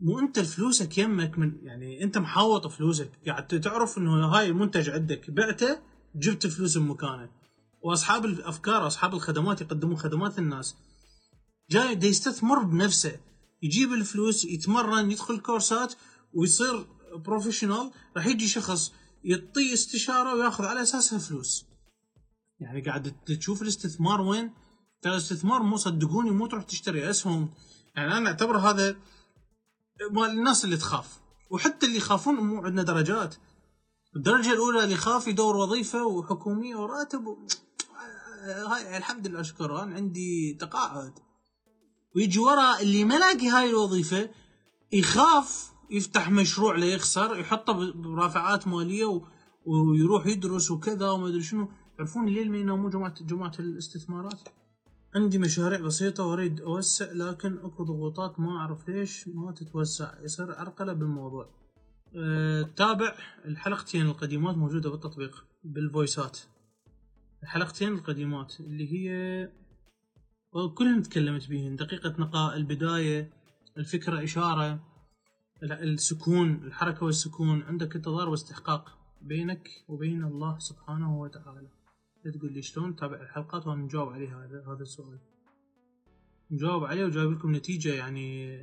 مو 0.00 0.18
أنت 0.18 0.40
فلوسك 0.40 0.98
يمك 0.98 1.38
من 1.38 1.52
يعني 1.62 2.04
أنت 2.04 2.18
محاوط 2.18 2.66
فلوسك. 2.66 3.10
قاعد 3.26 3.46
تعرف 3.46 3.98
إنه 3.98 4.26
هاي 4.26 4.46
المنتج 4.48 4.90
عندك 4.90 5.30
بعته 5.30 5.78
جبت 6.16 6.46
فلوس 6.46 6.76
من 6.76 6.88
مكانه. 6.88 7.30
وأصحاب 7.82 8.24
الأفكار 8.24 8.82
واصحاب 8.82 9.14
الخدمات 9.14 9.60
يقدمون 9.60 9.96
خدمات 9.96 10.38
للناس 10.38 10.76
جاي 11.70 11.98
يستثمر 12.02 12.62
بنفسه. 12.62 13.20
يجيب 13.62 13.92
الفلوس 13.92 14.44
يتمرن 14.44 15.10
يدخل 15.10 15.38
كورسات 15.38 15.94
ويصير 16.34 16.86
بروفيشنال 17.14 17.90
راح 18.16 18.26
يجي 18.26 18.48
شخص 18.48 18.92
يعطيه 19.24 19.74
استشارة 19.74 20.34
ويأخذ 20.34 20.64
على 20.64 20.82
اساسها 20.82 21.18
فلوس 21.18 21.64
يعني 22.60 22.80
قاعد 22.80 23.16
تشوف 23.26 23.62
الاستثمار 23.62 24.20
وين؟ 24.20 24.52
ترى 25.02 25.12
الاستثمار 25.12 25.62
مو 25.62 25.76
صدقوني 25.76 26.30
مو 26.30 26.46
تروح 26.46 26.64
تشتري 26.64 27.10
اسهم. 27.10 27.50
يعني 27.96 28.16
أنا 28.16 28.28
أعتبر 28.28 28.58
هذا 28.58 28.96
مال 30.10 30.30
الناس 30.30 30.64
اللي 30.64 30.76
تخاف. 30.76 31.20
وحتى 31.50 31.86
اللي 31.86 31.96
يخافون 31.96 32.34
مو 32.34 32.64
عندنا 32.64 32.82
درجات. 32.82 33.34
الدرجة 34.16 34.52
الأولى 34.52 34.84
اللي 34.84 34.94
يخاف 34.94 35.26
يدور 35.26 35.56
وظيفة 35.56 36.06
وحكومية 36.06 36.76
وراتب 36.76 37.26
و... 37.26 37.38
هاي 38.44 38.96
الحمد 38.96 39.26
لله 39.26 39.40
أشكر. 39.40 39.82
أنا 39.82 39.94
عندي 39.94 40.56
تقاعد. 40.60 41.12
ويجي 42.16 42.38
ورا 42.38 42.80
اللي 42.80 43.04
ما 43.04 43.18
لاقي 43.18 43.48
هاي 43.48 43.70
الوظيفة 43.70 44.30
يخاف 44.92 45.72
يفتح 45.90 46.30
مشروع 46.30 46.76
ليخسر 46.76 47.38
يحطه 47.38 47.92
برافعات 47.92 48.68
مالية 48.68 49.04
و... 49.04 49.26
ويروح 49.66 50.26
يدرس 50.26 50.70
وكذا 50.70 51.10
وما 51.10 51.28
أدري 51.28 51.42
شنو. 51.42 51.68
تعرفون 51.96 52.28
الليل 52.28 52.50
ما 52.50 52.58
ينامون 52.58 52.90
جماعة 52.90 53.14
جماعة 53.24 53.52
الاستثمارات. 53.58 54.48
عندي 55.14 55.38
مشاريع 55.38 55.80
بسيطة 55.80 56.26
وأريد 56.26 56.60
أوسع 56.60 57.12
لكن 57.12 57.58
أكو 57.58 57.84
ضغوطات 57.84 58.40
ما 58.40 58.56
أعرف 58.56 58.88
ليش 58.88 59.28
ما 59.28 59.52
تتوسع. 59.52 60.20
يصير 60.22 60.52
عرقلة 60.52 60.92
بالموضوع. 60.92 61.50
أه 62.16 62.62
تابع 62.62 63.14
الحلقتين 63.44 64.06
القديمات 64.06 64.56
موجودة 64.56 64.90
بالتطبيق 64.90 65.44
بالفويسات. 65.64 66.38
الحلقتين 67.42 67.92
القديمات 67.92 68.60
اللي 68.60 68.92
هي 68.92 69.52
كلهم 70.74 71.02
تكلمت 71.02 71.48
بهن 71.48 71.76
دقيقة 71.76 72.14
نقاء 72.18 72.56
البداية 72.56 73.32
الفكرة 73.78 74.24
إشارة. 74.24 74.87
السكون 75.62 76.54
الحركة 76.64 77.06
والسكون 77.06 77.62
عندك 77.62 77.96
انتظار 77.96 78.28
واستحقاق 78.28 78.98
بينك 79.22 79.68
وبين 79.88 80.24
الله 80.24 80.58
سبحانه 80.58 81.20
وتعالى. 81.20 81.68
تقول 82.34 82.52
لي 82.52 82.62
شلون 82.62 82.96
تتابع 82.96 83.20
الحلقات 83.22 83.66
وأنا 83.66 83.82
نجاوب 83.82 84.12
عليه 84.12 84.44
هذا 84.44 84.64
هذا 84.66 84.82
السؤال. 84.82 85.18
نجاوب 86.50 86.84
عليه 86.84 87.04
وجايب 87.04 87.32
لكم 87.32 87.54
نتيجة 87.54 87.94
يعني 87.94 88.58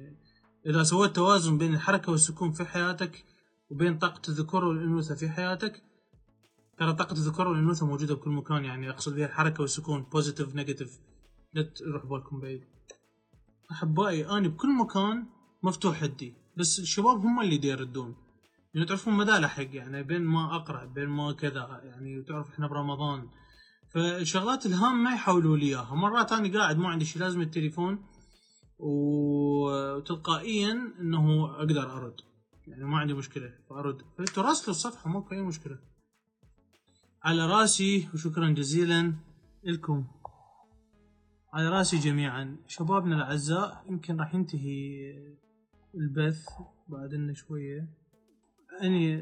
إذا 0.65 0.83
سويت 0.83 1.15
توازن 1.15 1.57
بين 1.57 1.73
الحركة 1.73 2.11
والسكون 2.11 2.51
في 2.51 2.65
حياتك 2.65 3.25
وبين 3.69 3.97
طاقة 3.97 4.21
الذكور 4.29 4.65
والأنوثة 4.65 5.15
في 5.15 5.29
حياتك 5.29 5.83
ترى 6.77 6.93
طاقة 6.93 7.13
الذكور 7.13 7.47
والأنوثة 7.47 7.85
موجودة 7.85 8.15
بكل 8.15 8.29
مكان 8.29 8.65
يعني 8.65 8.89
أقصد 8.89 9.15
بها 9.15 9.25
الحركة 9.25 9.61
والسكون 9.61 10.03
positive 10.03 10.55
negative 10.55 10.99
لا 11.53 11.61
تروح 11.61 12.05
بالكم 12.05 12.39
بعيد. 12.39 12.63
أحبائي 13.71 14.29
أنا 14.29 14.47
بكل 14.47 14.77
مكان 14.77 15.25
مفتوح 15.63 16.03
يدي 16.03 16.44
بس 16.57 16.79
الشباب 16.79 17.17
هم 17.17 17.41
اللي 17.41 17.67
يردون. 17.67 18.15
يعني 18.73 18.87
تعرفون 18.87 19.13
مدى 19.13 19.31
لحق 19.31 19.75
يعني 19.75 20.03
بين 20.03 20.21
ما 20.21 20.55
أقرأ 20.55 20.85
بين 20.85 21.07
ما 21.07 21.33
كذا 21.33 21.81
يعني 21.83 22.23
تعرف 22.23 22.49
إحنا 22.49 22.67
برمضان. 22.67 23.29
فالشغلات 23.93 24.65
الهامة 24.65 25.13
يحاولوا 25.13 25.57
لي 25.57 25.65
إياها. 25.65 25.95
مرات 25.95 26.31
أنا 26.31 26.59
قاعد 26.59 26.77
ما 26.77 26.89
عندي 26.89 27.05
شي 27.05 27.19
لازم 27.19 27.41
التليفون. 27.41 28.05
وتلقائيا 28.79 30.71
إنه 30.99 31.45
أقدر 31.45 31.97
أرد. 31.97 32.15
يعني 32.67 32.83
ما 32.83 32.97
عندي 32.97 33.13
مشكلة 33.13 33.53
فأرد. 33.69 34.01
راسلوا 34.37 34.69
الصفحة 34.69 35.09
ماكو 35.09 35.35
أي 35.35 35.41
مشكلة. 35.41 35.79
على 37.23 37.47
راسي 37.47 38.09
وشكرا 38.13 38.49
جزيلا 38.49 39.13
لكم. 39.63 40.07
على 41.53 41.69
راسي 41.69 41.97
جميعا. 41.97 42.57
شبابنا 42.67 43.15
الأعزاء 43.15 43.85
يمكن 43.89 44.19
راح 44.19 44.35
ينتهي 44.35 45.13
البث 45.95 46.45
بعد 46.87 47.13
لنا 47.13 47.33
شوية. 47.33 47.89
أني 48.81 49.15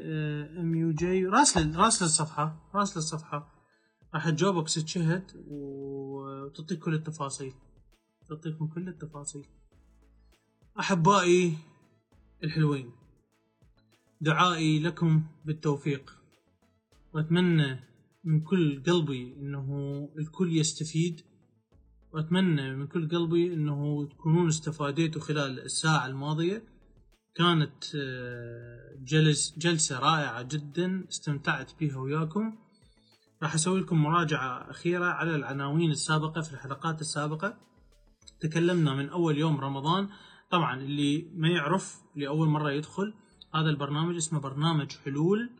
أم 0.60 0.74
يو 0.74 0.92
جي 0.92 1.26
راسل 1.26 1.76
راسل 1.76 2.04
الصفحة 2.04 2.70
راسل 2.74 2.98
الصفحة. 2.98 3.54
راح 4.14 4.30
تجاوبك 4.30 4.68
ست 4.68 4.88
شهد 4.88 5.24
وتعطيك 5.46 6.78
كل 6.78 6.94
التفاصيل. 6.94 7.52
تعطيكم 8.28 8.66
كل 8.66 8.88
التفاصيل. 8.88 9.46
أحبائي 10.80 11.56
الحلوين 12.44 12.90
دعائي 14.20 14.80
لكم 14.80 15.22
بالتوفيق. 15.44 16.18
وأتمنى 17.14 17.80
من 18.24 18.40
كل 18.40 18.82
قلبي 18.82 19.36
أنه 19.36 19.68
الكل 20.18 20.56
يستفيد 20.56 21.20
وأتمنى 22.14 22.76
من 22.76 22.86
كل 22.86 23.08
قلبي 23.08 23.54
أنه 23.54 24.08
تكونون 24.08 24.48
استفاديتوا 24.48 25.22
خلال 25.22 25.60
الساعة 25.60 26.06
الماضية. 26.06 26.62
كانت 27.34 27.84
آه، 27.96 28.98
جلس 29.04 29.58
جلسة 29.58 29.98
رائعة 29.98 30.42
جدا 30.42 31.04
استمتعت 31.08 31.72
بها 31.80 31.96
وياكم. 31.96 32.58
راح 33.42 33.54
أسوي 33.54 33.80
لكم 33.80 34.02
مراجعة 34.02 34.70
أخيرة 34.70 35.04
على 35.04 35.36
العناوين 35.36 35.90
السابقة 35.90 36.40
في 36.40 36.52
الحلقات 36.52 37.00
السابقة. 37.00 37.56
تكلمنا 38.40 38.94
من 38.94 39.08
أول 39.08 39.38
يوم 39.38 39.60
رمضان. 39.60 40.08
طبعا 40.50 40.80
اللي 40.80 41.30
ما 41.34 41.48
يعرف 41.48 42.02
لاول 42.16 42.48
مرة 42.48 42.70
يدخل 42.70 43.14
هذا 43.54 43.70
البرنامج 43.70 44.16
اسمه 44.16 44.40
برنامج 44.40 44.92
حلول. 45.04 45.50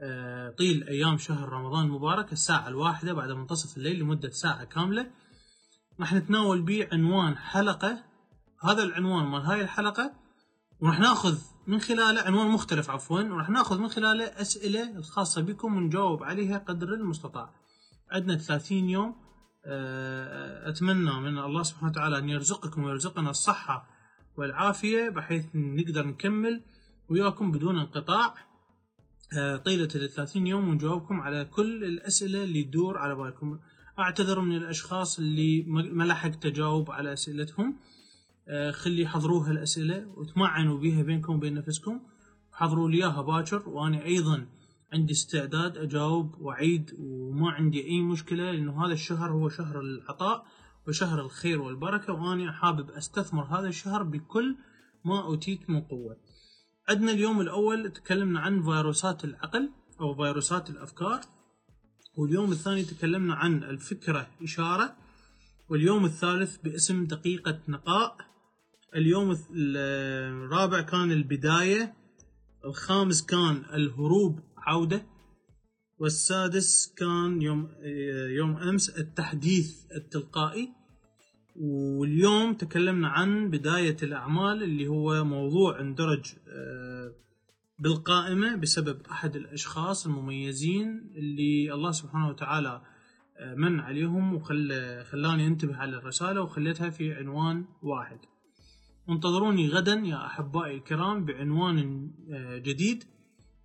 آه، 0.00 0.50
طيل 0.50 0.84
أيام 0.84 1.18
شهر 1.18 1.48
رمضان 1.48 1.84
المبارك 1.84 2.32
الساعة 2.32 2.68
الواحدة 2.68 3.12
بعد 3.12 3.30
منتصف 3.30 3.76
الليل 3.76 3.98
لمدة 3.98 4.30
ساعة 4.30 4.64
كاملة. 4.64 5.23
راح 6.00 6.12
نتناول 6.14 6.62
به 6.62 6.88
عنوان 6.92 7.36
حلقة. 7.36 8.04
هذا 8.64 8.82
العنوان 8.82 9.26
مال 9.26 9.40
هاي 9.40 9.60
الحلقة 9.60 10.12
وراح 10.80 11.00
ناخذ 11.00 11.38
من 11.66 11.80
خلاله 11.80 12.22
عنوان 12.22 12.48
مختلف 12.48 12.90
عفوا 12.90 13.22
وراح 13.22 13.50
ناخذ 13.50 13.78
من 13.78 13.88
خلاله 13.88 14.24
أسئلة 14.24 14.96
الخاصة 14.96 15.42
بكم 15.42 15.76
ونجاوب 15.76 16.22
عليها 16.22 16.58
قدر 16.58 16.94
المستطاع. 16.94 17.54
عندنا 18.10 18.38
30 18.38 18.90
يوم. 18.90 19.24
آه، 19.66 20.68
أتمنى 20.68 21.20
من 21.20 21.38
الله 21.38 21.62
سبحانه 21.62 21.90
وتعالى 21.90 22.18
أن 22.18 22.28
يرزقكم 22.28 22.84
ويرزقنا 22.84 23.30
الصحة 23.30 23.86
والعافية 24.36 25.08
بحيث 25.08 25.44
نقدر 25.54 26.06
نكمل 26.06 26.64
وياكم 27.10 27.52
بدون 27.52 27.78
انقطاع. 27.78 28.34
آه، 29.38 29.56
طيلة 29.56 29.88
ال 29.94 30.10
30 30.10 30.46
يوم 30.46 30.68
ونجاوبكم 30.68 31.20
على 31.20 31.44
كل 31.44 31.84
الأسئلة 31.84 32.44
اللي 32.44 32.64
تدور 32.64 32.98
على 32.98 33.14
بالكم. 33.14 33.58
أعتذر 33.98 34.40
من 34.40 34.56
الأشخاص 34.56 35.18
اللي 35.18 35.62
ما 35.68 36.04
لحقت 36.04 36.46
اجاوب 36.46 36.90
على 36.90 37.12
أسئلتهم. 37.12 37.76
آه، 38.48 38.70
خلي 38.70 39.02
يحضروها 39.02 39.50
الأسئلة 39.50 40.06
وتمعنوا 40.16 40.78
بها 40.78 41.02
بينكم 41.02 41.34
وبين 41.34 41.54
نفسكم. 41.54 42.00
حضروا 42.52 42.88
لي 42.88 42.96
إياها 42.96 43.22
باكر 43.22 43.68
وأنا 43.68 44.04
أيضا 44.04 44.46
عندي 44.92 45.12
استعداد 45.12 45.76
أجاوب 45.76 46.34
وأعيد 46.40 46.96
وما 46.98 47.50
عندي 47.50 47.86
أي 47.86 48.00
مشكلة 48.00 48.50
لأنه 48.50 48.86
هذا 48.86 48.92
الشهر 48.92 49.32
هو 49.32 49.48
شهر 49.48 49.80
العطاء 49.80 50.46
وشهر 50.88 51.20
الخير 51.20 51.62
والبركة 51.62 52.12
وأنا 52.12 52.52
حابب 52.52 52.90
أستثمر 52.90 53.44
هذا 53.44 53.68
الشهر 53.68 54.02
بكل 54.02 54.56
ما 55.04 55.24
أوتيت 55.24 55.70
من 55.70 55.80
قوة. 55.80 56.16
عندنا 56.88 57.12
اليوم 57.12 57.40
الأول 57.40 57.90
تكلمنا 57.90 58.40
عن 58.40 58.62
فيروسات 58.62 59.24
العقل 59.24 59.70
أو 60.00 60.14
فيروسات 60.14 60.70
الأفكار. 60.70 61.20
واليوم 62.16 62.52
الثاني 62.52 62.82
تكلمنا 62.82 63.34
عن 63.34 63.64
الفكرة 63.64 64.26
إشارة 64.42 64.96
واليوم 65.68 66.04
الثالث 66.04 66.56
باسم 66.56 67.04
دقيقة 67.04 67.60
نقاء 67.68 68.16
اليوم 68.96 69.36
الرابع 69.56 70.80
كان 70.80 71.12
البداية 71.12 71.94
الخامس 72.64 73.26
كان 73.26 73.62
الهروب 73.72 74.40
عودة 74.56 75.06
والسادس 75.98 76.94
كان 76.96 77.42
يوم 77.42 77.68
يوم 78.28 78.56
أمس 78.56 78.90
التحديث 78.90 79.84
التلقائي. 79.96 80.72
واليوم 81.56 82.54
تكلمنا 82.54 83.08
عن 83.08 83.50
بداية 83.50 83.96
الأعمال 84.02 84.62
اللي 84.62 84.86
هو 84.86 85.24
موضوع 85.24 85.80
اندرج 85.80 86.34
آه، 86.48 87.12
بالقائمة 87.78 88.56
بسبب 88.56 89.06
أحد 89.10 89.36
الأشخاص 89.36 90.06
المميزين 90.06 91.12
اللي 91.14 91.74
الله 91.74 91.90
سبحانه 91.90 92.28
وتعالى 92.28 92.82
آه، 93.38 93.54
من 93.54 93.80
عليهم 93.80 94.34
وخلاني 94.34 95.46
أنتبه 95.46 95.76
على 95.76 95.96
الرسالة 95.96 96.42
وخليتها 96.42 96.90
في 96.90 97.14
عنوان 97.14 97.64
واحد. 97.82 98.18
انتظروني 99.08 99.68
غدا 99.68 99.92
يا 99.94 100.26
أحبائي 100.26 100.76
الكرام 100.76 101.24
بعنوان 101.24 102.10
آه، 102.32 102.58
جديد 102.58 103.04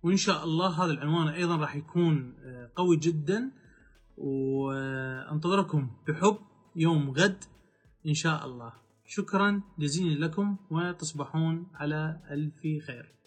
وإن 0.02 0.16
شاء 0.16 0.44
الله 0.44 0.84
هذا 0.84 0.92
العنوان 0.92 1.28
أيضا 1.28 1.56
راح 1.56 1.76
يكون 1.76 2.34
آه، 2.44 2.70
قوي 2.76 2.96
جدا. 2.96 3.52
وأنتظركم 4.16 5.90
بحب 6.08 6.38
يوم 6.76 7.10
غد 7.10 7.44
إن 8.06 8.14
شاء 8.14 8.46
الله. 8.46 8.72
شكرا 9.06 9.62
جزيلا 9.78 10.26
لكم 10.26 10.56
وتصبحون 10.70 11.66
على 11.74 12.20
ألف 12.30 12.86
خير. 12.86 13.19